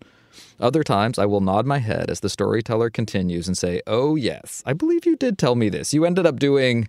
Other 0.62 0.82
times, 0.82 1.20
I 1.20 1.26
will 1.26 1.42
nod 1.42 1.66
my 1.66 1.80
head 1.80 2.10
as 2.10 2.22
the 2.22 2.30
storyteller 2.30 2.90
continues 2.90 3.50
and 3.50 3.58
say, 3.58 3.82
Oh, 3.86 4.16
yes, 4.16 4.64
I 4.66 4.72
believe 4.72 5.06
you 5.06 5.18
did 5.18 5.38
tell 5.38 5.56
me 5.56 5.68
this. 5.68 5.94
You 5.94 6.06
ended 6.06 6.26
up 6.26 6.40
doing 6.40 6.88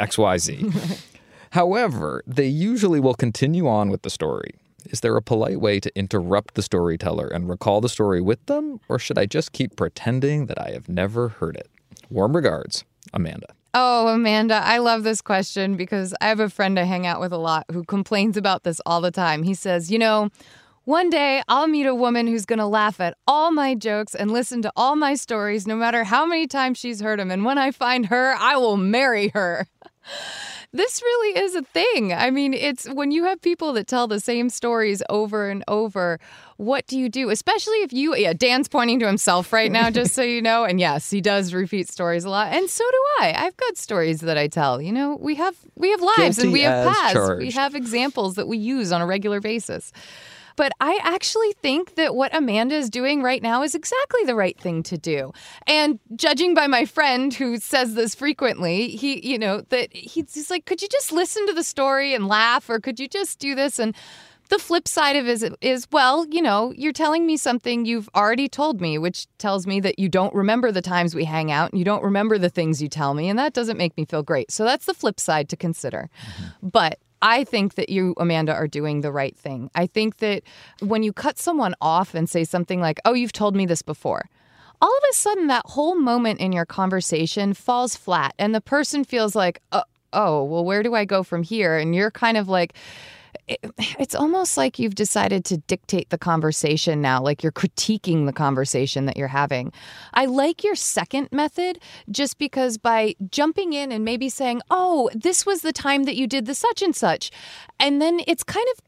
XYZ. 0.00 1.04
However, 1.50 2.22
they 2.26 2.46
usually 2.46 2.98
will 2.98 3.14
continue 3.14 3.68
on 3.68 3.90
with 3.90 4.02
the 4.02 4.10
story. 4.10 4.54
Is 4.86 5.00
there 5.00 5.16
a 5.16 5.22
polite 5.22 5.60
way 5.60 5.80
to 5.80 5.96
interrupt 5.96 6.54
the 6.54 6.62
storyteller 6.62 7.26
and 7.26 7.48
recall 7.48 7.80
the 7.80 7.88
story 7.88 8.20
with 8.20 8.44
them, 8.46 8.80
or 8.88 8.98
should 8.98 9.18
I 9.18 9.26
just 9.26 9.52
keep 9.52 9.76
pretending 9.76 10.46
that 10.46 10.60
I 10.60 10.70
have 10.70 10.88
never 10.88 11.28
heard 11.28 11.56
it? 11.56 11.68
Warm 12.10 12.34
regards, 12.34 12.84
Amanda. 13.12 13.54
Oh, 13.72 14.08
Amanda, 14.08 14.60
I 14.64 14.78
love 14.78 15.04
this 15.04 15.20
question 15.20 15.76
because 15.76 16.12
I 16.20 16.26
have 16.26 16.40
a 16.40 16.50
friend 16.50 16.78
I 16.78 16.82
hang 16.82 17.06
out 17.06 17.20
with 17.20 17.32
a 17.32 17.38
lot 17.38 17.66
who 17.70 17.84
complains 17.84 18.36
about 18.36 18.64
this 18.64 18.80
all 18.84 19.00
the 19.00 19.12
time. 19.12 19.44
He 19.44 19.54
says, 19.54 19.92
You 19.92 19.98
know, 20.00 20.30
one 20.84 21.08
day 21.08 21.40
I'll 21.46 21.68
meet 21.68 21.86
a 21.86 21.94
woman 21.94 22.26
who's 22.26 22.46
going 22.46 22.58
to 22.58 22.66
laugh 22.66 23.00
at 23.00 23.16
all 23.28 23.52
my 23.52 23.76
jokes 23.76 24.14
and 24.14 24.32
listen 24.32 24.60
to 24.62 24.72
all 24.74 24.96
my 24.96 25.14
stories, 25.14 25.68
no 25.68 25.76
matter 25.76 26.02
how 26.02 26.26
many 26.26 26.48
times 26.48 26.78
she's 26.78 27.00
heard 27.00 27.20
them. 27.20 27.30
And 27.30 27.44
when 27.44 27.58
I 27.58 27.70
find 27.70 28.06
her, 28.06 28.34
I 28.36 28.56
will 28.56 28.76
marry 28.76 29.28
her. 29.28 29.66
this 30.72 31.02
really 31.02 31.40
is 31.40 31.54
a 31.54 31.62
thing. 31.62 32.12
I 32.12 32.30
mean, 32.30 32.54
it's 32.54 32.88
when 32.88 33.10
you 33.10 33.24
have 33.24 33.40
people 33.42 33.72
that 33.72 33.86
tell 33.86 34.06
the 34.06 34.20
same 34.20 34.48
stories 34.48 35.02
over 35.08 35.48
and 35.50 35.64
over, 35.66 36.20
what 36.58 36.86
do 36.86 36.98
you 36.98 37.08
do? 37.08 37.30
Especially 37.30 37.78
if 37.78 37.92
you, 37.92 38.14
yeah, 38.14 38.32
Dan's 38.32 38.68
pointing 38.68 39.00
to 39.00 39.06
himself 39.06 39.52
right 39.52 39.70
now, 39.70 39.90
just 39.90 40.14
so 40.14 40.22
you 40.22 40.40
know. 40.40 40.64
And 40.64 40.78
yes, 40.78 41.10
he 41.10 41.20
does 41.20 41.52
repeat 41.52 41.88
stories 41.88 42.24
a 42.24 42.30
lot. 42.30 42.52
And 42.52 42.70
so 42.70 42.84
do 42.88 43.24
I. 43.24 43.34
I've 43.36 43.56
got 43.56 43.76
stories 43.76 44.20
that 44.20 44.38
I 44.38 44.46
tell. 44.46 44.80
You 44.80 44.92
know, 44.92 45.16
we 45.20 45.34
have 45.36 45.56
we 45.74 45.90
have 45.90 46.00
lives 46.00 46.36
Guilty 46.36 46.42
and 46.42 46.52
we 46.52 46.60
have 46.62 46.94
paths. 46.94 47.30
We 47.38 47.50
have 47.50 47.74
examples 47.74 48.36
that 48.36 48.46
we 48.46 48.58
use 48.58 48.92
on 48.92 49.00
a 49.00 49.06
regular 49.06 49.40
basis. 49.40 49.92
But 50.60 50.72
I 50.78 51.00
actually 51.02 51.54
think 51.62 51.94
that 51.94 52.14
what 52.14 52.34
Amanda 52.36 52.74
is 52.74 52.90
doing 52.90 53.22
right 53.22 53.42
now 53.42 53.62
is 53.62 53.74
exactly 53.74 54.24
the 54.24 54.34
right 54.34 54.60
thing 54.60 54.82
to 54.82 54.98
do. 54.98 55.32
And 55.66 55.98
judging 56.16 56.52
by 56.52 56.66
my 56.66 56.84
friend 56.84 57.32
who 57.32 57.56
says 57.56 57.94
this 57.94 58.14
frequently, 58.14 58.88
he, 58.88 59.26
you 59.26 59.38
know, 59.38 59.62
that 59.70 59.88
he's, 59.96 60.34
he's 60.34 60.50
like, 60.50 60.66
could 60.66 60.82
you 60.82 60.88
just 60.88 61.12
listen 61.12 61.46
to 61.46 61.54
the 61.54 61.62
story 61.62 62.12
and 62.12 62.28
laugh, 62.28 62.68
or 62.68 62.78
could 62.78 63.00
you 63.00 63.08
just 63.08 63.38
do 63.38 63.54
this? 63.54 63.78
And 63.78 63.96
the 64.50 64.58
flip 64.58 64.86
side 64.86 65.16
of 65.16 65.26
it 65.26 65.30
is, 65.30 65.50
is 65.62 65.86
well, 65.92 66.26
you 66.28 66.42
know, 66.42 66.74
you're 66.76 66.92
telling 66.92 67.24
me 67.24 67.38
something 67.38 67.86
you've 67.86 68.10
already 68.14 68.46
told 68.46 68.82
me, 68.82 68.98
which 68.98 69.28
tells 69.38 69.66
me 69.66 69.80
that 69.80 69.98
you 69.98 70.10
don't 70.10 70.34
remember 70.34 70.70
the 70.70 70.82
times 70.82 71.14
we 71.14 71.24
hang 71.24 71.50
out 71.50 71.70
and 71.70 71.78
you 71.78 71.86
don't 71.86 72.04
remember 72.04 72.36
the 72.36 72.50
things 72.50 72.82
you 72.82 72.88
tell 72.90 73.14
me, 73.14 73.30
and 73.30 73.38
that 73.38 73.54
doesn't 73.54 73.78
make 73.78 73.96
me 73.96 74.04
feel 74.04 74.22
great. 74.22 74.50
So 74.50 74.64
that's 74.64 74.84
the 74.84 74.92
flip 74.92 75.20
side 75.20 75.48
to 75.48 75.56
consider. 75.56 76.10
Mm-hmm. 76.22 76.68
But 76.68 76.98
I 77.22 77.44
think 77.44 77.74
that 77.74 77.88
you, 77.88 78.14
Amanda, 78.16 78.54
are 78.54 78.68
doing 78.68 79.00
the 79.00 79.12
right 79.12 79.36
thing. 79.36 79.70
I 79.74 79.86
think 79.86 80.18
that 80.18 80.42
when 80.80 81.02
you 81.02 81.12
cut 81.12 81.38
someone 81.38 81.74
off 81.80 82.14
and 82.14 82.28
say 82.28 82.44
something 82.44 82.80
like, 82.80 83.00
oh, 83.04 83.14
you've 83.14 83.32
told 83.32 83.54
me 83.54 83.66
this 83.66 83.82
before, 83.82 84.28
all 84.80 84.96
of 84.96 85.04
a 85.10 85.14
sudden 85.14 85.46
that 85.48 85.66
whole 85.66 85.94
moment 85.94 86.40
in 86.40 86.52
your 86.52 86.64
conversation 86.64 87.52
falls 87.52 87.96
flat 87.96 88.34
and 88.38 88.54
the 88.54 88.60
person 88.60 89.04
feels 89.04 89.36
like, 89.36 89.60
oh, 89.72 89.82
oh 90.12 90.44
well, 90.44 90.64
where 90.64 90.82
do 90.82 90.94
I 90.94 91.04
go 91.04 91.22
from 91.22 91.42
here? 91.42 91.76
And 91.76 91.94
you're 91.94 92.10
kind 92.10 92.36
of 92.36 92.48
like, 92.48 92.74
it- 93.48 93.60
it's 93.98 94.14
almost 94.14 94.56
like 94.56 94.78
you've 94.78 94.94
decided 94.94 95.44
to 95.46 95.58
dictate 95.58 96.10
the 96.10 96.18
conversation 96.18 97.00
now, 97.00 97.22
like 97.22 97.42
you're 97.42 97.52
critiquing 97.52 98.26
the 98.26 98.32
conversation 98.32 99.06
that 99.06 99.16
you're 99.16 99.28
having. 99.28 99.72
I 100.14 100.26
like 100.26 100.64
your 100.64 100.74
second 100.74 101.28
method 101.32 101.80
just 102.10 102.38
because 102.38 102.78
by 102.78 103.14
jumping 103.30 103.72
in 103.72 103.92
and 103.92 104.04
maybe 104.04 104.28
saying, 104.28 104.62
oh, 104.70 105.10
this 105.14 105.44
was 105.46 105.62
the 105.62 105.72
time 105.72 106.04
that 106.04 106.16
you 106.16 106.26
did 106.26 106.46
the 106.46 106.54
such 106.54 106.82
and 106.82 106.94
such, 106.94 107.30
and 107.78 108.00
then 108.00 108.20
it's 108.26 108.44
kind 108.44 108.66
of 108.76 108.82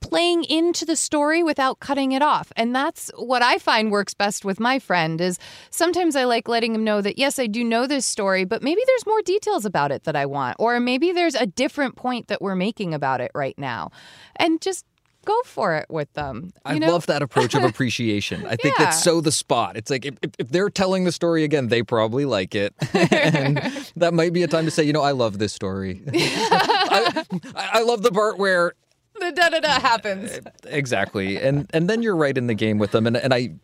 playing 0.00 0.44
into 0.44 0.84
the 0.84 0.96
story 0.96 1.42
without 1.42 1.80
cutting 1.80 2.12
it 2.12 2.22
off. 2.22 2.52
And 2.56 2.74
that's 2.74 3.10
what 3.16 3.42
I 3.42 3.58
find 3.58 3.90
works 3.90 4.14
best 4.14 4.44
with 4.44 4.60
my 4.60 4.78
friend 4.78 5.20
is 5.20 5.38
sometimes 5.70 6.16
I 6.16 6.24
like 6.24 6.48
letting 6.48 6.74
him 6.74 6.84
know 6.84 7.00
that 7.00 7.18
yes, 7.18 7.38
I 7.38 7.46
do 7.46 7.64
know 7.64 7.86
this 7.86 8.06
story, 8.06 8.44
but 8.44 8.62
maybe 8.62 8.80
there's 8.86 9.06
more 9.06 9.22
details 9.22 9.64
about 9.64 9.90
it 9.92 10.04
that 10.04 10.16
I 10.16 10.26
want 10.26 10.56
or 10.58 10.78
maybe 10.80 11.12
there's 11.12 11.34
a 11.34 11.46
different 11.46 11.96
point 11.96 12.28
that 12.28 12.40
we're 12.40 12.54
making 12.56 12.94
about 12.94 13.20
it 13.20 13.30
right 13.34 13.58
now. 13.58 13.90
And 14.36 14.60
just 14.60 14.84
go 15.24 15.36
for 15.44 15.74
it 15.74 15.86
with 15.90 16.12
them. 16.12 16.52
I 16.64 16.78
know? 16.78 16.92
love 16.92 17.06
that 17.06 17.20
approach 17.20 17.54
of 17.56 17.64
appreciation. 17.72 18.46
I 18.46 18.54
think 18.54 18.78
Yeah. 18.78 18.88
it's 18.88 19.02
so 19.02 19.20
the 19.20 19.32
spot. 19.32 19.76
It's 19.76 19.90
like 19.90 20.04
if, 20.06 20.14
if, 20.22 20.30
if 20.38 20.48
they're 20.50 20.70
telling 20.70 21.02
the 21.02 21.10
story 21.10 21.42
again, 21.42 21.66
they 21.66 21.82
probably 21.82 22.24
like 22.24 22.54
it. 22.54 22.72
and 22.94 23.56
that 23.96 24.14
might 24.14 24.32
be 24.32 24.44
a 24.44 24.46
time 24.46 24.66
to 24.66 24.70
say, 24.70 24.84
you 24.84 24.92
know, 24.92 25.02
I 25.02 25.10
love 25.10 25.38
this 25.38 25.52
story. 25.52 26.00
I, 26.14 27.24
I 27.56 27.82
love 27.82 28.02
the 28.02 28.12
part 28.12 28.38
where 28.38 28.74
the 29.20 29.32
da 29.32 29.48
da 29.48 29.60
da 29.60 29.80
happens. 29.80 30.30
Eh, 30.32 30.40
exactly. 30.64 31.38
And 31.38 31.68
and 31.72 31.88
then 31.88 32.02
you're 32.02 32.16
right 32.16 32.36
in 32.36 32.46
the 32.46 32.54
game 32.54 32.78
with 32.78 32.92
them 32.92 33.06
and 33.06 33.16
and 33.16 33.32
I 33.32 33.54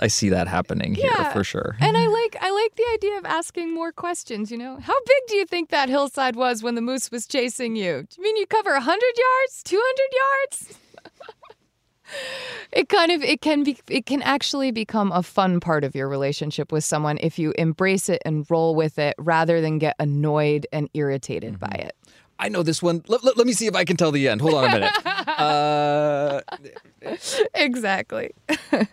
I 0.00 0.08
see 0.08 0.28
that 0.30 0.48
happening 0.48 0.94
here 0.94 1.10
Yeah. 1.14 1.32
for 1.32 1.44
sure. 1.44 1.76
And 1.80 1.96
I 1.96 2.00
mm-hmm. 2.00 2.12
like 2.12 2.36
I 2.40 2.50
like 2.50 2.74
the 2.76 2.86
idea 2.94 3.18
of 3.18 3.24
asking 3.24 3.74
more 3.74 3.92
questions, 3.92 4.50
you 4.50 4.58
know. 4.58 4.78
How 4.80 4.94
big 5.06 5.22
do 5.28 5.36
you 5.36 5.46
think 5.46 5.70
that 5.70 5.88
hillside 5.88 6.36
was 6.36 6.62
when 6.62 6.74
the 6.74 6.80
moose 6.80 7.10
was 7.10 7.26
chasing 7.26 7.76
you? 7.76 8.06
Do 8.08 8.16
you 8.16 8.22
mean 8.22 8.36
you 8.36 8.46
cover 8.46 8.72
100 8.72 9.00
yards? 9.16 9.62
200 9.64 9.98
yards? 10.12 10.78
it 12.72 12.88
kind 12.88 13.12
of 13.12 13.22
it 13.22 13.40
can 13.40 13.64
be 13.64 13.78
it 13.88 14.06
can 14.06 14.22
actually 14.22 14.70
become 14.70 15.12
a 15.12 15.22
fun 15.22 15.60
part 15.60 15.84
of 15.84 15.94
your 15.94 16.08
relationship 16.08 16.72
with 16.72 16.84
someone 16.84 17.18
if 17.20 17.38
you 17.38 17.52
embrace 17.58 18.08
it 18.08 18.22
and 18.24 18.46
roll 18.50 18.74
with 18.74 18.98
it 18.98 19.14
rather 19.18 19.60
than 19.60 19.78
get 19.78 19.96
annoyed 19.98 20.66
and 20.72 20.88
irritated 20.94 21.58
by 21.58 21.68
mm-hmm. 21.68 21.88
it. 21.88 21.96
I 22.38 22.48
know 22.48 22.62
this 22.62 22.82
one. 22.82 23.02
Let, 23.08 23.24
let, 23.24 23.36
let 23.36 23.46
me 23.46 23.52
see 23.52 23.66
if 23.66 23.74
I 23.74 23.84
can 23.84 23.96
tell 23.96 24.12
the 24.12 24.28
end. 24.28 24.40
Hold 24.40 24.54
on 24.54 24.64
a 24.64 24.68
minute. 24.68 25.06
uh, 25.38 26.40
Exactly. 27.54 28.30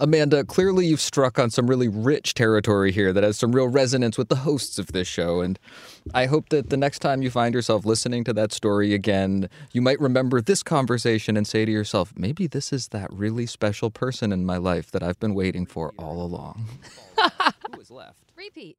Amanda, 0.00 0.44
clearly 0.44 0.86
you've 0.86 1.00
struck 1.00 1.40
on 1.40 1.50
some 1.50 1.66
really 1.66 1.88
rich 1.88 2.34
territory 2.34 2.92
here 2.92 3.12
that 3.12 3.24
has 3.24 3.36
some 3.36 3.50
real 3.50 3.66
resonance 3.66 4.16
with 4.16 4.28
the 4.28 4.36
hosts 4.36 4.78
of 4.78 4.92
this 4.92 5.08
show. 5.08 5.40
And 5.40 5.58
I 6.14 6.26
hope 6.26 6.50
that 6.50 6.70
the 6.70 6.76
next 6.76 7.00
time 7.00 7.20
you 7.20 7.30
find 7.30 7.52
yourself 7.52 7.84
listening 7.84 8.22
to 8.24 8.32
that 8.34 8.52
story 8.52 8.94
again, 8.94 9.48
you 9.72 9.82
might 9.82 10.00
remember 10.00 10.40
this 10.40 10.62
conversation 10.62 11.36
and 11.36 11.48
say 11.48 11.64
to 11.64 11.72
yourself, 11.72 12.12
maybe 12.16 12.46
this 12.46 12.72
is 12.72 12.88
that 12.88 13.12
really 13.12 13.46
special 13.46 13.90
person 13.90 14.32
in 14.32 14.46
my 14.46 14.56
life 14.56 14.92
that 14.92 15.02
I've 15.02 15.18
been 15.18 15.34
waiting 15.34 15.66
for 15.66 15.92
all 15.98 16.22
along. 16.22 16.68
Who 17.74 17.80
is 17.80 17.90
left? 17.90 18.22
Repeat. 18.36 18.78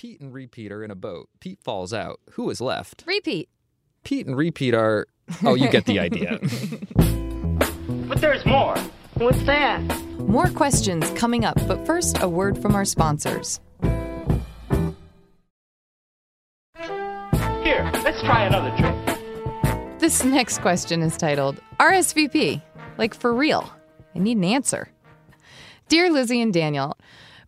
Pete 0.00 0.18
and 0.22 0.32
Repeat 0.32 0.72
are 0.72 0.82
in 0.82 0.90
a 0.90 0.94
boat. 0.94 1.28
Pete 1.40 1.60
falls 1.62 1.92
out. 1.92 2.20
Who 2.30 2.48
is 2.48 2.58
left? 2.58 3.04
Repeat. 3.06 3.50
Pete 4.02 4.26
and 4.26 4.34
Repeat 4.34 4.72
are. 4.72 5.06
Oh, 5.44 5.54
you 5.54 5.68
get 5.68 5.84
the 5.84 5.98
idea. 5.98 6.40
But 8.08 8.22
there's 8.22 8.44
more. 8.46 8.76
What's 9.14 9.42
that? 9.44 9.80
More 10.20 10.48
questions 10.48 11.08
coming 11.10 11.44
up, 11.44 11.56
but 11.68 11.86
first, 11.86 12.20
a 12.22 12.28
word 12.28 12.60
from 12.60 12.74
our 12.74 12.84
sponsors. 12.84 13.60
Here, 13.82 13.92
let's 18.02 18.22
try 18.22 18.46
another 18.46 18.74
trick. 18.78 20.00
This 20.00 20.24
next 20.24 20.60
question 20.60 21.02
is 21.02 21.16
titled 21.16 21.60
RSVP, 21.78 22.62
like 22.96 23.14
for 23.14 23.34
real. 23.34 23.70
I 24.14 24.18
need 24.18 24.38
an 24.38 24.44
answer. 24.44 24.88
Dear 25.88 26.10
Lizzie 26.10 26.40
and 26.40 26.52
Daniel, 26.52 26.96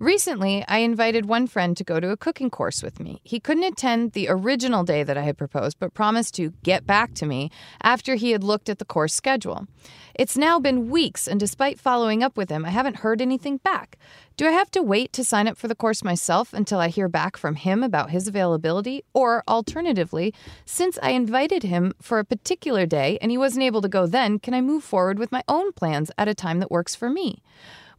recently 0.02 0.64
I 0.66 0.78
invited 0.78 1.26
one 1.26 1.46
friend 1.46 1.76
to 1.76 1.84
go 1.84 2.00
to 2.00 2.10
a 2.10 2.16
cooking 2.16 2.50
course 2.50 2.82
with 2.82 2.98
me. 2.98 3.20
He 3.22 3.38
couldn't 3.38 3.62
attend 3.62 4.12
the 4.12 4.28
original 4.28 4.82
day 4.82 5.04
that 5.04 5.16
I 5.16 5.22
had 5.22 5.38
proposed, 5.38 5.78
but 5.78 5.94
promised 5.94 6.34
to 6.34 6.52
get 6.64 6.86
back 6.86 7.14
to 7.14 7.26
me 7.26 7.50
after 7.82 8.16
he 8.16 8.32
had 8.32 8.42
looked 8.42 8.68
at 8.68 8.80
the 8.80 8.84
course 8.84 9.14
schedule. 9.14 9.68
It's 10.14 10.36
now 10.36 10.58
been 10.58 10.90
weeks, 10.90 11.28
and 11.28 11.38
despite 11.38 11.78
following 11.78 12.22
up 12.22 12.36
with 12.36 12.50
him, 12.50 12.64
I 12.64 12.70
haven't 12.70 12.96
heard 12.96 13.22
anything 13.22 13.58
back. 13.58 13.96
Do 14.36 14.46
I 14.48 14.50
have 14.50 14.70
to 14.72 14.82
wait 14.82 15.12
to 15.12 15.24
sign 15.24 15.46
up 15.46 15.56
for 15.56 15.68
the 15.68 15.74
course 15.74 16.02
myself 16.02 16.52
until 16.52 16.80
I 16.80 16.88
hear 16.88 17.08
back 17.08 17.36
from 17.36 17.54
him 17.54 17.82
about 17.82 18.10
his 18.10 18.26
availability? 18.26 19.04
Or 19.14 19.44
alternatively, 19.46 20.34
since 20.66 20.98
I 21.00 21.10
invited 21.10 21.62
him 21.62 21.92
for 22.00 22.18
a 22.18 22.24
particular 22.24 22.86
day 22.86 23.18
and 23.22 23.30
he 23.30 23.38
wasn't 23.38 23.62
able 23.62 23.82
to 23.82 23.88
go 23.88 24.06
then, 24.06 24.40
can 24.40 24.52
I 24.52 24.60
move 24.60 24.82
forward 24.82 25.18
with 25.18 25.30
my 25.30 25.44
own 25.46 25.72
plans 25.72 26.10
at 26.18 26.28
a 26.28 26.34
time 26.34 26.58
that 26.58 26.70
works 26.72 26.96
for 26.96 27.08
me? 27.08 27.42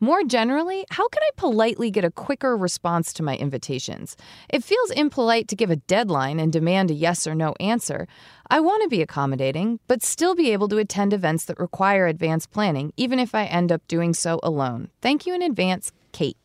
More 0.03 0.25
generally, 0.25 0.83
how 0.89 1.07
can 1.07 1.23
I 1.23 1.29
politely 1.37 1.89
get 1.89 2.03
a 2.03 2.11
quicker 2.11 2.57
response 2.57 3.13
to 3.13 3.23
my 3.23 3.37
invitations? 3.37 4.17
It 4.49 4.61
feels 4.61 4.91
impolite 4.91 5.47
to 5.47 5.55
give 5.55 5.71
a 5.71 5.77
deadline 5.77 6.41
and 6.41 6.51
demand 6.51 6.91
a 6.91 6.93
yes 6.93 7.25
or 7.25 7.33
no 7.33 7.53
answer. 7.61 8.05
I 8.49 8.59
want 8.59 8.83
to 8.83 8.89
be 8.89 9.01
accommodating, 9.01 9.79
but 9.87 10.03
still 10.03 10.35
be 10.35 10.51
able 10.51 10.67
to 10.67 10.77
attend 10.77 11.13
events 11.13 11.45
that 11.45 11.57
require 11.57 12.05
advanced 12.05 12.51
planning, 12.51 12.91
even 12.97 13.17
if 13.17 13.33
I 13.33 13.45
end 13.45 13.71
up 13.71 13.87
doing 13.87 14.13
so 14.13 14.41
alone. 14.43 14.89
Thank 15.01 15.25
you 15.25 15.33
in 15.35 15.41
advance, 15.41 15.93
Kate. 16.11 16.35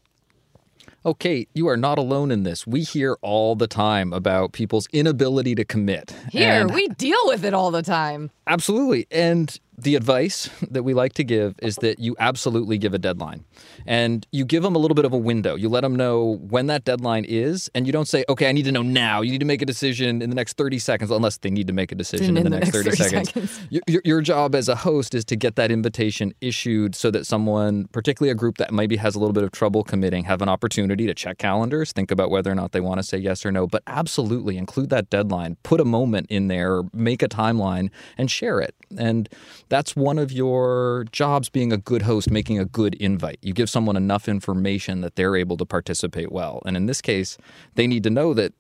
Oh, 1.04 1.14
Kate, 1.14 1.48
you 1.52 1.66
are 1.66 1.76
not 1.76 1.98
alone 1.98 2.30
in 2.30 2.44
this. 2.44 2.64
We 2.64 2.82
hear 2.82 3.18
all 3.22 3.56
the 3.56 3.66
time 3.66 4.12
about 4.12 4.52
people's 4.52 4.86
inability 4.92 5.56
to 5.56 5.64
commit. 5.64 6.14
Here, 6.30 6.60
And- 6.60 6.72
we 6.72 6.86
deal 6.90 7.18
with 7.24 7.44
it 7.44 7.54
all 7.54 7.72
the 7.72 7.82
time. 7.82 8.30
Absolutely. 8.46 9.08
And 9.10 9.58
the 9.80 9.94
advice 9.94 10.50
that 10.70 10.82
we 10.82 10.92
like 10.92 11.12
to 11.14 11.22
give 11.24 11.54
is 11.62 11.76
that 11.76 12.00
you 12.00 12.16
absolutely 12.18 12.78
give 12.78 12.94
a 12.94 12.98
deadline. 12.98 13.44
And 13.86 14.26
you 14.32 14.44
give 14.44 14.64
them 14.64 14.74
a 14.74 14.78
little 14.78 14.96
bit 14.96 15.04
of 15.04 15.12
a 15.12 15.16
window. 15.16 15.54
You 15.54 15.68
let 15.68 15.82
them 15.82 15.94
know 15.94 16.38
when 16.48 16.66
that 16.66 16.84
deadline 16.84 17.24
is, 17.24 17.70
and 17.76 17.86
you 17.86 17.92
don't 17.92 18.08
say, 18.08 18.24
okay, 18.28 18.48
I 18.48 18.52
need 18.52 18.64
to 18.64 18.72
know 18.72 18.82
now. 18.82 19.20
You 19.20 19.30
need 19.30 19.38
to 19.38 19.44
make 19.46 19.62
a 19.62 19.66
decision 19.66 20.20
in 20.20 20.30
the 20.30 20.36
next 20.36 20.56
30 20.56 20.80
seconds, 20.80 21.10
unless 21.12 21.38
they 21.38 21.50
need 21.50 21.68
to 21.68 21.72
make 21.72 21.92
a 21.92 21.94
decision 21.94 22.36
in, 22.36 22.42
the, 22.44 22.50
next 22.50 22.70
30, 22.70 22.90
seconds. 22.90 23.60
Your, 23.70 23.82
your- 23.86 24.02
your 24.04 24.20
job 24.20 24.54
as 24.54 24.68
a 24.68 24.74
host 24.74 25.14
is 25.14 25.24
to 25.26 25.36
get 25.36 25.54
that 25.56 25.70
invitation 25.70 26.32
issued 26.40 26.94
so 26.96 27.10
that 27.12 27.24
someone, 27.26 27.86
particularly 27.92 28.30
a 28.30 28.34
group 28.34 28.58
that 28.58 28.72
maybe 28.72 28.96
has 28.96 29.14
a 29.14 29.18
little 29.20 29.32
bit 29.32 29.44
of 29.44 29.52
trouble 29.52 29.84
committing, 29.84 30.24
have 30.24 30.40
an 30.42 30.48
opportunity 30.48 31.06
to 31.06 31.14
check 31.14 31.38
calendars, 31.38 31.92
think 31.92 32.10
about 32.10 32.30
whether 32.30 32.50
or 32.50 32.54
not 32.54 32.72
they 32.72 32.80
want 32.80 32.98
to 32.98 33.02
say 33.02 33.18
yes 33.18 33.44
or 33.46 33.52
no. 33.52 33.66
But 33.66 33.82
absolutely 33.86 34.56
include 34.56 34.90
that 34.90 35.08
deadline, 35.10 35.56
put 35.62 35.80
a 35.80 35.84
moment 35.84 36.26
in 36.30 36.48
there, 36.48 36.82
make 36.92 37.22
a 37.22 37.28
timeline, 37.28 37.90
and 38.16 38.30
share 38.30 38.60
it. 38.60 38.74
And 38.96 39.28
that's 39.68 39.94
one 39.94 40.18
of 40.18 40.32
your 40.32 41.06
jobs 41.12 41.48
being 41.48 41.72
a 41.72 41.76
good 41.76 42.02
host, 42.02 42.30
making 42.30 42.58
a 42.58 42.64
good 42.64 42.94
invite. 42.94 43.38
You 43.42 43.52
give 43.52 43.70
someone 43.70 43.96
enough 43.96 44.28
information 44.28 45.00
that 45.02 45.16
they're 45.16 45.36
able 45.36 45.56
to 45.58 45.66
participate 45.66 46.32
well. 46.32 46.62
And 46.64 46.76
in 46.76 46.86
this 46.86 47.00
case, 47.00 47.38
they 47.74 47.86
need 47.86 48.02
to 48.04 48.10
know 48.10 48.34
that 48.34 48.52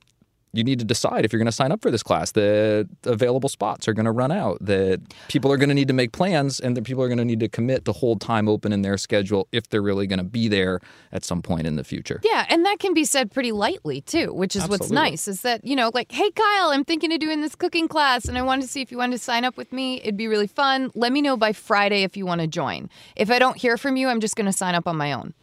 you 0.52 0.64
need 0.64 0.78
to 0.78 0.84
decide 0.84 1.24
if 1.24 1.32
you're 1.32 1.38
going 1.38 1.46
to 1.46 1.52
sign 1.52 1.72
up 1.72 1.82
for 1.82 1.90
this 1.90 2.02
class 2.02 2.32
that 2.32 2.88
available 3.04 3.48
spots 3.48 3.86
are 3.88 3.92
going 3.92 4.06
to 4.06 4.12
run 4.12 4.32
out 4.32 4.58
that 4.60 5.00
people 5.28 5.52
are 5.52 5.56
going 5.56 5.68
to 5.68 5.74
need 5.74 5.88
to 5.88 5.94
make 5.94 6.12
plans 6.12 6.58
and 6.60 6.76
that 6.76 6.84
people 6.84 7.02
are 7.02 7.08
going 7.08 7.18
to 7.18 7.24
need 7.24 7.40
to 7.40 7.48
commit 7.48 7.84
to 7.84 7.92
hold 7.92 8.20
time 8.20 8.48
open 8.48 8.72
in 8.72 8.82
their 8.82 8.96
schedule 8.96 9.48
if 9.52 9.68
they're 9.68 9.82
really 9.82 10.06
going 10.06 10.18
to 10.18 10.24
be 10.24 10.48
there 10.48 10.80
at 11.12 11.24
some 11.24 11.42
point 11.42 11.66
in 11.66 11.76
the 11.76 11.84
future 11.84 12.20
Yeah, 12.22 12.46
and 12.48 12.64
that 12.64 12.78
can 12.78 12.94
be 12.94 13.04
said 13.04 13.30
pretty 13.30 13.52
lightly 13.52 14.00
too, 14.00 14.32
which 14.32 14.56
is 14.56 14.68
what's 14.68 14.90
nice 14.90 15.28
is 15.28 15.42
that, 15.42 15.64
you 15.64 15.76
know, 15.76 15.90
like, 15.94 16.12
hey, 16.12 16.30
Kyle, 16.30 16.70
I'm 16.70 16.84
thinking 16.84 17.12
of 17.12 17.20
doing 17.20 17.40
this 17.40 17.54
cooking 17.54 17.88
class 17.88 18.26
and 18.26 18.38
I 18.38 18.42
wanted 18.42 18.62
to 18.62 18.68
see 18.68 18.80
if 18.80 18.90
you 18.90 18.98
wanted 18.98 19.16
to 19.16 19.22
sign 19.22 19.44
up 19.44 19.56
with 19.56 19.72
me. 19.72 20.00
It'd 20.00 20.16
be 20.16 20.28
really 20.28 20.46
fun. 20.46 20.90
Let 20.94 21.12
me 21.12 21.22
know 21.22 21.36
by 21.36 21.52
Friday 21.52 22.02
if 22.02 22.16
you 22.16 22.26
want 22.26 22.40
to 22.40 22.46
join. 22.46 22.88
If 23.16 23.30
I 23.30 23.38
don't 23.38 23.56
hear 23.56 23.76
from 23.76 23.96
you, 23.96 24.08
I'm 24.08 24.20
just 24.20 24.36
going 24.36 24.46
to 24.46 24.52
sign 24.52 24.74
up 24.74 24.86
on 24.86 24.96
my 24.96 25.12
own. 25.12 25.34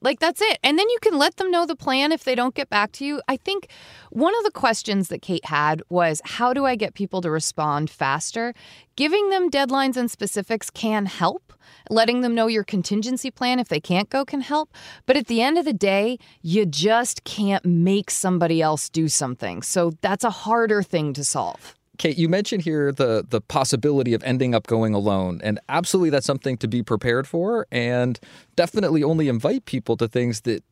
Like, 0.00 0.20
that's 0.20 0.40
it. 0.40 0.58
And 0.62 0.78
then 0.78 0.88
you 0.88 0.98
can 1.02 1.18
let 1.18 1.36
them 1.36 1.50
know 1.50 1.66
the 1.66 1.76
plan 1.76 2.12
if 2.12 2.24
they 2.24 2.34
don't 2.34 2.54
get 2.54 2.70
back 2.70 2.92
to 2.92 3.04
you. 3.04 3.20
I 3.28 3.36
think 3.36 3.68
one 4.10 4.36
of 4.36 4.44
the 4.44 4.50
questions 4.50 5.08
that 5.08 5.22
Kate 5.22 5.44
had 5.46 5.82
was 5.88 6.20
how 6.24 6.52
do 6.52 6.64
I 6.64 6.76
get 6.76 6.94
people 6.94 7.20
to 7.22 7.30
respond 7.30 7.90
faster? 7.90 8.54
Giving 8.96 9.30
them 9.30 9.50
deadlines 9.50 9.96
and 9.96 10.10
specifics 10.10 10.70
can 10.70 11.06
help. 11.06 11.52
Letting 11.90 12.20
them 12.20 12.34
know 12.34 12.46
your 12.46 12.64
contingency 12.64 13.30
plan 13.30 13.58
if 13.58 13.68
they 13.68 13.80
can't 13.80 14.10
go 14.10 14.24
can 14.24 14.40
help. 14.40 14.72
But 15.06 15.16
at 15.16 15.26
the 15.26 15.42
end 15.42 15.58
of 15.58 15.64
the 15.64 15.72
day, 15.72 16.18
you 16.42 16.66
just 16.66 17.24
can't 17.24 17.64
make 17.64 18.10
somebody 18.10 18.62
else 18.62 18.88
do 18.88 19.08
something. 19.08 19.62
So 19.62 19.92
that's 20.00 20.24
a 20.24 20.30
harder 20.30 20.82
thing 20.82 21.12
to 21.14 21.24
solve. 21.24 21.77
Kate, 21.98 22.16
you 22.16 22.28
mentioned 22.28 22.62
here 22.62 22.92
the 22.92 23.24
the 23.28 23.40
possibility 23.40 24.14
of 24.14 24.22
ending 24.22 24.54
up 24.54 24.66
going 24.66 24.94
alone, 24.94 25.40
and 25.42 25.58
absolutely 25.68 26.10
that's 26.10 26.26
something 26.26 26.56
to 26.58 26.68
be 26.68 26.82
prepared 26.82 27.26
for, 27.26 27.66
and 27.70 28.18
definitely 28.56 29.02
only 29.02 29.28
invite 29.28 29.64
people 29.64 29.96
to 29.96 30.08
things 30.08 30.42
that 30.42 30.62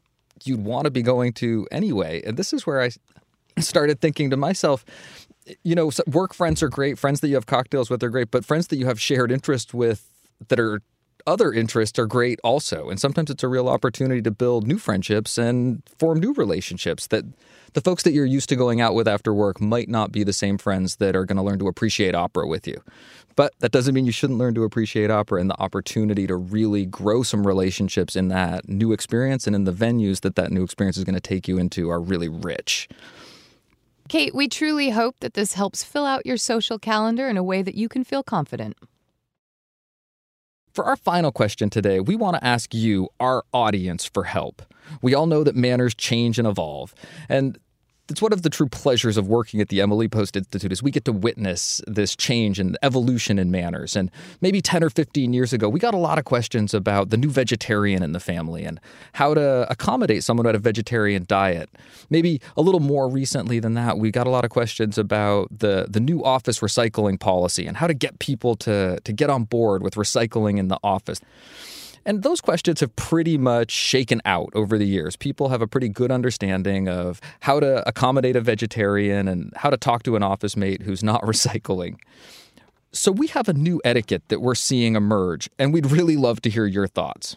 you'd 0.44 0.64
want 0.64 0.84
to 0.84 0.90
be 0.90 1.02
going 1.02 1.32
to 1.32 1.66
anyway. 1.70 2.22
And 2.24 2.36
this 2.36 2.52
is 2.52 2.66
where 2.66 2.80
I 2.80 2.90
started 3.60 4.00
thinking 4.00 4.30
to 4.30 4.36
myself, 4.36 4.84
you 5.64 5.74
know, 5.74 5.90
work 6.06 6.34
friends 6.34 6.62
are 6.62 6.68
great. 6.68 6.98
Friends 6.98 7.20
that 7.20 7.28
you 7.28 7.34
have 7.34 7.46
cocktails 7.46 7.90
with 7.90 8.02
are 8.02 8.10
great, 8.10 8.30
but 8.30 8.44
friends 8.44 8.68
that 8.68 8.76
you 8.76 8.86
have 8.86 9.00
shared 9.00 9.32
interest 9.32 9.74
with 9.74 10.08
that 10.48 10.60
are 10.60 10.80
other 11.26 11.52
interests 11.52 11.98
are 11.98 12.06
great 12.06 12.38
also. 12.44 12.88
And 12.88 13.00
sometimes 13.00 13.30
it's 13.30 13.42
a 13.42 13.48
real 13.48 13.68
opportunity 13.68 14.22
to 14.22 14.30
build 14.30 14.66
new 14.66 14.78
friendships 14.78 15.38
and 15.38 15.82
form 15.98 16.20
new 16.20 16.32
relationships 16.34 17.06
that 17.08 17.24
the 17.72 17.80
folks 17.80 18.04
that 18.04 18.12
you're 18.12 18.24
used 18.24 18.48
to 18.48 18.56
going 18.56 18.80
out 18.80 18.94
with 18.94 19.06
after 19.06 19.34
work 19.34 19.60
might 19.60 19.88
not 19.88 20.12
be 20.12 20.24
the 20.24 20.32
same 20.32 20.56
friends 20.56 20.96
that 20.96 21.14
are 21.14 21.24
going 21.24 21.36
to 21.36 21.42
learn 21.42 21.58
to 21.58 21.68
appreciate 21.68 22.14
opera 22.14 22.46
with 22.46 22.66
you. 22.66 22.82
But 23.34 23.52
that 23.58 23.70
doesn't 23.70 23.94
mean 23.94 24.06
you 24.06 24.12
shouldn't 24.12 24.38
learn 24.38 24.54
to 24.54 24.64
appreciate 24.64 25.10
opera 25.10 25.40
and 25.40 25.50
the 25.50 25.60
opportunity 25.60 26.26
to 26.26 26.36
really 26.36 26.86
grow 26.86 27.22
some 27.22 27.46
relationships 27.46 28.16
in 28.16 28.28
that 28.28 28.66
new 28.68 28.92
experience 28.92 29.46
and 29.46 29.54
in 29.54 29.64
the 29.64 29.72
venues 29.72 30.22
that 30.22 30.36
that 30.36 30.50
new 30.50 30.62
experience 30.62 30.96
is 30.96 31.04
going 31.04 31.14
to 31.14 31.20
take 31.20 31.46
you 31.46 31.58
into 31.58 31.90
are 31.90 32.00
really 32.00 32.28
rich. 32.28 32.88
Kate, 34.08 34.34
we 34.34 34.48
truly 34.48 34.90
hope 34.90 35.16
that 35.20 35.34
this 35.34 35.54
helps 35.54 35.82
fill 35.82 36.06
out 36.06 36.24
your 36.24 36.36
social 36.36 36.78
calendar 36.78 37.28
in 37.28 37.36
a 37.36 37.42
way 37.42 37.60
that 37.60 37.74
you 37.74 37.88
can 37.88 38.04
feel 38.04 38.22
confident. 38.22 38.76
For 40.76 40.84
our 40.84 40.96
final 40.96 41.32
question 41.32 41.70
today, 41.70 42.00
we 42.00 42.16
want 42.16 42.36
to 42.36 42.44
ask 42.44 42.74
you, 42.74 43.08
our 43.18 43.46
audience, 43.54 44.04
for 44.04 44.24
help. 44.24 44.60
We 45.00 45.14
all 45.14 45.24
know 45.24 45.42
that 45.42 45.56
manners 45.56 45.94
change 45.94 46.38
and 46.38 46.46
evolve. 46.46 46.94
And 47.30 47.58
it's 48.08 48.22
one 48.22 48.32
of 48.32 48.42
the 48.42 48.50
true 48.50 48.68
pleasures 48.68 49.16
of 49.16 49.26
working 49.26 49.60
at 49.60 49.68
the 49.68 49.80
Emily 49.80 50.08
Post 50.08 50.36
Institute 50.36 50.70
is 50.70 50.82
we 50.82 50.92
get 50.92 51.04
to 51.06 51.12
witness 51.12 51.82
this 51.88 52.14
change 52.14 52.60
and 52.60 52.78
evolution 52.82 53.38
in 53.38 53.50
manners. 53.50 53.96
And 53.96 54.12
maybe 54.40 54.60
10 54.60 54.84
or 54.84 54.90
15 54.90 55.32
years 55.32 55.52
ago, 55.52 55.68
we 55.68 55.80
got 55.80 55.92
a 55.92 55.98
lot 55.98 56.18
of 56.18 56.24
questions 56.24 56.72
about 56.72 57.10
the 57.10 57.16
new 57.16 57.28
vegetarian 57.28 58.04
in 58.04 58.12
the 58.12 58.20
family 58.20 58.64
and 58.64 58.80
how 59.14 59.34
to 59.34 59.66
accommodate 59.68 60.22
someone 60.22 60.46
had 60.46 60.54
a 60.54 60.60
vegetarian 60.60 61.24
diet. 61.26 61.68
Maybe 62.08 62.40
a 62.56 62.62
little 62.62 62.80
more 62.80 63.08
recently 63.08 63.58
than 63.58 63.74
that, 63.74 63.98
we 63.98 64.12
got 64.12 64.28
a 64.28 64.30
lot 64.30 64.44
of 64.44 64.50
questions 64.50 64.98
about 64.98 65.48
the, 65.58 65.86
the 65.88 66.00
new 66.00 66.22
office 66.22 66.60
recycling 66.60 67.18
policy 67.18 67.66
and 67.66 67.76
how 67.76 67.88
to 67.88 67.94
get 67.94 68.20
people 68.20 68.54
to, 68.56 69.00
to 69.00 69.12
get 69.12 69.30
on 69.30 69.44
board 69.44 69.82
with 69.82 69.94
recycling 69.94 70.58
in 70.58 70.68
the 70.68 70.78
office. 70.84 71.20
And 72.06 72.22
those 72.22 72.40
questions 72.40 72.78
have 72.80 72.94
pretty 72.94 73.36
much 73.36 73.72
shaken 73.72 74.22
out 74.24 74.50
over 74.54 74.78
the 74.78 74.86
years. 74.86 75.16
People 75.16 75.48
have 75.48 75.60
a 75.60 75.66
pretty 75.66 75.88
good 75.88 76.12
understanding 76.12 76.88
of 76.88 77.20
how 77.40 77.58
to 77.58 77.86
accommodate 77.86 78.36
a 78.36 78.40
vegetarian 78.40 79.26
and 79.26 79.52
how 79.56 79.70
to 79.70 79.76
talk 79.76 80.04
to 80.04 80.14
an 80.14 80.22
office 80.22 80.56
mate 80.56 80.82
who's 80.82 81.02
not 81.02 81.20
recycling. 81.22 81.98
So 82.92 83.10
we 83.10 83.26
have 83.26 83.48
a 83.48 83.52
new 83.52 83.80
etiquette 83.84 84.22
that 84.28 84.40
we're 84.40 84.54
seeing 84.54 84.94
emerge, 84.94 85.50
and 85.58 85.74
we'd 85.74 85.90
really 85.90 86.16
love 86.16 86.40
to 86.42 86.50
hear 86.50 86.64
your 86.64 86.86
thoughts. 86.86 87.34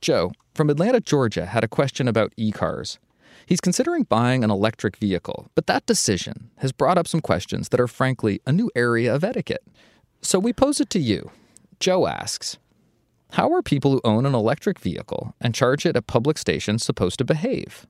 Joe 0.00 0.32
from 0.54 0.70
Atlanta, 0.70 1.00
Georgia, 1.00 1.44
had 1.44 1.62
a 1.62 1.68
question 1.68 2.08
about 2.08 2.32
e 2.38 2.50
cars. 2.50 2.98
He's 3.44 3.60
considering 3.60 4.04
buying 4.04 4.42
an 4.42 4.50
electric 4.50 4.96
vehicle, 4.96 5.50
but 5.54 5.66
that 5.66 5.84
decision 5.84 6.50
has 6.56 6.72
brought 6.72 6.98
up 6.98 7.06
some 7.06 7.20
questions 7.20 7.68
that 7.68 7.80
are 7.80 7.86
frankly 7.86 8.40
a 8.46 8.52
new 8.52 8.70
area 8.74 9.14
of 9.14 9.22
etiquette. 9.22 9.64
So 10.22 10.38
we 10.38 10.54
pose 10.54 10.80
it 10.80 10.88
to 10.90 10.98
you. 10.98 11.30
Joe 11.78 12.06
asks 12.06 12.56
how 13.32 13.52
are 13.52 13.62
people 13.62 13.92
who 13.92 14.00
own 14.04 14.26
an 14.26 14.34
electric 14.34 14.78
vehicle 14.78 15.34
and 15.40 15.54
charge 15.54 15.84
it 15.84 15.96
at 15.96 16.06
public 16.06 16.38
stations 16.38 16.84
supposed 16.84 17.18
to 17.18 17.24
behave? 17.24 17.86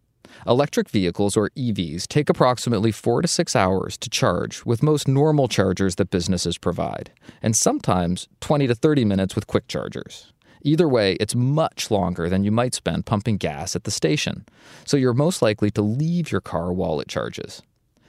Electric 0.46 0.90
vehicles, 0.90 1.36
or 1.36 1.50
EVs, 1.50 2.06
take 2.06 2.28
approximately 2.28 2.92
four 2.92 3.22
to 3.22 3.28
six 3.28 3.56
hours 3.56 3.96
to 3.96 4.10
charge 4.10 4.64
with 4.64 4.82
most 4.82 5.08
normal 5.08 5.48
chargers 5.48 5.96
that 5.96 6.10
businesses 6.10 6.58
provide, 6.58 7.10
and 7.42 7.56
sometimes 7.56 8.28
20 8.40 8.66
to 8.66 8.74
30 8.74 9.04
minutes 9.04 9.34
with 9.34 9.46
quick 9.46 9.68
chargers. 9.68 10.32
Either 10.62 10.88
way, 10.88 11.14
it's 11.14 11.34
much 11.34 11.90
longer 11.90 12.28
than 12.28 12.44
you 12.44 12.50
might 12.50 12.74
spend 12.74 13.06
pumping 13.06 13.36
gas 13.36 13.74
at 13.76 13.84
the 13.84 13.90
station, 13.90 14.44
so 14.84 14.96
you're 14.96 15.14
most 15.14 15.40
likely 15.40 15.70
to 15.70 15.82
leave 15.82 16.32
your 16.32 16.40
car 16.40 16.72
while 16.72 17.00
it 17.00 17.08
charges. 17.08 17.62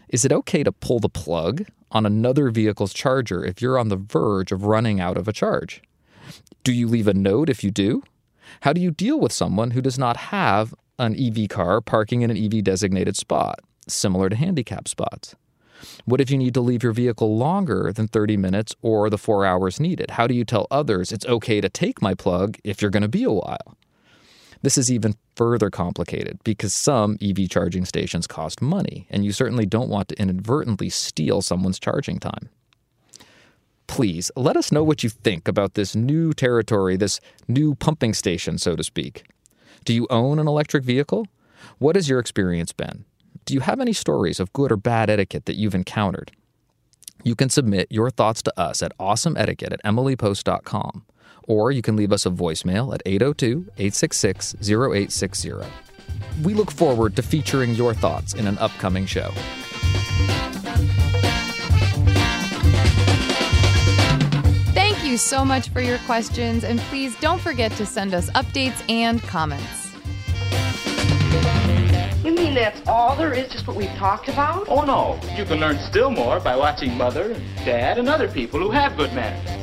Is 0.10 0.26
it 0.26 0.32
okay 0.32 0.64
to 0.64 0.72
pull 0.72 1.00
the 1.00 1.10
plug 1.10 1.66
on 1.92 2.06
another 2.06 2.50
vehicle's 2.50 2.94
charger 2.94 3.46
if 3.46 3.62
you're 3.62 3.78
on 3.78 3.90
the 3.90 3.98
verge 3.98 4.52
of 4.52 4.64
running 4.64 5.00
out 5.00 5.18
of 5.18 5.28
a 5.28 5.34
charge? 5.34 5.82
Do 6.64 6.74
you 6.74 6.88
leave 6.88 7.08
a 7.08 7.14
note 7.14 7.50
if 7.50 7.64
you 7.64 7.72
do? 7.72 8.04
How 8.62 8.74
do 8.74 8.82
you 8.82 8.92
deal 8.92 9.20
with 9.20 9.32
someone 9.32 9.72
who 9.72 9.82
does 9.82 9.98
not 9.98 10.18
have 10.18 10.74
an 10.98 11.16
EV 11.18 11.48
car 11.48 11.80
parking 11.80 12.22
in 12.22 12.30
an 12.30 12.38
EV 12.38 12.64
designated 12.64 13.16
spot, 13.16 13.60
similar 13.88 14.28
to 14.30 14.36
handicap 14.36 14.88
spots? 14.88 15.36
What 16.04 16.20
if 16.20 16.30
you 16.30 16.38
need 16.38 16.54
to 16.56 16.62
leave 16.62 16.84
your 16.84 16.92
vehicle 16.92 17.38
longer 17.38 17.94
than 17.94 18.10
30 18.10 18.36
minutes 18.36 18.76
or 18.82 19.10
the 19.10 19.18
four 19.18 19.46
hours 19.46 19.80
needed? 19.80 20.12
How 20.12 20.28
do 20.28 20.36
you 20.36 20.44
tell 20.44 20.68
others 20.70 21.14
it's 21.14 21.26
okay 21.26 21.62
to 21.62 21.70
take 21.70 22.02
my 22.02 22.14
plug 22.14 22.58
if 22.66 22.82
you're 22.82 22.92
going 22.92 23.04
to 23.04 23.08
be 23.08 23.24
a 23.24 23.32
while? 23.32 23.78
This 24.62 24.78
is 24.78 24.92
even 24.92 25.16
further 25.38 25.70
complicated 25.70 26.40
because 26.44 26.74
some 26.74 27.18
EV 27.22 27.50
charging 27.50 27.86
stations 27.86 28.28
cost 28.28 28.62
money, 28.62 29.08
and 29.10 29.24
you 29.24 29.32
certainly 29.32 29.66
don't 29.66 29.88
want 29.88 30.10
to 30.10 30.22
inadvertently 30.22 30.90
steal 30.90 31.42
someone's 31.42 31.80
charging 31.80 32.20
time 32.20 32.50
please 33.90 34.32
let 34.36 34.56
us 34.56 34.72
know 34.72 34.84
what 34.84 35.04
you 35.04 35.10
think 35.10 35.48
about 35.48 35.74
this 35.74 35.96
new 35.96 36.32
territory, 36.32 36.96
this 36.96 37.20
new 37.48 37.74
pumping 37.74 38.14
station, 38.14 38.58
so 38.60 38.76
to 38.76 38.84
speak. 38.84 39.24
Do 39.84 39.94
you 39.94 40.06
own 40.12 40.38
an 40.38 40.48
electric 40.48 40.84
vehicle? 40.84 41.26
What 41.80 41.96
has 41.96 42.08
your 42.08 42.20
experience 42.20 42.72
been? 42.72 43.06
Do 43.46 43.56
you 43.56 43.62
have 43.62 43.80
any 43.82 43.94
stories 43.94 44.40
of 44.40 44.54
good 44.54 44.72
or 44.72 44.78
bad 44.78 45.10
etiquette 45.10 45.46
that 45.48 45.56
you've 45.56 45.74
encountered? 45.74 46.32
You 47.24 47.36
can 47.36 47.50
submit 47.50 47.88
your 47.90 48.12
thoughts 48.12 48.44
to 48.44 48.60
us 48.60 48.84
at 48.84 48.96
awesomeetiquette 49.00 49.74
at 49.74 49.84
emilypost.com, 49.84 51.06
or 51.48 51.72
you 51.72 51.82
can 51.82 51.96
leave 51.96 52.14
us 52.14 52.28
a 52.28 52.30
voicemail 52.30 52.94
at 52.94 53.02
802 53.08 53.72
866 53.78 54.56
0860. 54.62 55.52
We 56.44 56.54
look 56.54 56.70
forward 56.72 57.16
to 57.16 57.24
featuring 57.24 57.74
your 57.74 57.96
thoughts 57.96 58.36
in 58.36 58.46
an 58.46 58.60
upcoming 58.60 59.08
show. 59.08 59.32
So 65.20 65.44
much 65.46 65.70
for 65.70 65.82
your 65.82 65.98
questions, 66.00 66.64
and 66.64 66.80
please 66.82 67.16
don't 67.20 67.42
forget 67.42 67.72
to 67.74 67.86
send 67.86 68.14
us 68.14 68.30
updates 68.32 68.82
and 68.90 69.22
comments. 69.24 69.94
You 72.24 72.34
mean 72.34 72.54
that's 72.54 72.82
all 72.88 73.16
there 73.16 73.34
is, 73.34 73.52
just 73.52 73.68
what 73.68 73.76
we've 73.76 73.90
talked 73.92 74.30
about? 74.30 74.68
Oh, 74.68 74.84
no. 74.84 75.20
You 75.38 75.46
can 75.46 75.60
learn 75.60 75.78
still 75.80 76.10
more 76.10 76.40
by 76.40 76.56
watching 76.56 76.98
Mother, 76.98 77.32
and 77.32 77.66
Dad, 77.66 77.98
and 77.98 78.10
other 78.10 78.28
people 78.28 78.60
who 78.60 78.72
have 78.72 78.98
good 78.98 79.14
manners. 79.14 79.58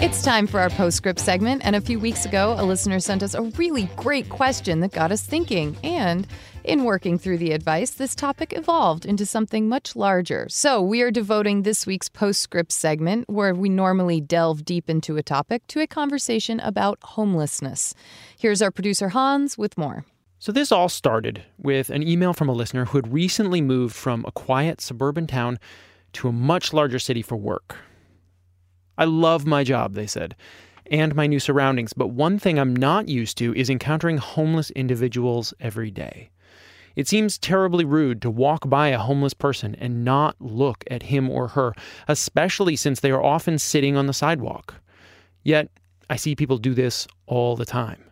It's 0.00 0.22
time 0.22 0.46
for 0.46 0.60
our 0.60 0.70
postscript 0.70 1.18
segment, 1.18 1.62
and 1.64 1.74
a 1.74 1.80
few 1.80 1.98
weeks 1.98 2.26
ago, 2.26 2.54
a 2.58 2.64
listener 2.64 3.00
sent 3.00 3.22
us 3.22 3.34
a 3.34 3.42
really 3.42 3.88
great 3.96 4.28
question 4.28 4.80
that 4.80 4.92
got 4.92 5.10
us 5.10 5.22
thinking. 5.22 5.76
And 5.82 6.26
in 6.64 6.84
working 6.84 7.18
through 7.18 7.38
the 7.38 7.52
advice, 7.52 7.90
this 7.90 8.14
topic 8.14 8.52
evolved 8.56 9.04
into 9.04 9.26
something 9.26 9.68
much 9.68 9.94
larger. 9.94 10.46
So, 10.48 10.80
we 10.80 11.02
are 11.02 11.10
devoting 11.10 11.62
this 11.62 11.86
week's 11.86 12.08
postscript 12.08 12.72
segment, 12.72 13.28
where 13.28 13.54
we 13.54 13.68
normally 13.68 14.20
delve 14.20 14.64
deep 14.64 14.88
into 14.88 15.16
a 15.16 15.22
topic, 15.22 15.66
to 15.68 15.80
a 15.80 15.86
conversation 15.86 16.60
about 16.60 16.98
homelessness. 17.02 17.94
Here's 18.38 18.62
our 18.62 18.70
producer, 18.70 19.10
Hans, 19.10 19.58
with 19.58 19.76
more. 19.76 20.04
So, 20.38 20.52
this 20.52 20.72
all 20.72 20.88
started 20.88 21.42
with 21.58 21.90
an 21.90 22.02
email 22.02 22.32
from 22.32 22.48
a 22.48 22.52
listener 22.52 22.86
who 22.86 22.98
had 22.98 23.12
recently 23.12 23.60
moved 23.60 23.94
from 23.94 24.24
a 24.26 24.32
quiet 24.32 24.80
suburban 24.80 25.26
town 25.26 25.58
to 26.14 26.28
a 26.28 26.32
much 26.32 26.72
larger 26.72 26.98
city 26.98 27.22
for 27.22 27.36
work. 27.36 27.76
I 28.96 29.04
love 29.04 29.46
my 29.46 29.64
job, 29.64 29.94
they 29.94 30.06
said, 30.06 30.36
and 30.90 31.14
my 31.14 31.26
new 31.26 31.40
surroundings, 31.40 31.92
but 31.92 32.08
one 32.08 32.38
thing 32.38 32.58
I'm 32.58 32.74
not 32.74 33.08
used 33.08 33.38
to 33.38 33.54
is 33.54 33.70
encountering 33.70 34.18
homeless 34.18 34.70
individuals 34.70 35.54
every 35.60 35.90
day. 35.90 36.30
It 36.96 37.08
seems 37.08 37.38
terribly 37.38 37.84
rude 37.84 38.22
to 38.22 38.30
walk 38.30 38.68
by 38.68 38.88
a 38.88 38.98
homeless 38.98 39.34
person 39.34 39.74
and 39.76 40.04
not 40.04 40.36
look 40.40 40.84
at 40.90 41.04
him 41.04 41.28
or 41.28 41.48
her, 41.48 41.74
especially 42.08 42.76
since 42.76 43.00
they 43.00 43.10
are 43.10 43.22
often 43.22 43.58
sitting 43.58 43.96
on 43.96 44.06
the 44.06 44.12
sidewalk. 44.12 44.74
Yet, 45.42 45.68
I 46.08 46.16
see 46.16 46.36
people 46.36 46.58
do 46.58 46.74
this 46.74 47.06
all 47.26 47.56
the 47.56 47.64
time. 47.64 48.04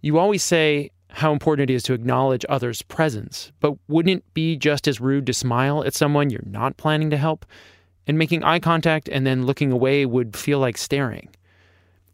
You 0.00 0.18
always 0.18 0.42
say 0.42 0.90
how 1.10 1.32
important 1.32 1.70
it 1.70 1.74
is 1.74 1.82
to 1.84 1.94
acknowledge 1.94 2.44
others' 2.48 2.82
presence, 2.82 3.50
but 3.60 3.74
wouldn't 3.88 4.18
it 4.18 4.34
be 4.34 4.56
just 4.56 4.86
as 4.86 5.00
rude 5.00 5.26
to 5.26 5.34
smile 5.34 5.82
at 5.84 5.94
someone 5.94 6.30
you're 6.30 6.42
not 6.44 6.76
planning 6.76 7.10
to 7.10 7.16
help? 7.16 7.44
and 8.08 8.18
making 8.18 8.42
eye 8.42 8.58
contact 8.58 9.08
and 9.10 9.26
then 9.26 9.44
looking 9.44 9.70
away 9.70 10.06
would 10.06 10.34
feel 10.34 10.58
like 10.58 10.78
staring. 10.78 11.28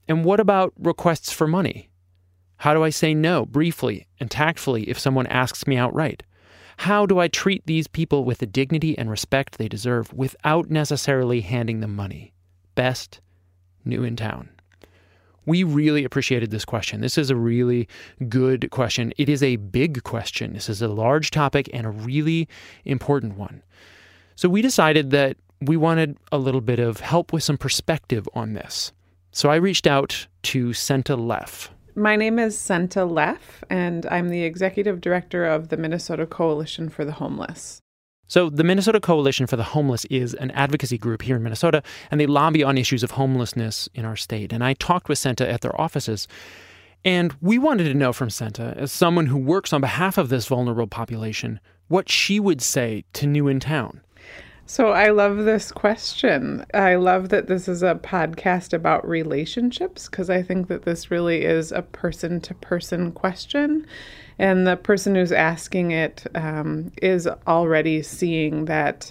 And 0.09 0.25
what 0.25 0.41
about 0.41 0.75
requests 0.77 1.33
for 1.33 1.47
money? 1.47 1.89
How 2.65 2.73
do 2.73 2.83
I 2.83 2.89
say 2.89 3.13
no 3.13 3.45
briefly 3.45 4.07
and 4.19 4.31
tactfully 4.31 4.85
if 4.85 4.99
someone 4.99 5.27
asks 5.27 5.67
me 5.67 5.77
outright? 5.77 6.23
How 6.79 7.05
do 7.05 7.19
I 7.19 7.29
treat 7.29 7.67
these 7.67 7.87
people 7.87 8.25
with 8.25 8.39
the 8.39 8.47
dignity 8.47 8.97
and 8.97 9.11
respect 9.11 9.59
they 9.59 9.69
deserve 9.69 10.11
without 10.15 10.71
necessarily 10.71 11.43
handing 11.43 11.81
them 11.81 11.95
money? 11.95 12.33
Best, 12.75 13.21
new 13.85 14.03
in 14.03 14.17
town. 14.17 14.49
We 15.45 15.63
really 15.63 16.05
appreciated 16.05 16.51
this 16.51 16.65
question. 16.65 17.03
This 17.03 17.19
is 17.19 17.29
a 17.29 17.37
really 17.37 17.87
good 18.31 18.71
question. 18.71 19.13
It 19.19 19.29
is 19.29 19.43
a 19.43 19.57
big 19.57 20.03
question. 20.03 20.55
This 20.55 20.71
is 20.71 20.81
a 20.81 20.89
large 20.89 21.31
topic 21.31 21.69
and 21.75 21.87
a 21.87 21.91
really 21.91 22.49
important 22.87 23.37
one. 23.37 23.63
So 24.37 24.49
we 24.49 24.63
decided 24.63 25.11
that 25.11 25.37
we 25.61 25.77
wanted 25.77 26.17
a 26.33 26.39
little 26.39 26.63
bit 26.63 26.79
of 26.79 27.01
help 27.01 27.31
with 27.31 27.43
some 27.43 27.59
perspective 27.59 28.27
on 28.33 28.55
this. 28.55 28.91
So 29.33 29.51
I 29.51 29.57
reached 29.57 29.87
out 29.87 30.29
to 30.45 30.73
Senta 30.73 31.15
Leff. 31.15 31.74
My 31.97 32.17
name 32.17 32.41
is 32.41 32.59
Senta 32.59 33.05
Leff, 33.05 33.63
and 33.71 34.05
I'm 34.07 34.29
the 34.29 34.43
executive 34.43 35.01
director 35.01 35.47
of 35.47 35.69
the 35.69 35.77
Minnesota 35.77 36.27
Coalition 36.27 36.89
for 36.89 37.05
the 37.05 37.13
Homeless. 37.13 37.81
So, 38.27 38.51
the 38.51 38.65
Minnesota 38.65 38.99
Coalition 38.99 39.47
for 39.47 39.55
the 39.55 39.63
Homeless 39.63 40.05
is 40.07 40.35
an 40.35 40.51
advocacy 40.53 40.99
group 40.99 41.23
here 41.23 41.37
in 41.37 41.45
Minnesota, 41.45 41.85
and 42.11 42.21
they 42.21 42.27
lobby 42.27 42.65
on 42.65 42.79
issues 42.79 43.05
of 43.05 43.13
homelessness 43.13 43.89
in 43.95 44.05
our 44.05 44.17
state. 44.17 44.53
And 44.53 44.65
I 44.65 44.73
talked 44.75 45.09
with 45.09 45.19
Senta 45.19 45.49
at 45.49 45.61
their 45.61 45.81
offices. 45.81 46.27
And 47.05 47.33
we 47.41 47.59
wanted 47.59 47.85
to 47.85 47.95
know 47.95 48.13
from 48.13 48.29
Senta, 48.29 48.75
as 48.77 48.91
someone 48.91 49.27
who 49.27 49.39
works 49.39 49.73
on 49.73 49.81
behalf 49.81 50.19
of 50.19 50.31
this 50.31 50.49
vulnerable 50.49 50.89
population, 50.89 51.61
what 51.87 52.09
she 52.09 52.41
would 52.41 52.61
say 52.61 53.05
to 53.13 53.27
New 53.29 53.47
in 53.47 53.61
Town. 53.61 54.01
So 54.67 54.93
I 54.93 55.11
love 55.11 55.45
this 55.45 55.71
question. 55.71 56.65
I 56.73 56.95
love 56.95 57.29
that 57.29 57.49
this 57.49 57.69
is 57.69 57.83
a 57.83 57.97
podcast 57.97 58.73
about 58.73 59.07
relationships 59.07 60.09
because 60.09 60.31
I 60.31 60.43
think 60.43 60.69
that 60.69 60.85
this 60.85 61.11
really 61.11 61.45
is 61.45 61.71
a 61.71 61.83
person 61.83 62.41
to 62.43 62.55
person 62.55 63.13
question. 63.13 63.87
And 64.39 64.67
the 64.67 64.77
person 64.77 65.15
who's 65.15 65.33
asking 65.33 65.91
it 65.91 66.27
um, 66.35 66.93
is 67.03 67.29
already 67.47 68.03
seeing 68.03 68.65
that 68.65 69.11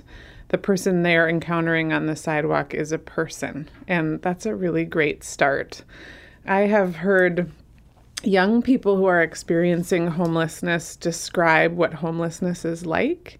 the 0.49 0.57
person 0.57 1.03
they're 1.03 1.29
encountering 1.29 1.93
on 1.93 2.07
the 2.07 2.15
sidewalk 2.15 2.73
is 2.73 2.91
a 2.91 2.97
person. 2.97 3.69
And 3.87 4.21
that's 4.23 4.47
a 4.47 4.55
really 4.55 4.85
great 4.85 5.23
start. 5.23 5.83
I 6.47 6.61
have 6.61 6.95
heard 6.95 7.51
young 8.23 8.63
people 8.63 8.97
who 8.97 9.05
are 9.05 9.21
experiencing 9.21 10.07
homelessness 10.07 10.95
describe 10.95 11.75
what 11.75 11.93
homelessness 11.93 12.65
is 12.65 12.85
like. 12.85 13.39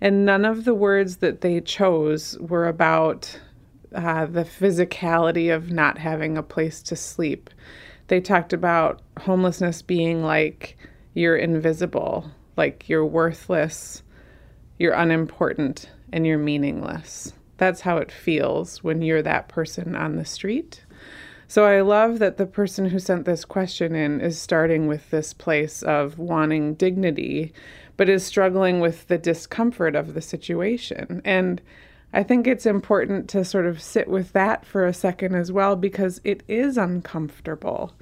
And 0.00 0.24
none 0.24 0.44
of 0.44 0.64
the 0.64 0.74
words 0.74 1.16
that 1.18 1.40
they 1.40 1.60
chose 1.60 2.38
were 2.38 2.66
about 2.66 3.38
uh, 3.94 4.26
the 4.26 4.44
physicality 4.44 5.54
of 5.54 5.70
not 5.70 5.98
having 5.98 6.36
a 6.36 6.42
place 6.42 6.82
to 6.82 6.96
sleep. 6.96 7.50
They 8.08 8.20
talked 8.20 8.52
about 8.52 9.02
homelessness 9.20 9.82
being 9.82 10.22
like 10.22 10.76
you're 11.14 11.36
invisible, 11.36 12.30
like 12.56 12.88
you're 12.88 13.04
worthless, 13.04 14.02
you're 14.78 14.94
unimportant, 14.94 15.90
and 16.12 16.26
you're 16.26 16.38
meaningless. 16.38 17.32
That's 17.56 17.80
how 17.80 17.96
it 17.98 18.12
feels 18.12 18.84
when 18.84 19.02
you're 19.02 19.22
that 19.22 19.48
person 19.48 19.96
on 19.96 20.16
the 20.16 20.24
street. 20.24 20.84
So 21.48 21.64
I 21.64 21.80
love 21.80 22.18
that 22.18 22.36
the 22.36 22.46
person 22.46 22.90
who 22.90 22.98
sent 22.98 23.24
this 23.24 23.44
question 23.44 23.94
in 23.94 24.20
is 24.20 24.38
starting 24.40 24.86
with 24.86 25.10
this 25.10 25.32
place 25.32 25.82
of 25.82 26.18
wanting 26.18 26.74
dignity, 26.74 27.52
but 27.98 28.08
is 28.08 28.24
struggling 28.24 28.80
with 28.80 29.06
the 29.08 29.18
discomfort 29.18 29.94
of 29.94 30.14
the 30.14 30.22
situation. 30.22 31.20
And 31.26 31.60
I 32.14 32.22
think 32.22 32.46
it's 32.46 32.64
important 32.64 33.28
to 33.30 33.44
sort 33.44 33.66
of 33.66 33.82
sit 33.82 34.08
with 34.08 34.32
that 34.32 34.64
for 34.64 34.86
a 34.86 34.94
second 34.94 35.34
as 35.34 35.52
well 35.52 35.76
because 35.76 36.22
it 36.24 36.42
is 36.48 36.78
uncomfortable. 36.78 37.92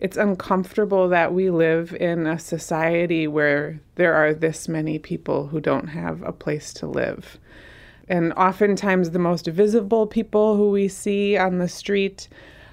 It's 0.00 0.16
uncomfortable 0.16 1.08
that 1.08 1.32
we 1.32 1.50
live 1.50 1.94
in 1.94 2.26
a 2.26 2.38
society 2.38 3.26
where 3.26 3.80
there 3.94 4.12
are 4.12 4.34
this 4.34 4.68
many 4.68 4.98
people 4.98 5.46
who 5.46 5.60
don't 5.60 5.88
have 5.88 6.20
a 6.22 6.32
place 6.32 6.74
to 6.74 6.86
live. 6.86 7.38
And 8.08 8.32
oftentimes, 8.34 9.10
the 9.10 9.18
most 9.18 9.46
visible 9.46 10.06
people 10.06 10.56
who 10.56 10.70
we 10.70 10.88
see 10.88 11.36
on 11.36 11.58
the 11.58 11.68
street 11.68 12.28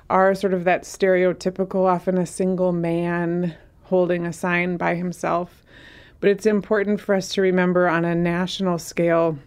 are 0.10 0.34
sort 0.34 0.54
of 0.54 0.64
that 0.64 0.84
stereotypical, 0.84 1.88
often 1.88 2.18
a 2.18 2.26
single 2.26 2.72
man 2.72 3.56
holding 3.84 4.26
a 4.26 4.34
sign 4.34 4.78
by 4.78 4.96
himself. 4.96 5.65
But 6.20 6.30
it's 6.30 6.46
important 6.46 7.02
for 7.02 7.16
us 7.16 7.30
to 7.34 7.42
remember 7.42 7.88
on 7.88 8.06
a 8.06 8.16
national 8.16 8.80
scale 8.80 9.38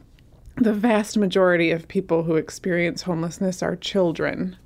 the 0.57 0.73
vast 0.73 1.17
majority 1.17 1.71
of 1.71 1.87
people 1.89 2.25
who 2.25 2.35
experience 2.35 3.03
homelessness 3.03 3.63
are 3.63 3.77
children. 3.77 4.57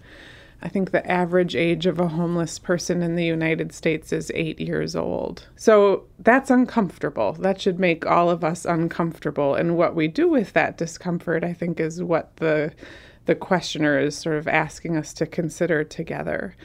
I 0.62 0.68
think 0.68 0.90
the 0.90 1.08
average 1.10 1.56
age 1.56 1.86
of 1.86 1.98
a 1.98 2.08
homeless 2.08 2.58
person 2.58 3.02
in 3.02 3.16
the 3.16 3.24
United 3.24 3.72
States 3.72 4.12
is 4.12 4.30
eight 4.34 4.60
years 4.60 4.94
old. 4.94 5.48
So 5.56 6.04
that's 6.20 6.50
uncomfortable. 6.50 7.32
That 7.32 7.60
should 7.60 7.80
make 7.80 8.06
all 8.06 8.30
of 8.30 8.44
us 8.44 8.64
uncomfortable. 8.64 9.54
And 9.56 9.76
what 9.76 9.96
we 9.96 10.06
do 10.06 10.28
with 10.28 10.52
that 10.52 10.78
discomfort, 10.78 11.42
I 11.42 11.52
think, 11.52 11.80
is 11.80 12.02
what 12.02 12.36
the 12.36 12.72
the 13.24 13.34
questioner 13.36 14.00
is 14.00 14.16
sort 14.16 14.36
of 14.36 14.48
asking 14.48 14.96
us 14.96 15.12
to 15.14 15.26
consider 15.26 15.84
together. 15.84 16.56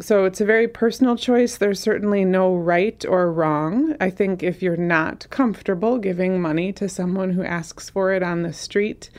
So 0.00 0.24
it's 0.24 0.40
a 0.40 0.46
very 0.46 0.68
personal 0.68 1.16
choice. 1.16 1.58
There's 1.58 1.80
certainly 1.80 2.24
no 2.24 2.54
right 2.54 3.04
or 3.06 3.32
wrong. 3.32 3.94
I 4.00 4.10
think 4.10 4.42
if 4.42 4.62
you're 4.62 4.76
not 4.76 5.26
comfortable 5.30 5.98
giving 5.98 6.40
money 6.40 6.72
to 6.74 6.88
someone 6.88 7.30
who 7.30 7.42
asks 7.42 7.90
for 7.90 8.12
it 8.12 8.22
on 8.22 8.42
the 8.42 8.52
street, 8.52 9.10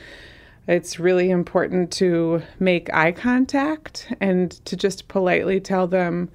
it's 0.66 0.98
really 0.98 1.30
important 1.30 1.92
to 1.92 2.42
make 2.58 2.92
eye 2.92 3.12
contact 3.12 4.12
and 4.20 4.50
to 4.64 4.76
just 4.76 5.08
politely 5.08 5.60
tell 5.60 5.86
them 5.86 6.30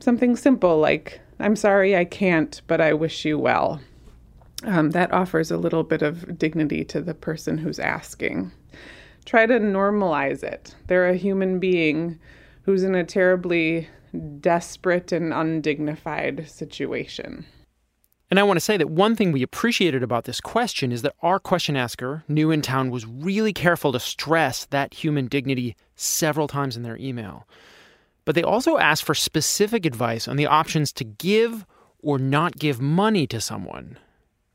something 0.00 0.36
simple 0.36 0.78
like, 0.78 1.20
I'm 1.38 1.56
sorry 1.56 1.96
I 1.96 2.04
can't, 2.04 2.62
but 2.66 2.80
I 2.80 2.94
wish 2.94 3.24
you 3.24 3.38
well. 3.38 3.80
Um, 4.64 4.92
that 4.92 5.12
offers 5.12 5.50
a 5.50 5.58
little 5.58 5.82
bit 5.82 6.00
of 6.00 6.38
dignity 6.38 6.84
to 6.86 7.02
the 7.02 7.12
person 7.14 7.58
who's 7.58 7.78
asking. 7.78 8.52
Try 9.26 9.44
to 9.46 9.58
normalize 9.58 10.42
it. 10.42 10.74
They're 10.86 11.08
a 11.08 11.16
human 11.16 11.58
being 11.58 12.18
who's 12.66 12.82
in 12.82 12.96
a 12.96 13.04
terribly 13.04 13.88
desperate 14.40 15.12
and 15.12 15.32
undignified 15.32 16.50
situation. 16.50 17.46
And 18.28 18.40
I 18.40 18.42
want 18.42 18.56
to 18.56 18.64
say 18.64 18.76
that 18.76 18.90
one 18.90 19.14
thing 19.14 19.30
we 19.30 19.42
appreciated 19.42 20.02
about 20.02 20.24
this 20.24 20.40
question 20.40 20.90
is 20.90 21.02
that 21.02 21.14
our 21.22 21.38
question 21.38 21.76
asker, 21.76 22.24
New 22.26 22.50
in 22.50 22.60
Town, 22.60 22.90
was 22.90 23.06
really 23.06 23.52
careful 23.52 23.92
to 23.92 24.00
stress 24.00 24.64
that 24.66 24.94
human 24.94 25.28
dignity 25.28 25.76
several 25.94 26.48
times 26.48 26.76
in 26.76 26.82
their 26.82 26.96
email. 26.98 27.46
But 28.24 28.34
they 28.34 28.42
also 28.42 28.78
asked 28.78 29.04
for 29.04 29.14
specific 29.14 29.86
advice 29.86 30.26
on 30.26 30.34
the 30.34 30.46
options 30.46 30.92
to 30.94 31.04
give 31.04 31.64
or 32.00 32.18
not 32.18 32.58
give 32.58 32.80
money 32.80 33.28
to 33.28 33.40
someone. 33.40 33.96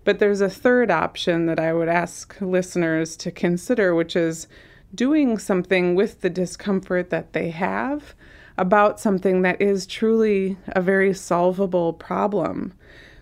But 0.03 0.19
there's 0.19 0.41
a 0.41 0.49
third 0.49 0.91
option 0.91 1.45
that 1.45 1.61
I 1.61 1.71
would 1.71 1.87
ask 1.87 2.35
listeners 2.41 3.15
to 3.17 3.31
consider, 3.31 3.95
which 3.95 4.17
is 4.17 4.49
doing 4.93 5.37
something 5.37 5.95
with 5.95 6.21
the 6.21 6.29
discomfort 6.29 7.09
that 7.09 7.33
they 7.33 7.49
have 7.49 8.13
about 8.57 8.99
something 8.99 9.41
that 9.41 9.61
is 9.61 9.85
truly 9.85 10.57
a 10.67 10.81
very 10.81 11.13
solvable 11.13 11.93
problem. 11.93 12.73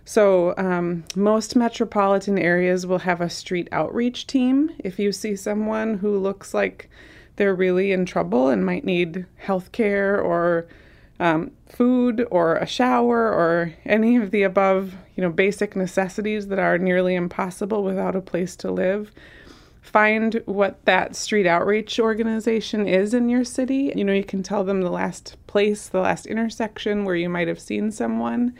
So, 0.05 0.55
um, 0.57 1.03
most 1.15 1.55
metropolitan 1.55 2.39
areas 2.39 2.87
will 2.87 2.99
have 2.99 3.21
a 3.21 3.29
street 3.29 3.67
outreach 3.71 4.25
team. 4.25 4.71
If 4.79 4.97
you 4.97 5.11
see 5.11 5.35
someone 5.35 5.99
who 5.99 6.17
looks 6.17 6.53
like 6.53 6.89
they're 7.35 7.53
really 7.53 7.91
in 7.91 8.05
trouble 8.05 8.49
and 8.49 8.65
might 8.65 8.83
need 8.83 9.25
health 9.37 9.71
care 9.71 10.19
or 10.19 10.67
um, 11.19 11.51
food 11.67 12.25
or 12.31 12.55
a 12.55 12.65
shower 12.65 13.31
or 13.31 13.73
any 13.85 14.15
of 14.15 14.31
the 14.31 14.43
above, 14.43 14.95
you 15.15 15.21
know, 15.21 15.29
basic 15.29 15.75
necessities 15.75 16.47
that 16.47 16.59
are 16.59 16.77
nearly 16.77 17.15
impossible 17.15 17.83
without 17.83 18.15
a 18.15 18.21
place 18.21 18.55
to 18.57 18.71
live, 18.71 19.11
find 19.81 20.41
what 20.45 20.83
that 20.85 21.15
street 21.15 21.47
outreach 21.47 21.99
organization 21.99 22.87
is 22.87 23.13
in 23.13 23.29
your 23.29 23.43
city. 23.43 23.91
You 23.95 24.03
know, 24.03 24.13
you 24.13 24.23
can 24.23 24.43
tell 24.43 24.63
them 24.63 24.81
the 24.81 24.91
last 24.91 25.37
place, 25.47 25.87
the 25.87 26.01
last 26.01 26.25
intersection 26.25 27.05
where 27.05 27.15
you 27.15 27.29
might 27.29 27.47
have 27.47 27.59
seen 27.59 27.91
someone, 27.91 28.53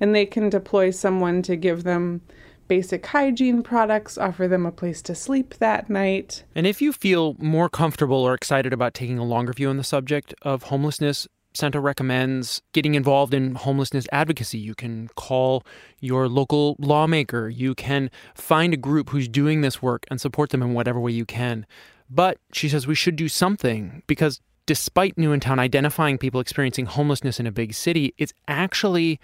and 0.00 0.14
they 0.14 0.26
can 0.26 0.48
deploy 0.48 0.90
someone 0.90 1.42
to 1.42 1.56
give 1.56 1.84
them 1.84 2.22
basic 2.66 3.04
hygiene 3.06 3.62
products, 3.62 4.16
offer 4.16 4.48
them 4.48 4.64
a 4.66 4.72
place 4.72 5.02
to 5.02 5.14
sleep 5.14 5.54
that 5.58 5.90
night. 5.90 6.44
And 6.54 6.66
if 6.66 6.80
you 6.80 6.92
feel 6.92 7.36
more 7.38 7.68
comfortable 7.68 8.16
or 8.16 8.34
excited 8.34 8.72
about 8.72 8.94
taking 8.94 9.18
a 9.18 9.24
longer 9.24 9.52
view 9.52 9.68
on 9.68 9.76
the 9.76 9.84
subject 9.84 10.34
of 10.42 10.64
homelessness, 10.64 11.28
Senta 11.54 11.78
recommends 11.78 12.62
getting 12.72 12.96
involved 12.96 13.32
in 13.32 13.54
homelessness 13.54 14.06
advocacy. 14.10 14.58
You 14.58 14.74
can 14.74 15.08
call 15.14 15.64
your 16.00 16.28
local 16.28 16.74
lawmaker. 16.80 17.48
You 17.48 17.76
can 17.76 18.10
find 18.34 18.74
a 18.74 18.76
group 18.76 19.10
who's 19.10 19.28
doing 19.28 19.60
this 19.60 19.80
work 19.80 20.04
and 20.10 20.20
support 20.20 20.50
them 20.50 20.62
in 20.62 20.74
whatever 20.74 20.98
way 20.98 21.12
you 21.12 21.24
can. 21.24 21.64
But 22.10 22.38
she 22.52 22.68
says 22.68 22.86
we 22.86 22.96
should 22.96 23.16
do 23.16 23.28
something 23.28 24.02
because 24.08 24.40
despite 24.66 25.16
New 25.16 25.32
in 25.32 25.40
identifying 25.46 26.18
people 26.18 26.40
experiencing 26.40 26.86
homelessness 26.86 27.38
in 27.38 27.46
a 27.46 27.52
big 27.52 27.72
city, 27.72 28.14
it's 28.18 28.32
actually 28.48 29.20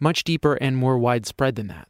much 0.00 0.24
deeper 0.24 0.54
and 0.54 0.76
more 0.76 0.98
widespread 0.98 1.56
than 1.56 1.68
that. 1.68 1.88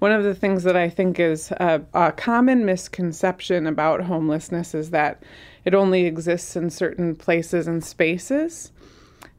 One 0.00 0.12
of 0.12 0.22
the 0.22 0.34
things 0.34 0.62
that 0.62 0.76
I 0.76 0.88
think 0.88 1.18
is 1.18 1.50
a, 1.52 1.82
a, 1.92 2.12
common 2.12 2.64
misconception 2.64 3.66
about 3.66 4.02
homelessness 4.02 4.74
is 4.74 4.90
that 4.90 5.24
it 5.64 5.74
only 5.74 6.06
exists 6.06 6.54
in 6.54 6.70
certain 6.70 7.16
places 7.16 7.66
and 7.66 7.82
spaces 7.82 8.70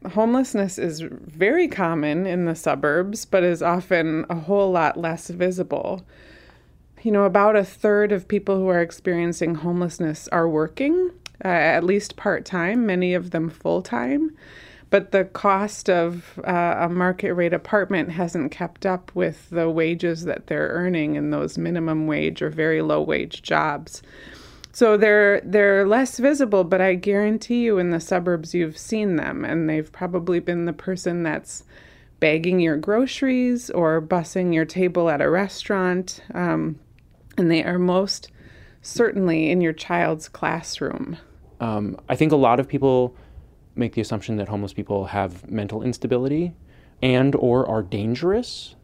homelessness 0.08 0.78
is 0.78 1.00
very 1.00 1.68
common 1.68 2.26
in 2.26 2.44
the 2.44 2.54
suburbs, 2.54 3.24
but 3.24 3.42
is 3.42 3.62
often 3.62 4.24
a 4.30 4.34
whole 4.34 4.70
lot 4.70 4.96
less 4.96 5.28
visible. 5.28 6.04
You 7.02 7.12
know, 7.12 7.24
about 7.24 7.56
a 7.56 7.64
third 7.64 8.12
of 8.12 8.28
people 8.28 8.56
who 8.56 8.68
are 8.68 8.80
experiencing 8.80 9.56
homelessness 9.56 10.28
are 10.28 10.48
working, 10.48 11.10
uh, 11.44 11.48
at 11.48 11.84
least 11.84 12.16
part 12.16 12.44
time, 12.44 12.86
many 12.86 13.14
of 13.14 13.30
them 13.30 13.48
full 13.48 13.82
time. 13.82 14.36
But 14.90 15.12
the 15.12 15.24
cost 15.24 15.88
of 15.88 16.38
uh, 16.44 16.74
a 16.78 16.88
market 16.88 17.32
rate 17.34 17.52
apartment 17.52 18.10
hasn't 18.10 18.50
kept 18.50 18.84
up 18.84 19.12
with 19.14 19.48
the 19.50 19.70
wages 19.70 20.24
that 20.24 20.48
they're 20.48 20.68
earning 20.68 21.14
in 21.14 21.30
those 21.30 21.56
minimum 21.56 22.08
wage 22.08 22.42
or 22.42 22.50
very 22.50 22.82
low 22.82 23.00
wage 23.00 23.40
jobs. 23.40 24.02
So 24.72 24.96
they're 24.96 25.40
they're 25.40 25.86
less 25.86 26.18
visible, 26.18 26.64
but 26.64 26.80
I 26.80 26.94
guarantee 26.94 27.62
you 27.64 27.78
in 27.78 27.90
the 27.90 28.00
suburbs 28.00 28.54
you've 28.54 28.78
seen 28.78 29.16
them 29.16 29.44
and 29.44 29.68
they've 29.68 29.90
probably 29.90 30.38
been 30.38 30.66
the 30.66 30.72
person 30.72 31.22
that's 31.22 31.64
bagging 32.20 32.60
your 32.60 32.76
groceries 32.76 33.70
or 33.70 34.00
bussing 34.00 34.54
your 34.54 34.64
table 34.64 35.10
at 35.10 35.20
a 35.20 35.28
restaurant. 35.28 36.20
Um, 36.34 36.78
and 37.36 37.50
they 37.50 37.64
are 37.64 37.78
most 37.78 38.30
certainly 38.82 39.50
in 39.50 39.60
your 39.60 39.72
child's 39.72 40.28
classroom. 40.28 41.16
Um, 41.60 41.98
I 42.08 42.16
think 42.16 42.32
a 42.32 42.36
lot 42.36 42.60
of 42.60 42.68
people 42.68 43.16
make 43.74 43.94
the 43.94 44.00
assumption 44.00 44.36
that 44.36 44.48
homeless 44.48 44.72
people 44.72 45.06
have 45.06 45.50
mental 45.50 45.82
instability 45.82 46.54
and 47.02 47.34
or 47.34 47.66
are 47.66 47.82
dangerous. 47.82 48.74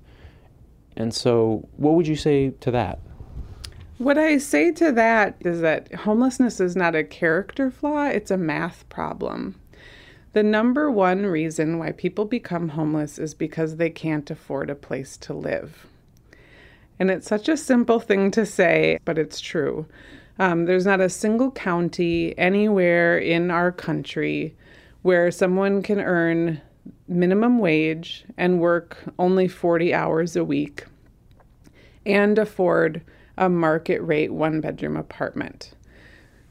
And 0.96 1.12
so 1.14 1.68
what 1.76 1.94
would 1.94 2.08
you 2.08 2.16
say 2.16 2.50
to 2.60 2.70
that? 2.70 3.00
What 3.98 4.18
I 4.18 4.36
say 4.36 4.72
to 4.72 4.92
that 4.92 5.36
is 5.40 5.62
that 5.62 5.92
homelessness 5.94 6.60
is 6.60 6.76
not 6.76 6.94
a 6.94 7.02
character 7.02 7.70
flaw, 7.70 8.04
it's 8.04 8.30
a 8.30 8.36
math 8.36 8.86
problem. 8.90 9.58
The 10.34 10.42
number 10.42 10.90
one 10.90 11.24
reason 11.24 11.78
why 11.78 11.92
people 11.92 12.26
become 12.26 12.70
homeless 12.70 13.18
is 13.18 13.32
because 13.32 13.76
they 13.76 13.88
can't 13.88 14.30
afford 14.30 14.68
a 14.68 14.74
place 14.74 15.16
to 15.18 15.32
live. 15.32 15.86
And 16.98 17.10
it's 17.10 17.26
such 17.26 17.48
a 17.48 17.56
simple 17.56 17.98
thing 17.98 18.30
to 18.32 18.44
say, 18.44 18.98
but 19.06 19.16
it's 19.16 19.40
true. 19.40 19.86
Um, 20.38 20.66
there's 20.66 20.84
not 20.84 21.00
a 21.00 21.08
single 21.08 21.50
county 21.50 22.36
anywhere 22.36 23.16
in 23.16 23.50
our 23.50 23.72
country 23.72 24.54
where 25.00 25.30
someone 25.30 25.82
can 25.82 26.00
earn 26.00 26.60
minimum 27.08 27.58
wage 27.58 28.26
and 28.36 28.60
work 28.60 28.98
only 29.18 29.48
40 29.48 29.94
hours 29.94 30.36
a 30.36 30.44
week 30.44 30.84
and 32.04 32.38
afford 32.38 33.00
a 33.36 33.48
market 33.48 34.00
rate 34.00 34.32
one 34.32 34.60
bedroom 34.60 34.96
apartment. 34.96 35.72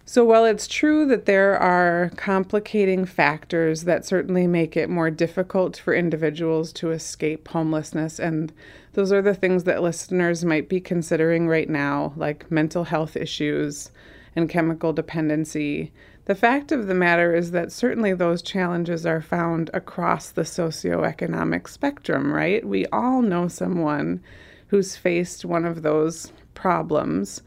So, 0.07 0.23
while 0.23 0.45
it's 0.45 0.67
true 0.67 1.07
that 1.07 1.25
there 1.25 1.57
are 1.57 2.11
complicating 2.15 3.05
factors 3.05 3.85
that 3.85 4.05
certainly 4.05 4.45
make 4.45 4.77
it 4.77 4.87
more 4.87 5.09
difficult 5.09 5.77
for 5.77 5.95
individuals 5.95 6.71
to 6.73 6.91
escape 6.91 7.47
homelessness, 7.47 8.19
and 8.19 8.53
those 8.93 9.11
are 9.11 9.23
the 9.23 9.33
things 9.33 9.63
that 9.63 9.81
listeners 9.81 10.45
might 10.45 10.69
be 10.69 10.79
considering 10.79 11.47
right 11.47 11.67
now, 11.67 12.13
like 12.15 12.51
mental 12.51 12.83
health 12.83 13.15
issues 13.15 13.89
and 14.35 14.47
chemical 14.47 14.93
dependency, 14.93 15.91
the 16.25 16.35
fact 16.35 16.71
of 16.71 16.85
the 16.85 16.93
matter 16.93 17.35
is 17.35 17.51
that 17.51 17.71
certainly 17.71 18.13
those 18.13 18.41
challenges 18.41 19.05
are 19.05 19.21
found 19.21 19.71
across 19.73 20.29
the 20.29 20.41
socioeconomic 20.43 21.67
spectrum, 21.67 22.31
right? 22.31 22.63
We 22.63 22.85
all 22.87 23.23
know 23.23 23.47
someone 23.47 24.21
who's 24.67 24.95
faced 24.95 25.45
one 25.45 25.65
of 25.65 25.81
those 25.83 26.31
problems. 26.55 27.41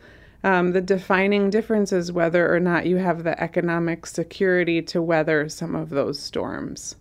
Um, 0.44 0.72
the 0.72 0.80
defining 0.80 1.50
difference 1.50 1.92
is 1.92 2.12
whether 2.12 2.54
or 2.54 2.60
not 2.60 2.86
you 2.86 2.96
have 2.96 3.24
the 3.24 3.40
economic 3.42 4.06
security 4.06 4.80
to 4.82 5.02
weather 5.02 5.48
some 5.48 5.74
of 5.74 5.90
those 5.90 6.18
storms. 6.20 6.94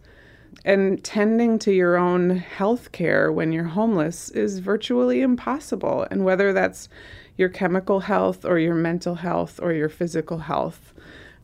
And 0.66 1.04
tending 1.04 1.60
to 1.60 1.72
your 1.72 1.98
own 1.98 2.32
health 2.32 2.92
care 2.92 3.32
when 3.32 3.52
you're 3.52 3.66
homeless 3.66 4.30
is 4.32 4.60
virtually 4.60 5.22
impossible. 5.22 6.08
And 6.10 6.26
whether 6.26 6.52
that's 6.52 6.90
your 7.38 7.50
chemical 7.50 8.00
health 8.00 8.44
or 8.44 8.58
your 8.58 8.74
mental 8.74 9.16
health 9.16 9.60
or 9.62 9.72
your 9.72 9.90
physical 9.90 10.40
health, 10.40 10.94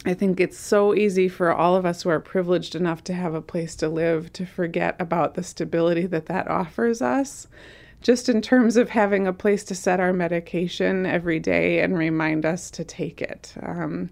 I 0.06 0.14
think 0.14 0.40
it's 0.40 0.58
so 0.58 0.94
easy 0.94 1.30
for 1.30 1.54
all 1.54 1.76
of 1.76 1.86
us 1.86 2.02
who 2.02 2.10
are 2.10 2.20
privileged 2.20 2.76
enough 2.76 3.04
to 3.06 3.14
have 3.14 3.34
a 3.34 3.42
place 3.42 3.76
to 3.78 3.88
live 3.88 4.34
to 4.34 4.46
forget 4.46 4.96
about 5.00 5.36
the 5.36 5.44
stability 5.44 6.08
that 6.08 6.26
that 6.26 6.48
offers 6.50 7.02
us 7.02 7.48
just 8.04 8.30
in 8.30 8.42
terms 8.42 8.78
of 8.78 8.90
having 8.90 9.26
a 9.26 9.34
place 9.34 9.64
to 9.66 9.76
set 9.76 10.00
our 10.00 10.14
medication 10.14 11.06
every 11.06 11.40
day 11.40 11.80
and 11.80 11.98
remind 11.98 12.46
us 12.46 12.70
to 12.72 12.84
take 12.84 13.22
it. 13.22 13.54
Um, 13.62 14.10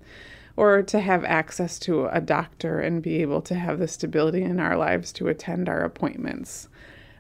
or 0.58 0.82
to 0.84 1.00
have 1.00 1.24
access 1.24 1.80
to 1.80 2.08
a 2.08 2.22
doctor 2.22 2.80
and 2.80 3.02
be 3.02 3.22
able 3.22 3.42
to 3.42 3.56
have 3.56 3.80
the 3.80 3.88
stability 3.88 4.44
in 4.44 4.60
our 4.60 4.78
lives 4.78 5.12
to 5.14 5.28
attend 5.28 5.70
our 5.70 5.82
appointments. 5.82 6.68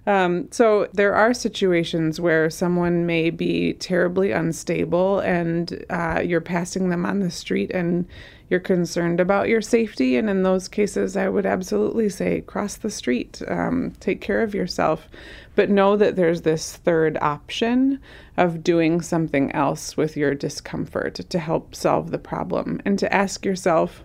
Um, 0.08 0.48
so 0.52 0.88
there 0.94 1.14
are 1.14 1.34
situations 1.34 2.20
where 2.20 2.50
someone 2.50 3.06
may 3.06 3.30
be 3.30 3.74
terribly 3.74 4.32
unstable 4.32 5.20
and 5.20 5.86
uh, 5.90 6.22
you're 6.24 6.42
passing 6.42 6.90
them 6.90 7.06
on 7.06 7.20
the 7.20 7.30
street 7.30 7.70
and 7.72 8.08
you're 8.50 8.60
concerned 8.60 9.20
about 9.20 9.48
your 9.48 9.62
safety. 9.62 10.18
And 10.18 10.30
in 10.30 10.44
those 10.44 10.68
cases, 10.68 11.16
I 11.16 11.30
would 11.30 11.46
absolutely 11.46 12.10
say 12.10 12.42
cross 12.42 12.76
the 12.76 12.90
street, 12.90 13.42
um, 13.48 13.94
take 14.00 14.22
care 14.22 14.42
of 14.42 14.56
yourself. 14.56 15.08
But 15.56 15.70
know 15.70 15.98
that 15.98 16.16
there's 16.16 16.42
this 16.42 16.78
third 16.78 17.18
option 17.22 18.00
of 18.38 18.64
doing 18.64 19.02
something 19.02 19.52
else 19.52 19.98
with 19.98 20.16
your 20.16 20.34
discomfort 20.34 21.16
to 21.16 21.40
help 21.40 21.76
solve 21.76 22.12
the 22.12 22.18
problem 22.18 22.82
and 22.86 22.98
to 23.00 23.14
ask 23.14 23.46
yourself 23.46 24.04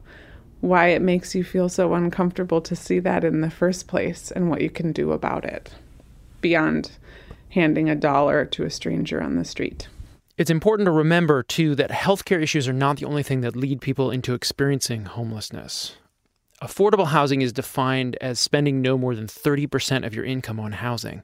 why 0.61 0.89
it 0.89 1.03
makes 1.03 1.35
you 1.35 1.45
feel 1.45 1.69
so 1.69 1.95
uncomfortable 1.95 2.61
to 2.63 2.75
see 2.75 2.99
that 2.99 3.25
in 3.25 3.41
the 3.41 3.51
first 3.51 3.87
place 3.87 4.31
and 4.31 4.51
what 4.51 4.61
you 4.61 4.71
can 4.71 4.93
do 4.93 5.13
about 5.13 5.45
it 5.45 5.73
beyond 6.41 6.91
handing 7.51 7.89
a 7.89 7.95
dollar 7.95 8.45
to 8.45 8.65
a 8.65 8.71
stranger 8.71 9.23
on 9.23 9.37
the 9.37 9.45
street. 9.45 9.89
It's 10.37 10.51
important 10.51 10.87
to 10.87 10.93
remember, 10.93 11.43
too, 11.43 11.75
that 11.77 11.91
healthcare 11.91 12.43
issues 12.43 12.69
are 12.69 12.73
not 12.73 12.99
the 12.99 13.07
only 13.07 13.23
thing 13.23 13.41
that 13.41 13.57
lead 13.57 13.81
people 13.81 14.11
into 14.11 14.35
experiencing 14.35 15.07
homelessness. 15.07 15.97
Affordable 16.63 17.09
housing 17.09 17.43
is 17.43 17.53
defined 17.53 18.17
as 18.21 18.41
spending 18.41 18.81
no 18.81 18.97
more 18.97 19.15
than 19.15 19.27
30% 19.27 20.07
of 20.07 20.15
your 20.15 20.25
income 20.25 20.59
on 20.59 20.73
housing. 20.73 21.23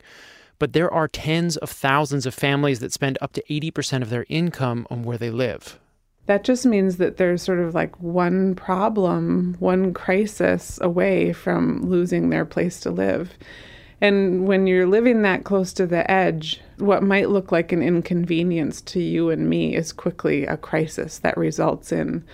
But 0.58 0.74
there 0.74 0.92
are 0.92 1.08
tens 1.08 1.56
of 1.56 1.70
thousands 1.70 2.26
of 2.26 2.34
families 2.34 2.80
that 2.80 2.92
spend 2.92 3.16
up 3.20 3.32
to 3.32 3.42
80% 3.48 4.02
of 4.02 4.10
their 4.10 4.26
income 4.28 4.86
on 4.90 5.04
where 5.04 5.16
they 5.16 5.30
live. 5.30 5.78
That 6.26 6.44
just 6.44 6.66
means 6.66 6.98
that 6.98 7.16
there's 7.16 7.42
sort 7.42 7.60
of 7.60 7.74
like 7.74 7.98
one 8.00 8.54
problem, 8.54 9.56
one 9.58 9.94
crisis 9.94 10.78
away 10.82 11.32
from 11.32 11.82
losing 11.88 12.28
their 12.28 12.44
place 12.44 12.78
to 12.80 12.90
live. 12.90 13.32
And 14.02 14.46
when 14.46 14.66
you're 14.66 14.86
living 14.86 15.22
that 15.22 15.44
close 15.44 15.72
to 15.74 15.86
the 15.86 16.08
edge, 16.10 16.60
what 16.76 17.02
might 17.02 17.30
look 17.30 17.50
like 17.50 17.72
an 17.72 17.82
inconvenience 17.82 18.82
to 18.82 19.00
you 19.00 19.30
and 19.30 19.48
me 19.48 19.74
is 19.74 19.92
quickly 19.92 20.44
a 20.44 20.56
crisis 20.56 21.18
that 21.20 21.36
results 21.36 21.90
in 21.90 22.24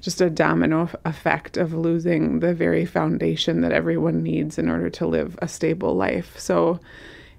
just 0.00 0.20
a 0.20 0.30
domino 0.30 0.88
effect 1.04 1.56
of 1.56 1.74
losing 1.74 2.40
the 2.40 2.54
very 2.54 2.84
foundation 2.84 3.60
that 3.60 3.72
everyone 3.72 4.22
needs 4.22 4.58
in 4.58 4.68
order 4.70 4.90
to 4.90 5.06
live 5.06 5.38
a 5.42 5.48
stable 5.48 5.94
life. 5.94 6.38
So, 6.38 6.80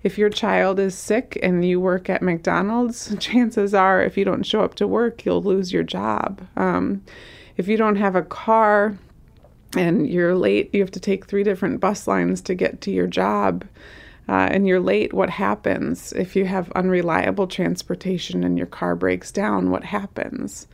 if 0.03 0.17
your 0.17 0.29
child 0.29 0.79
is 0.79 0.95
sick 0.95 1.37
and 1.43 1.63
you 1.63 1.79
work 1.79 2.09
at 2.09 2.23
McDonald's, 2.23 3.15
chances 3.19 3.73
are 3.73 4.03
if 4.03 4.17
you 4.17 4.25
don't 4.25 4.45
show 4.45 4.61
up 4.61 4.75
to 4.75 4.87
work, 4.87 5.25
you'll 5.25 5.43
lose 5.43 5.71
your 5.71 5.83
job. 5.83 6.41
Um, 6.55 7.03
if 7.57 7.67
you 7.67 7.77
don't 7.77 7.97
have 7.97 8.15
a 8.15 8.23
car, 8.23 8.97
and 9.75 10.09
you're 10.09 10.35
late, 10.35 10.73
you 10.73 10.81
have 10.81 10.91
to 10.91 10.99
take 10.99 11.25
three 11.25 11.43
different 11.43 11.79
bus 11.79 12.07
lines 12.07 12.41
to 12.41 12.55
get 12.55 12.81
to 12.81 12.91
your 12.91 13.07
job. 13.07 13.65
Uh, 14.27 14.47
and 14.51 14.67
you're 14.67 14.79
late, 14.79 15.13
what 15.13 15.29
happens? 15.29 16.13
If 16.13 16.35
you 16.35 16.45
have 16.45 16.71
unreliable 16.73 17.47
transportation 17.47 18.43
and 18.43 18.57
your 18.57 18.67
car 18.67 18.95
breaks 18.95 19.31
down, 19.31 19.71
what 19.71 19.83
happens? 19.83 20.67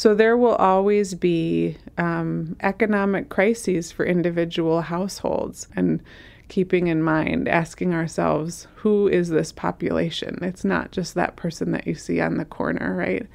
So 0.00 0.14
there 0.14 0.38
will 0.38 0.54
always 0.54 1.14
be 1.14 1.76
um, 1.98 2.56
economic 2.62 3.28
crises 3.28 3.92
for 3.92 4.06
individual 4.06 4.80
households. 4.80 5.68
And 5.76 6.02
keeping 6.48 6.86
in 6.86 7.02
mind, 7.02 7.46
asking 7.46 7.92
ourselves, 7.92 8.66
who 8.76 9.08
is 9.08 9.28
this 9.28 9.52
population? 9.52 10.38
It's 10.40 10.64
not 10.64 10.90
just 10.90 11.14
that 11.16 11.36
person 11.36 11.72
that 11.72 11.86
you 11.86 11.94
see 11.94 12.18
on 12.18 12.38
the 12.38 12.46
corner, 12.46 12.96
right? 12.96 13.26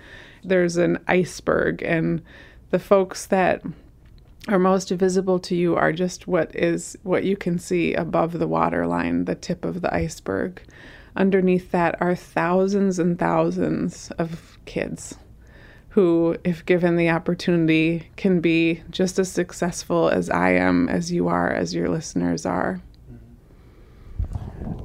There's 0.43 0.77
an 0.77 0.97
iceberg, 1.07 1.83
and 1.83 2.23
the 2.71 2.79
folks 2.79 3.27
that 3.27 3.61
are 4.47 4.57
most 4.57 4.89
visible 4.89 5.37
to 5.41 5.55
you 5.55 5.75
are 5.75 5.93
just 5.93 6.25
what 6.25 6.55
is 6.55 6.97
what 7.03 7.25
you 7.25 7.37
can 7.37 7.59
see 7.59 7.93
above 7.93 8.31
the 8.31 8.47
waterline, 8.47 9.25
the 9.25 9.35
tip 9.35 9.65
of 9.65 9.83
the 9.83 9.93
iceberg. 9.93 10.63
Underneath 11.15 11.69
that 11.69 12.01
are 12.01 12.15
thousands 12.15 12.97
and 12.97 13.19
thousands 13.19 14.09
of 14.17 14.57
kids 14.65 15.15
who, 15.95 16.35
if 16.43 16.65
given 16.65 16.97
the 16.97 17.09
opportunity, 17.09 18.09
can 18.17 18.41
be 18.41 18.81
just 18.89 19.17
as 19.17 19.31
successful 19.31 20.09
as 20.09 20.29
I 20.29 20.49
am, 20.49 20.89
as 20.89 21.09
you 21.09 21.29
are, 21.29 21.49
as 21.49 21.73
your 21.73 21.87
listeners 21.87 22.45
are. 22.45 22.81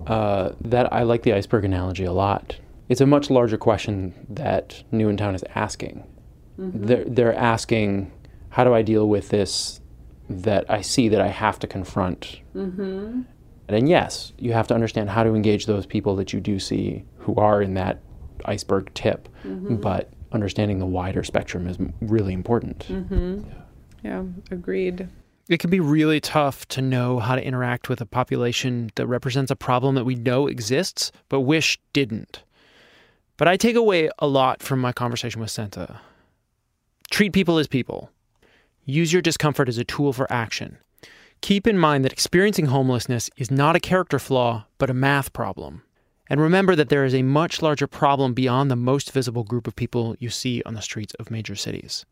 Uh, 0.06 0.52
that 0.60 0.92
I 0.92 1.02
like 1.02 1.24
the 1.24 1.32
iceberg 1.32 1.64
analogy 1.64 2.04
a 2.04 2.12
lot. 2.12 2.56
It's 2.88 3.00
a 3.00 3.06
much 3.06 3.28
larger 3.28 3.58
question 3.58 4.14
that 4.28 4.84
New 4.92 5.08
in 5.08 5.16
Town 5.16 5.34
is 5.34 5.42
asking. 5.56 6.04
Mm-hmm. 6.60 6.86
They're, 6.86 7.04
they're 7.04 7.34
asking 7.34 8.12
how 8.50 8.62
do 8.62 8.72
I 8.72 8.82
deal 8.82 9.08
with 9.08 9.30
this 9.30 9.80
that 10.28 10.64
I 10.70 10.80
see 10.80 11.08
that 11.08 11.20
I 11.20 11.26
have 11.26 11.58
to 11.58 11.66
confront? 11.66 12.38
Mm-hmm. 12.54 13.22
And 13.66 13.88
yes, 13.88 14.32
you 14.38 14.52
have 14.52 14.68
to 14.68 14.74
understand 14.74 15.10
how 15.10 15.24
to 15.24 15.34
engage 15.34 15.66
those 15.66 15.86
people 15.86 16.14
that 16.16 16.32
you 16.32 16.40
do 16.40 16.60
see 16.60 17.04
who 17.18 17.34
are 17.34 17.60
in 17.60 17.74
that 17.74 17.98
iceberg 18.44 18.94
tip, 18.94 19.28
mm-hmm. 19.44 19.74
but 19.74 20.12
understanding 20.32 20.78
the 20.78 20.86
wider 20.86 21.22
spectrum 21.24 21.66
is 21.66 21.78
really 22.00 22.32
important. 22.32 22.86
Mm-hmm. 22.88 23.42
Yeah. 23.46 23.52
yeah, 24.02 24.22
agreed. 24.50 25.08
It 25.48 25.58
can 25.58 25.70
be 25.70 25.80
really 25.80 26.20
tough 26.20 26.66
to 26.68 26.80
know 26.80 27.18
how 27.18 27.34
to 27.34 27.44
interact 27.44 27.88
with 27.88 28.00
a 28.00 28.06
population 28.06 28.90
that 28.94 29.06
represents 29.06 29.50
a 29.50 29.56
problem 29.56 29.96
that 29.96 30.04
we 30.04 30.14
know 30.14 30.46
exists 30.46 31.10
but 31.28 31.40
wish 31.40 31.78
didn't. 31.92 32.44
But 33.36 33.48
I 33.48 33.56
take 33.56 33.74
away 33.74 34.10
a 34.18 34.28
lot 34.28 34.62
from 34.62 34.80
my 34.80 34.92
conversation 34.92 35.40
with 35.40 35.50
Senta. 35.50 36.00
Treat 37.10 37.32
people 37.32 37.58
as 37.58 37.66
people. 37.66 38.10
Use 38.84 39.12
your 39.12 39.22
discomfort 39.22 39.68
as 39.68 39.78
a 39.78 39.84
tool 39.84 40.12
for 40.12 40.30
action. 40.32 40.78
Keep 41.40 41.66
in 41.66 41.78
mind 41.78 42.04
that 42.04 42.12
experiencing 42.12 42.66
homelessness 42.66 43.30
is 43.36 43.50
not 43.50 43.74
a 43.74 43.80
character 43.80 44.18
flaw, 44.18 44.66
but 44.78 44.90
a 44.90 44.94
math 44.94 45.32
problem. 45.32 45.82
And 46.30 46.40
remember 46.40 46.76
that 46.76 46.88
there 46.88 47.04
is 47.04 47.14
a 47.14 47.22
much 47.22 47.60
larger 47.60 47.88
problem 47.88 48.32
beyond 48.34 48.70
the 48.70 48.76
most 48.76 49.10
visible 49.10 49.42
group 49.42 49.66
of 49.66 49.74
people 49.74 50.14
you 50.20 50.30
see 50.30 50.62
on 50.64 50.74
the 50.74 50.80
streets 50.80 51.12
of 51.14 51.30
major 51.30 51.56
cities. 51.56 52.06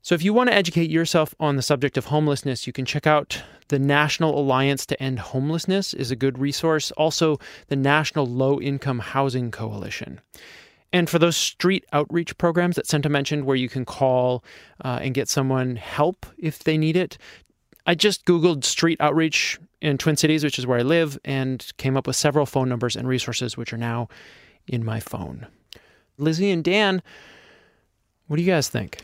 So, 0.00 0.14
if 0.14 0.22
you 0.22 0.34
want 0.34 0.50
to 0.50 0.56
educate 0.56 0.90
yourself 0.90 1.34
on 1.38 1.56
the 1.56 1.62
subject 1.62 1.96
of 1.96 2.06
homelessness, 2.06 2.66
you 2.66 2.72
can 2.72 2.84
check 2.84 3.06
out 3.06 3.42
the 3.68 3.78
National 3.78 4.38
Alliance 4.38 4.84
to 4.86 5.02
End 5.02 5.18
Homelessness 5.18 5.94
is 5.94 6.10
a 6.10 6.16
good 6.16 6.38
resource. 6.38 6.90
Also, 6.92 7.38
the 7.68 7.76
National 7.76 8.26
Low 8.26 8.60
Income 8.60 8.98
Housing 8.98 9.50
Coalition. 9.50 10.20
And 10.92 11.08
for 11.08 11.18
those 11.18 11.36
street 11.36 11.84
outreach 11.92 12.36
programs 12.38 12.76
that 12.76 12.86
Senta 12.86 13.08
mentioned, 13.08 13.46
where 13.46 13.56
you 13.56 13.68
can 13.68 13.84
call 13.84 14.44
uh, 14.84 15.00
and 15.02 15.14
get 15.14 15.28
someone 15.28 15.76
help 15.76 16.26
if 16.38 16.64
they 16.64 16.78
need 16.78 16.96
it, 16.96 17.18
I 17.86 17.94
just 17.94 18.26
Googled 18.26 18.64
street 18.64 19.00
outreach 19.00 19.58
in 19.80 19.98
Twin 19.98 20.16
Cities, 20.16 20.44
which 20.44 20.58
is 20.58 20.66
where 20.66 20.78
I 20.78 20.82
live, 20.82 21.18
and 21.24 21.66
came 21.76 21.96
up 21.96 22.06
with 22.06 22.16
several 22.16 22.46
phone 22.46 22.68
numbers 22.68 22.96
and 22.96 23.06
resources, 23.06 23.56
which 23.56 23.72
are 23.72 23.78
now 23.78 24.08
in 24.66 24.84
my 24.84 25.00
phone. 25.00 25.46
Lizzie 26.16 26.50
and 26.50 26.64
Dan, 26.64 27.02
what 28.26 28.36
do 28.36 28.42
you 28.42 28.50
guys 28.50 28.68
think? 28.68 29.00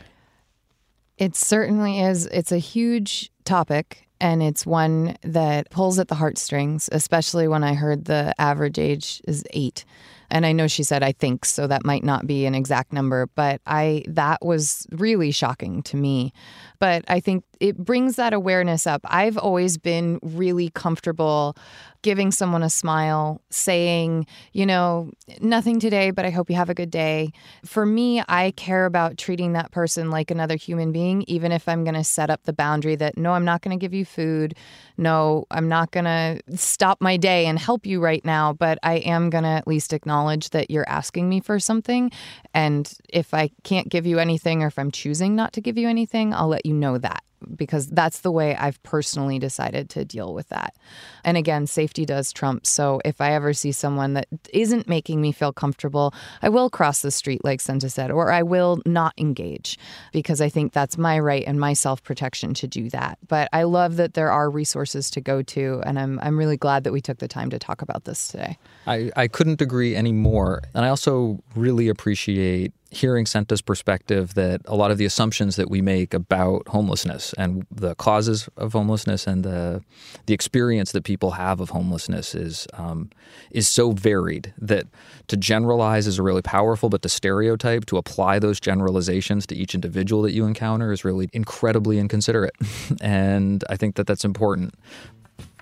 It 1.17 1.35
certainly 1.35 1.99
is. 2.01 2.25
It's 2.27 2.51
a 2.51 2.57
huge 2.57 3.31
topic 3.43 4.07
and 4.21 4.43
it's 4.43 4.65
one 4.65 5.17
that 5.23 5.69
pulls 5.71 5.97
at 5.97 6.07
the 6.07 6.15
heartstrings, 6.15 6.87
especially 6.91 7.47
when 7.47 7.63
I 7.63 7.73
heard 7.73 8.05
the 8.05 8.33
average 8.39 8.77
age 8.77 9.21
is 9.27 9.43
eight. 9.51 9.83
And 10.31 10.45
I 10.45 10.51
know 10.51 10.67
she 10.67 10.83
said 10.83 11.03
I 11.03 11.11
think, 11.11 11.45
so 11.45 11.67
that 11.67 11.85
might 11.85 12.03
not 12.03 12.25
be 12.25 12.45
an 12.45 12.55
exact 12.55 12.93
number, 12.93 13.29
but 13.35 13.61
I 13.65 14.03
that 14.07 14.43
was 14.43 14.87
really 14.91 15.31
shocking 15.31 15.83
to 15.83 15.97
me. 15.97 16.33
But 16.79 17.05
I 17.07 17.19
think 17.19 17.43
it 17.59 17.77
brings 17.77 18.15
that 18.15 18.33
awareness 18.33 18.87
up. 18.87 19.01
I've 19.05 19.37
always 19.37 19.77
been 19.77 20.19
really 20.23 20.69
comfortable 20.69 21.55
giving 22.01 22.31
someone 22.31 22.63
a 22.63 22.69
smile, 22.69 23.41
saying, 23.51 24.25
you 24.53 24.65
know, 24.65 25.11
nothing 25.39 25.79
today, 25.79 26.09
but 26.09 26.25
I 26.25 26.31
hope 26.31 26.49
you 26.49 26.55
have 26.55 26.69
a 26.69 26.73
good 26.73 26.89
day. 26.89 27.31
For 27.63 27.85
me, 27.85 28.23
I 28.27 28.51
care 28.51 28.85
about 28.85 29.17
treating 29.17 29.53
that 29.53 29.71
person 29.71 30.09
like 30.09 30.31
another 30.31 30.55
human 30.55 30.91
being, 30.91 31.23
even 31.27 31.51
if 31.51 31.67
I'm 31.67 31.83
going 31.83 31.93
to 31.93 32.03
set 32.03 32.29
up 32.29 32.43
the 32.43 32.53
boundary 32.53 32.95
that 32.95 33.17
no, 33.17 33.33
I'm 33.33 33.45
not 33.45 33.61
going 33.61 33.77
to 33.77 33.81
give 33.81 33.93
you 33.93 34.05
food. 34.05 34.55
No, 34.97 35.45
I'm 35.51 35.67
not 35.67 35.91
going 35.91 36.05
to 36.05 36.41
stop 36.57 36.99
my 37.01 37.17
day 37.17 37.45
and 37.45 37.59
help 37.59 37.85
you 37.85 37.99
right 37.99 38.23
now, 38.25 38.53
but 38.53 38.79
I 38.81 38.95
am 38.95 39.29
going 39.29 39.43
to 39.43 39.49
at 39.49 39.67
least 39.67 39.93
acknowledge 39.93 40.20
that 40.51 40.71
you're 40.71 40.87
asking 40.87 41.29
me 41.29 41.39
for 41.39 41.59
something. 41.59 42.11
And 42.53 42.91
if 43.09 43.33
I 43.33 43.51
can't 43.63 43.89
give 43.89 44.05
you 44.05 44.19
anything 44.19 44.63
or 44.63 44.67
if 44.67 44.79
I'm 44.79 44.91
choosing 44.91 45.35
not 45.35 45.53
to 45.53 45.61
give 45.61 45.77
you 45.77 45.87
anything, 45.87 46.33
I'll 46.33 46.47
let 46.47 46.65
you 46.65 46.73
know 46.73 46.97
that 46.97 47.23
because 47.55 47.87
that's 47.87 48.19
the 48.21 48.31
way 48.31 48.55
I've 48.55 48.81
personally 48.83 49.39
decided 49.39 49.89
to 49.91 50.05
deal 50.05 50.33
with 50.33 50.49
that. 50.49 50.75
And 51.23 51.37
again, 51.37 51.67
safety 51.67 52.05
does 52.05 52.31
trump. 52.31 52.65
So 52.65 53.01
if 53.05 53.21
I 53.21 53.33
ever 53.33 53.53
see 53.53 53.71
someone 53.71 54.13
that 54.13 54.27
isn't 54.53 54.87
making 54.87 55.21
me 55.21 55.31
feel 55.31 55.53
comfortable, 55.53 56.13
I 56.41 56.49
will 56.49 56.69
cross 56.69 57.01
the 57.01 57.11
street, 57.11 57.43
like 57.43 57.61
Senta 57.61 57.89
said, 57.89 58.11
or 58.11 58.31
I 58.31 58.43
will 58.43 58.81
not 58.85 59.13
engage 59.17 59.77
because 60.11 60.41
I 60.41 60.49
think 60.49 60.73
that's 60.73 60.97
my 60.97 61.19
right 61.19 61.43
and 61.45 61.59
my 61.59 61.73
self 61.73 62.03
protection 62.03 62.53
to 62.55 62.67
do 62.67 62.89
that. 62.89 63.17
But 63.27 63.49
I 63.53 63.63
love 63.63 63.97
that 63.97 64.13
there 64.13 64.31
are 64.31 64.49
resources 64.49 65.09
to 65.11 65.21
go 65.21 65.41
to, 65.41 65.81
and 65.85 65.99
I'm, 65.99 66.19
I'm 66.21 66.37
really 66.37 66.57
glad 66.57 66.83
that 66.83 66.93
we 66.93 67.01
took 67.01 67.19
the 67.19 67.27
time 67.27 67.49
to 67.51 67.59
talk 67.59 67.81
about 67.81 68.05
this 68.05 68.27
today. 68.27 68.57
I, 68.87 69.11
I 69.15 69.27
couldn't 69.27 69.61
agree 69.61 69.95
any 69.95 70.11
more. 70.11 70.61
And 70.73 70.85
I 70.85 70.89
also 70.89 71.43
really 71.55 71.87
appreciate 71.87 72.73
hearing 72.91 73.25
Senta's 73.25 73.61
perspective 73.61 74.33
that 74.33 74.61
a 74.65 74.75
lot 74.75 74.91
of 74.91 74.97
the 74.97 75.05
assumptions 75.05 75.55
that 75.55 75.69
we 75.69 75.81
make 75.81 76.13
about 76.13 76.67
homelessness 76.67 77.33
and 77.37 77.65
the 77.71 77.95
causes 77.95 78.49
of 78.57 78.73
homelessness 78.73 79.25
and 79.25 79.45
the 79.45 79.81
the 80.25 80.33
experience 80.33 80.91
that 80.91 81.05
people 81.05 81.31
have 81.31 81.61
of 81.61 81.69
homelessness 81.69 82.35
is 82.35 82.67
um, 82.73 83.09
is 83.49 83.69
so 83.69 83.91
varied 83.91 84.53
that 84.57 84.87
to 85.27 85.37
generalize 85.37 86.05
is 86.05 86.19
really 86.19 86.41
powerful, 86.41 86.89
but 86.89 87.01
to 87.01 87.09
stereotype, 87.09 87.85
to 87.85 87.97
apply 87.97 88.39
those 88.39 88.59
generalizations 88.59 89.47
to 89.47 89.55
each 89.55 89.73
individual 89.73 90.21
that 90.23 90.33
you 90.33 90.45
encounter 90.45 90.91
is 90.91 91.05
really 91.05 91.29
incredibly 91.31 91.97
inconsiderate, 91.97 92.55
and 93.01 93.63
I 93.69 93.77
think 93.77 93.95
that 93.95 94.05
that's 94.05 94.25
important. 94.25 94.75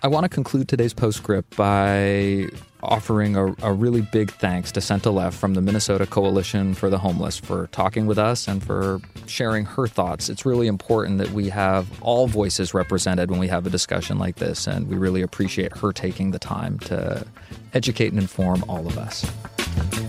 I 0.02 0.08
want 0.08 0.24
to 0.24 0.30
conclude 0.30 0.68
today's 0.68 0.94
postscript 0.94 1.56
by 1.56 2.50
offering 2.82 3.36
a, 3.36 3.56
a, 3.62 3.74
really 3.74 4.02
big 4.02 4.32
thanks 4.32 4.72
to 4.72 4.82
Senta 4.82 5.12
Leff 5.12 5.36
from 5.36 5.54
the 5.54 5.62
Minnesota 5.62 6.06
Coalition 6.06 6.74
for 6.74 6.90
the 6.90 6.98
Homeless 6.98 7.38
for 7.38 7.68
talking 7.68 8.06
with 8.06 8.18
us 8.18 8.48
and 8.48 8.64
for 8.64 9.02
sharing 9.28 9.66
her 9.66 9.88
thoughts. 9.88 10.30
It's 10.30 10.46
really 10.46 10.68
important 10.68 11.18
that 11.18 11.32
we 11.32 11.50
have 11.50 11.88
all 12.02 12.28
voices 12.28 12.74
represented 12.74 13.30
when 13.30 13.40
we 13.40 13.48
have 13.48 13.66
a 13.66 13.70
discussion 13.70 14.18
like 14.18 14.38
this, 14.38 14.68
and 14.68 14.88
we 14.88 14.98
really 14.98 15.22
appreciate 15.22 15.76
her 15.78 15.92
taking 15.92 16.32
the 16.32 16.40
time 16.40 16.80
to 16.80 17.26
educate 17.74 18.12
and 18.12 18.20
inform 18.20 18.64
all 18.68 18.88
of 18.88 18.98
us. 18.98 19.30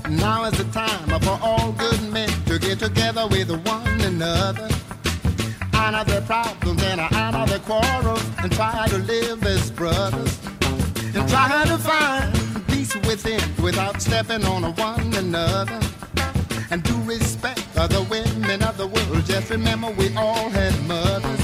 Now 0.09 0.45
is 0.45 0.57
the 0.57 0.65
time 0.73 1.21
for 1.21 1.39
all 1.43 1.73
good 1.73 2.03
men 2.13 2.29
to 2.47 2.59
get 2.59 2.79
together 2.79 3.27
with 3.29 3.51
one 3.67 4.01
another 4.01 4.69
honor 5.75 6.05
their 6.05 6.21
problems 6.23 6.83
and 6.85 7.01
honor 7.01 7.47
their 7.47 7.59
quarrels 7.61 8.25
and 8.39 8.53
try 8.53 8.87
to 8.89 8.99
live 8.99 9.43
as 9.45 9.71
brothers 9.71 10.39
and 11.15 11.29
try 11.29 11.65
to 11.67 11.79
find 11.79 12.40
within 13.11 13.41
without 13.61 14.01
stepping 14.01 14.45
on 14.45 14.63
one 14.77 15.13
another 15.15 15.81
and 16.71 16.81
do 16.85 16.97
respect 17.03 17.67
other 17.77 18.03
women 18.05 18.63
of 18.63 18.77
the 18.77 18.87
world. 18.87 19.25
Just 19.25 19.51
remember 19.51 19.91
we 19.91 20.15
all 20.15 20.49
had 20.49 20.73
mothers. 20.87 21.43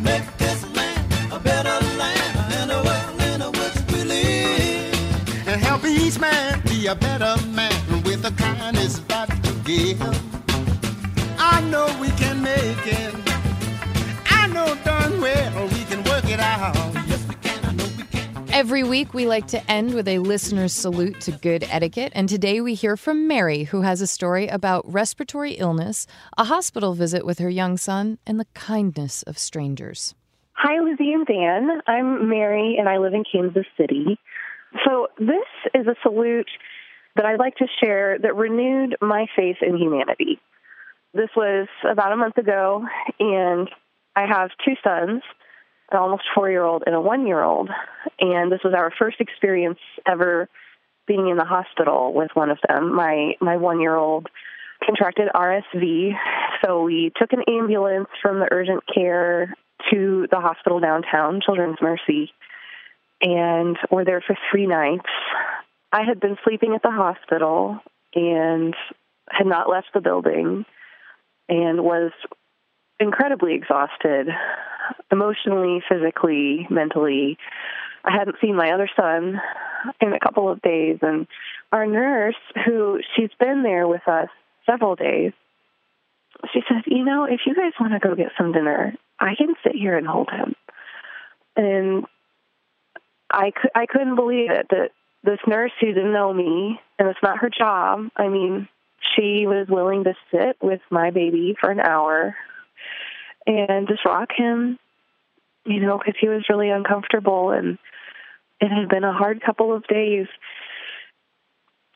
Make 0.00 0.26
this 0.38 0.60
land 0.74 1.12
a 1.30 1.38
better 1.38 1.78
land 1.98 2.52
and 2.58 2.70
a 2.72 2.80
world 2.88 3.20
in 3.20 3.40
which 3.60 3.78
we 3.92 4.02
live. 4.04 5.46
And 5.46 5.60
help 5.60 5.84
each 5.84 6.18
man 6.18 6.62
be 6.62 6.86
a 6.86 6.94
better 6.94 7.34
man 7.48 8.02
with 8.04 8.22
the 8.22 8.32
kindness 8.42 9.00
that 9.08 9.28
to 9.44 9.52
give. 9.68 10.00
I 11.38 11.60
know 11.70 11.86
we 12.00 12.08
can 12.12 12.42
make 12.42 12.86
it 12.86 13.14
I 14.26 14.46
know 14.46 14.74
darn 14.84 15.20
well 15.20 15.68
we 15.68 15.84
can 15.84 16.02
work 16.04 16.24
it 16.24 16.40
out. 16.40 17.01
Every 18.62 18.84
week, 18.84 19.12
we 19.12 19.26
like 19.26 19.48
to 19.48 19.68
end 19.68 19.92
with 19.92 20.06
a 20.06 20.20
listener's 20.20 20.72
salute 20.72 21.20
to 21.22 21.32
good 21.32 21.64
etiquette. 21.68 22.12
And 22.14 22.28
today 22.28 22.60
we 22.60 22.74
hear 22.74 22.96
from 22.96 23.26
Mary, 23.26 23.64
who 23.64 23.80
has 23.80 24.00
a 24.00 24.06
story 24.06 24.46
about 24.46 24.84
respiratory 24.86 25.54
illness, 25.54 26.06
a 26.38 26.44
hospital 26.44 26.94
visit 26.94 27.26
with 27.26 27.40
her 27.40 27.50
young 27.50 27.76
son, 27.76 28.18
and 28.24 28.38
the 28.38 28.46
kindness 28.54 29.24
of 29.24 29.36
strangers. 29.36 30.14
Hi, 30.52 30.80
Lizzie 30.80 31.12
and 31.12 31.26
Dan. 31.26 31.80
I'm 31.88 32.28
Mary, 32.28 32.76
and 32.78 32.88
I 32.88 32.98
live 32.98 33.14
in 33.14 33.24
Kansas 33.24 33.66
City. 33.76 34.16
So, 34.86 35.08
this 35.18 35.48
is 35.74 35.88
a 35.88 35.96
salute 36.00 36.48
that 37.16 37.26
I'd 37.26 37.40
like 37.40 37.56
to 37.56 37.66
share 37.82 38.16
that 38.16 38.36
renewed 38.36 38.96
my 39.00 39.26
faith 39.34 39.56
in 39.60 39.76
humanity. 39.76 40.38
This 41.14 41.30
was 41.36 41.66
about 41.90 42.12
a 42.12 42.16
month 42.16 42.38
ago, 42.38 42.84
and 43.18 43.68
I 44.14 44.24
have 44.24 44.50
two 44.64 44.74
sons, 44.84 45.22
an 45.92 45.98
almost 45.98 46.24
four 46.34 46.50
year 46.50 46.64
old 46.64 46.82
and 46.86 46.94
a 46.94 47.00
one 47.00 47.26
year 47.26 47.42
old. 47.42 47.70
And 48.20 48.50
this 48.50 48.60
was 48.64 48.74
our 48.74 48.92
first 48.98 49.20
experience 49.20 49.78
ever 50.06 50.48
being 51.06 51.28
in 51.28 51.36
the 51.36 51.44
hospital 51.44 52.12
with 52.12 52.30
one 52.34 52.50
of 52.50 52.58
them. 52.68 52.94
My 52.94 53.34
my 53.40 53.56
one 53.56 53.80
year 53.80 53.96
old 53.96 54.28
contracted 54.84 55.28
RSV, 55.34 56.12
so 56.64 56.82
we 56.82 57.12
took 57.16 57.32
an 57.32 57.42
ambulance 57.48 58.08
from 58.20 58.40
the 58.40 58.48
urgent 58.50 58.82
care 58.92 59.54
to 59.90 60.26
the 60.30 60.40
hospital 60.40 60.80
downtown, 60.80 61.40
Children's 61.44 61.78
Mercy, 61.80 62.32
and 63.20 63.76
were 63.90 64.04
there 64.04 64.22
for 64.26 64.36
three 64.50 64.66
nights. 64.66 65.08
I 65.92 66.02
had 66.02 66.20
been 66.20 66.36
sleeping 66.44 66.74
at 66.74 66.82
the 66.82 66.90
hospital 66.90 67.78
and 68.14 68.74
had 69.28 69.46
not 69.46 69.68
left 69.68 69.88
the 69.94 70.00
building 70.00 70.64
and 71.48 71.84
was 71.84 72.12
incredibly 72.98 73.54
exhausted, 73.54 74.28
emotionally, 75.10 75.82
physically, 75.88 76.66
mentally. 76.70 77.38
I 78.04 78.12
hadn't 78.12 78.36
seen 78.40 78.56
my 78.56 78.72
other 78.72 78.88
son 78.96 79.40
in 80.00 80.12
a 80.12 80.20
couple 80.20 80.48
of 80.48 80.62
days, 80.62 80.98
and 81.02 81.26
our 81.70 81.86
nurse, 81.86 82.36
who 82.64 83.00
she's 83.14 83.30
been 83.38 83.62
there 83.62 83.86
with 83.86 84.06
us 84.06 84.28
several 84.66 84.96
days, 84.96 85.32
she 86.52 86.62
said, 86.68 86.82
"You 86.86 87.04
know, 87.04 87.24
if 87.24 87.40
you 87.46 87.54
guys 87.54 87.72
want 87.78 87.92
to 87.92 87.98
go 87.98 88.14
get 88.14 88.32
some 88.36 88.52
dinner, 88.52 88.94
I 89.18 89.34
can 89.34 89.54
sit 89.62 89.74
here 89.74 89.96
and 89.96 90.06
hold 90.06 90.30
him." 90.30 90.54
And 91.56 92.06
I 93.30 93.52
I 93.74 93.86
couldn't 93.86 94.16
believe 94.16 94.50
it 94.50 94.68
that 94.70 94.90
this 95.24 95.40
nurse 95.46 95.72
who 95.80 95.86
didn't 95.86 96.12
know 96.12 96.32
me, 96.32 96.80
and 96.98 97.08
it's 97.08 97.22
not 97.22 97.38
her 97.38 97.50
job. 97.50 98.08
I 98.16 98.28
mean, 98.28 98.68
she 99.14 99.46
was 99.46 99.68
willing 99.68 100.04
to 100.04 100.14
sit 100.30 100.56
with 100.60 100.80
my 100.90 101.10
baby 101.10 101.56
for 101.60 101.70
an 101.70 101.80
hour 101.80 102.36
and 103.46 103.88
just 103.88 104.04
rock 104.04 104.32
him, 104.32 104.78
you 105.64 105.80
know, 105.80 105.98
because 105.98 106.14
he 106.20 106.28
was 106.28 106.44
really 106.48 106.70
uncomfortable 106.70 107.50
and 107.50 107.78
it 108.60 108.68
had 108.68 108.88
been 108.88 109.04
a 109.04 109.12
hard 109.12 109.42
couple 109.42 109.74
of 109.74 109.86
days. 109.86 110.26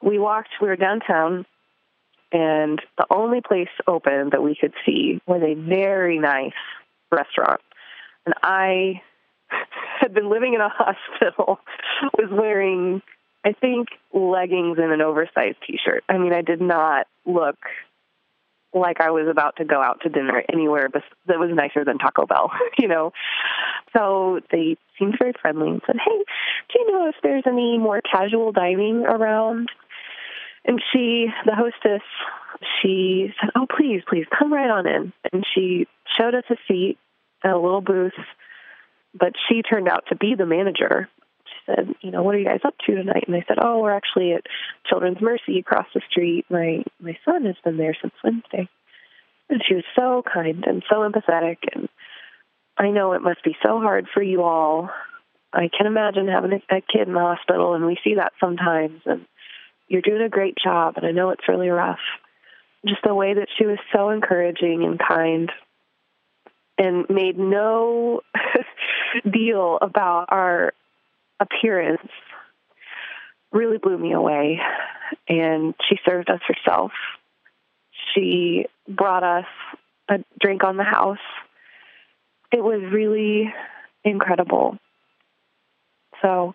We 0.02 0.18
walked, 0.18 0.50
we 0.60 0.68
were 0.68 0.76
downtown, 0.76 1.46
and 2.32 2.80
the 2.98 3.06
only 3.10 3.40
place 3.40 3.68
open 3.86 4.30
that 4.30 4.42
we 4.42 4.56
could 4.60 4.74
see 4.84 5.20
was 5.26 5.42
a 5.42 5.54
very 5.54 6.18
nice 6.18 6.52
restaurant. 7.10 7.60
And 8.24 8.34
I 8.42 9.00
had 10.00 10.12
been 10.12 10.28
living 10.28 10.54
in 10.54 10.60
a 10.60 10.68
hospital, 10.72 11.60
was 12.18 12.30
wearing 12.30 13.02
I 13.46 13.52
think 13.52 13.90
leggings 14.12 14.78
and 14.78 14.92
an 14.92 15.00
oversized 15.00 15.58
t-shirt. 15.64 16.02
I 16.08 16.18
mean, 16.18 16.32
I 16.32 16.42
did 16.42 16.60
not 16.60 17.06
look 17.24 17.56
like 18.80 19.00
I 19.00 19.10
was 19.10 19.26
about 19.28 19.56
to 19.56 19.64
go 19.64 19.80
out 19.80 20.00
to 20.02 20.08
dinner 20.08 20.42
anywhere 20.52 20.88
that 20.92 21.38
was 21.38 21.50
nicer 21.52 21.84
than 21.84 21.98
Taco 21.98 22.26
Bell, 22.26 22.50
you 22.78 22.88
know. 22.88 23.12
So 23.96 24.40
they 24.50 24.76
seemed 24.98 25.16
very 25.18 25.32
friendly 25.40 25.68
and 25.68 25.82
said, 25.86 25.96
"Hey, 25.96 26.18
do 26.72 26.78
you 26.78 26.92
know 26.92 27.08
if 27.08 27.16
there's 27.22 27.44
any 27.46 27.78
more 27.78 28.00
casual 28.00 28.52
dining 28.52 29.04
around?" 29.04 29.70
And 30.64 30.82
she, 30.92 31.28
the 31.44 31.54
hostess, 31.54 32.02
she 32.80 33.32
said, 33.40 33.50
"Oh, 33.54 33.66
please, 33.66 34.02
please 34.08 34.26
come 34.36 34.52
right 34.52 34.70
on 34.70 34.86
in." 34.86 35.12
And 35.32 35.44
she 35.54 35.86
showed 36.18 36.34
us 36.34 36.44
a 36.50 36.56
seat 36.68 36.98
at 37.44 37.52
a 37.52 37.58
little 37.58 37.80
booth, 37.80 38.12
but 39.18 39.32
she 39.48 39.62
turned 39.62 39.88
out 39.88 40.04
to 40.08 40.16
be 40.16 40.34
the 40.34 40.46
manager. 40.46 41.08
Said, 41.66 41.94
"You 42.00 42.10
know, 42.10 42.22
what 42.22 42.34
are 42.34 42.38
you 42.38 42.44
guys 42.44 42.60
up 42.64 42.76
to 42.86 42.94
tonight?" 42.94 43.24
And 43.26 43.34
they 43.34 43.44
said, 43.46 43.58
"Oh, 43.60 43.80
we're 43.80 43.94
actually 43.94 44.32
at 44.32 44.46
Children's 44.86 45.20
Mercy 45.20 45.58
across 45.58 45.86
the 45.94 46.00
street. 46.10 46.46
My 46.48 46.84
my 47.00 47.18
son 47.24 47.44
has 47.44 47.56
been 47.64 47.76
there 47.76 47.96
since 48.00 48.14
Wednesday." 48.22 48.68
And 49.48 49.62
she 49.66 49.74
was 49.74 49.84
so 49.94 50.22
kind 50.22 50.64
and 50.66 50.82
so 50.88 51.08
empathetic, 51.08 51.58
and 51.72 51.88
I 52.78 52.90
know 52.90 53.12
it 53.12 53.22
must 53.22 53.42
be 53.44 53.56
so 53.64 53.80
hard 53.80 54.06
for 54.12 54.22
you 54.22 54.42
all. 54.42 54.90
I 55.52 55.70
can 55.76 55.86
imagine 55.86 56.28
having 56.28 56.52
a, 56.52 56.76
a 56.76 56.80
kid 56.80 57.08
in 57.08 57.14
the 57.14 57.20
hospital, 57.20 57.74
and 57.74 57.86
we 57.86 57.98
see 58.04 58.14
that 58.14 58.32
sometimes. 58.40 59.00
And 59.06 59.26
you're 59.88 60.02
doing 60.02 60.22
a 60.22 60.28
great 60.28 60.56
job, 60.62 60.94
and 60.96 61.06
I 61.06 61.12
know 61.12 61.30
it's 61.30 61.48
really 61.48 61.68
rough. 61.68 62.00
Just 62.86 63.02
the 63.04 63.14
way 63.14 63.34
that 63.34 63.48
she 63.56 63.66
was 63.66 63.78
so 63.92 64.10
encouraging 64.10 64.84
and 64.84 64.98
kind 64.98 65.50
and 66.78 67.06
made 67.08 67.38
no 67.38 68.20
deal 69.30 69.78
about 69.80 70.26
our 70.28 70.72
appearance 71.40 72.10
really 73.52 73.78
blew 73.78 73.98
me 73.98 74.12
away. 74.12 74.60
And 75.28 75.74
she 75.88 75.98
served 76.04 76.30
us 76.30 76.40
herself. 76.46 76.92
She 78.14 78.66
brought 78.88 79.22
us 79.22 79.46
a 80.08 80.18
drink 80.40 80.64
on 80.64 80.76
the 80.76 80.84
house. 80.84 81.18
It 82.52 82.62
was 82.62 82.80
really 82.92 83.52
incredible. 84.04 84.78
So, 86.22 86.54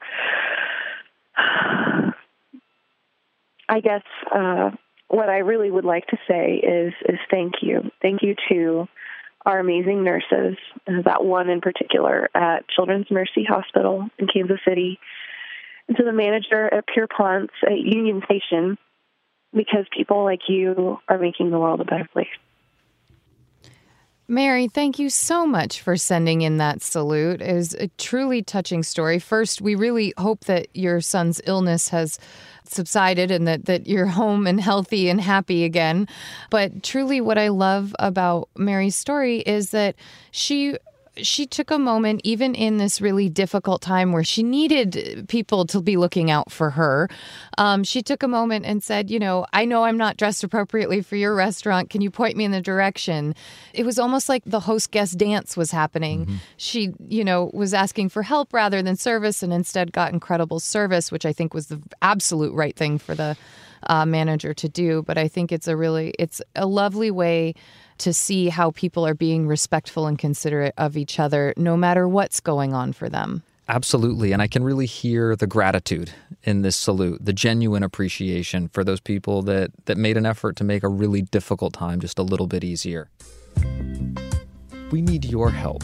I 3.69 3.79
guess 3.81 4.03
uh, 4.33 4.71
what 5.07 5.29
I 5.29 5.39
really 5.39 5.69
would 5.71 5.85
like 5.85 6.07
to 6.07 6.17
say 6.27 6.55
is 6.55 6.93
is 7.07 7.19
thank 7.29 7.55
you, 7.61 7.91
thank 8.01 8.21
you 8.21 8.35
to 8.49 8.87
our 9.45 9.59
amazing 9.59 10.03
nurses, 10.03 10.57
uh, 10.87 11.01
that 11.05 11.23
one 11.23 11.49
in 11.49 11.61
particular 11.61 12.29
at 12.35 12.67
Children's 12.69 13.09
Mercy 13.09 13.43
Hospital 13.43 14.07
in 14.17 14.27
Kansas 14.27 14.59
City, 14.67 14.99
and 15.87 15.97
to 15.97 16.03
the 16.03 16.13
manager 16.13 16.71
at 16.71 16.85
Pierpont's 16.87 17.53
at 17.65 17.77
Union 17.77 18.21
Station, 18.25 18.77
because 19.53 19.85
people 19.95 20.23
like 20.23 20.41
you 20.47 20.99
are 21.07 21.17
making 21.17 21.51
the 21.51 21.59
world 21.59 21.81
a 21.81 21.85
better 21.85 22.07
place. 22.13 22.27
Mary, 24.31 24.69
thank 24.69 24.97
you 24.97 25.09
so 25.09 25.45
much 25.45 25.81
for 25.81 25.97
sending 25.97 26.41
in 26.41 26.55
that 26.55 26.81
salute. 26.81 27.41
It 27.41 27.53
was 27.53 27.73
a 27.73 27.89
truly 27.97 28.41
touching 28.41 28.81
story. 28.81 29.19
First, 29.19 29.59
we 29.59 29.75
really 29.75 30.13
hope 30.17 30.45
that 30.45 30.67
your 30.73 31.01
son's 31.01 31.41
illness 31.43 31.89
has 31.89 32.17
subsided 32.63 33.29
and 33.29 33.45
that, 33.45 33.65
that 33.65 33.87
you're 33.87 34.05
home 34.21 34.47
and 34.47 34.61
healthy 34.61 35.09
and 35.09 35.19
happy 35.19 35.65
again. 35.65 36.07
But 36.49 36.81
truly, 36.81 37.19
what 37.19 37.37
I 37.37 37.49
love 37.49 37.93
about 37.99 38.47
Mary's 38.55 38.95
story 38.95 39.39
is 39.39 39.71
that 39.71 39.95
she 40.31 40.77
she 41.21 41.45
took 41.45 41.71
a 41.71 41.79
moment, 41.79 42.21
even 42.23 42.55
in 42.55 42.77
this 42.77 43.01
really 43.01 43.29
difficult 43.29 43.81
time 43.81 44.11
where 44.11 44.23
she 44.23 44.43
needed 44.43 45.25
people 45.27 45.65
to 45.67 45.81
be 45.81 45.97
looking 45.97 46.29
out 46.29 46.51
for 46.51 46.71
her. 46.71 47.09
Um, 47.57 47.83
she 47.83 48.01
took 48.01 48.23
a 48.23 48.27
moment 48.27 48.65
and 48.65 48.83
said, 48.83 49.09
You 49.09 49.19
know, 49.19 49.45
I 49.53 49.65
know 49.65 49.83
I'm 49.83 49.97
not 49.97 50.17
dressed 50.17 50.43
appropriately 50.43 51.01
for 51.01 51.15
your 51.15 51.35
restaurant. 51.35 51.89
Can 51.89 52.01
you 52.01 52.11
point 52.11 52.37
me 52.37 52.45
in 52.45 52.51
the 52.51 52.61
direction? 52.61 53.35
It 53.73 53.85
was 53.85 53.99
almost 53.99 54.29
like 54.29 54.43
the 54.45 54.61
host 54.61 54.91
guest 54.91 55.17
dance 55.17 55.55
was 55.55 55.71
happening. 55.71 56.25
Mm-hmm. 56.25 56.35
She, 56.57 56.93
you 57.07 57.23
know, 57.23 57.51
was 57.53 57.73
asking 57.73 58.09
for 58.09 58.23
help 58.23 58.53
rather 58.53 58.81
than 58.81 58.95
service 58.95 59.43
and 59.43 59.53
instead 59.53 59.91
got 59.91 60.13
incredible 60.13 60.59
service, 60.59 61.11
which 61.11 61.25
I 61.25 61.33
think 61.33 61.53
was 61.53 61.67
the 61.67 61.81
absolute 62.01 62.53
right 62.53 62.75
thing 62.75 62.97
for 62.97 63.15
the 63.15 63.37
uh, 63.87 64.05
manager 64.05 64.53
to 64.53 64.69
do. 64.69 65.03
But 65.03 65.17
I 65.17 65.27
think 65.27 65.51
it's 65.51 65.67
a 65.67 65.75
really, 65.75 66.13
it's 66.19 66.41
a 66.55 66.65
lovely 66.65 67.11
way 67.11 67.55
to 68.01 68.13
see 68.13 68.49
how 68.49 68.71
people 68.71 69.05
are 69.05 69.13
being 69.13 69.47
respectful 69.47 70.07
and 70.07 70.17
considerate 70.17 70.73
of 70.77 70.97
each 70.97 71.19
other 71.19 71.53
no 71.55 71.77
matter 71.77 72.07
what's 72.07 72.39
going 72.39 72.73
on 72.73 72.93
for 72.93 73.09
them. 73.09 73.43
Absolutely. 73.69 74.33
And 74.33 74.41
I 74.41 74.47
can 74.47 74.63
really 74.63 74.85
hear 74.85 75.35
the 75.35 75.47
gratitude 75.47 76.11
in 76.43 76.61
this 76.61 76.75
salute, 76.75 77.23
the 77.23 77.31
genuine 77.31 77.83
appreciation 77.83 78.67
for 78.67 78.83
those 78.83 78.99
people 78.99 79.43
that, 79.43 79.71
that 79.85 79.97
made 79.97 80.17
an 80.17 80.25
effort 80.25 80.55
to 80.57 80.63
make 80.63 80.83
a 80.83 80.89
really 80.89 81.21
difficult 81.21 81.73
time 81.73 82.01
just 82.01 82.19
a 82.19 82.23
little 82.23 82.47
bit 82.47 82.63
easier. 82.63 83.07
We 84.91 85.01
need 85.01 85.23
your 85.23 85.51
help. 85.51 85.83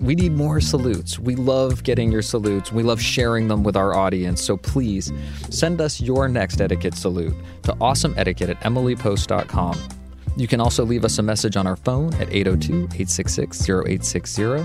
We 0.00 0.14
need 0.14 0.32
more 0.32 0.60
salutes. 0.60 1.18
We 1.18 1.34
love 1.34 1.82
getting 1.82 2.12
your 2.12 2.22
salutes. 2.22 2.70
We 2.70 2.84
love 2.84 3.00
sharing 3.00 3.48
them 3.48 3.64
with 3.64 3.76
our 3.76 3.96
audience. 3.96 4.44
So 4.44 4.56
please 4.56 5.12
send 5.50 5.80
us 5.80 6.00
your 6.00 6.28
next 6.28 6.60
etiquette 6.60 6.94
salute 6.94 7.34
to 7.64 7.72
awesomeetiquette 7.72 8.50
at 8.50 8.60
emilypost.com. 8.60 10.03
You 10.36 10.48
can 10.48 10.60
also 10.60 10.84
leave 10.84 11.04
us 11.04 11.18
a 11.18 11.22
message 11.22 11.56
on 11.56 11.66
our 11.66 11.76
phone 11.76 12.12
at 12.14 12.32
802 12.32 12.74
866 12.74 13.68
0860. 13.68 14.64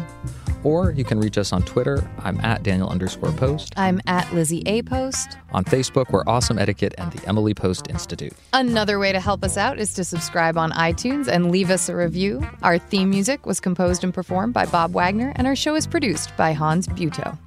Or 0.64 0.92
you 0.92 1.04
can 1.04 1.20
reach 1.20 1.38
us 1.38 1.54
on 1.54 1.64
Twitter. 1.64 2.10
I'm 2.20 2.40
at 2.42 2.64
Daniel 2.64 2.90
underscore 2.90 3.32
post. 3.34 3.74
I'm 3.78 4.02
at 4.08 4.34
Lizzie 4.34 4.64
A. 4.66 4.82
Post. 4.82 5.38
On 5.52 5.64
Facebook, 5.64 6.10
we're 6.12 6.24
Awesome 6.28 6.58
Etiquette 6.58 6.96
and 6.98 7.12
the 7.12 7.26
Emily 7.28 7.54
Post 7.54 7.88
Institute. 7.90 8.34
Another 8.52 9.00
way 9.00 9.12
to 9.12 9.20
help 9.20 9.44
us 9.44 9.58
out 9.58 9.80
is 9.80 9.94
to 9.94 10.04
subscribe 10.04 10.58
on 10.58 10.72
iTunes 10.72 11.28
and 11.28 11.52
leave 11.52 11.70
us 11.70 11.88
a 11.88 11.96
review. 11.96 12.46
Our 12.62 12.78
theme 12.78 13.10
music 13.10 13.46
was 13.46 13.60
composed 13.60 14.04
and 14.04 14.14
performed 14.14 14.54
by 14.54 14.66
Bob 14.66 14.92
Wagner, 14.94 15.32
and 15.36 15.48
our 15.48 15.56
show 15.56 15.76
is 15.76 15.88
produced 15.88 16.36
by 16.36 16.52
Hans 16.52 16.88
Buetow. 16.88 17.38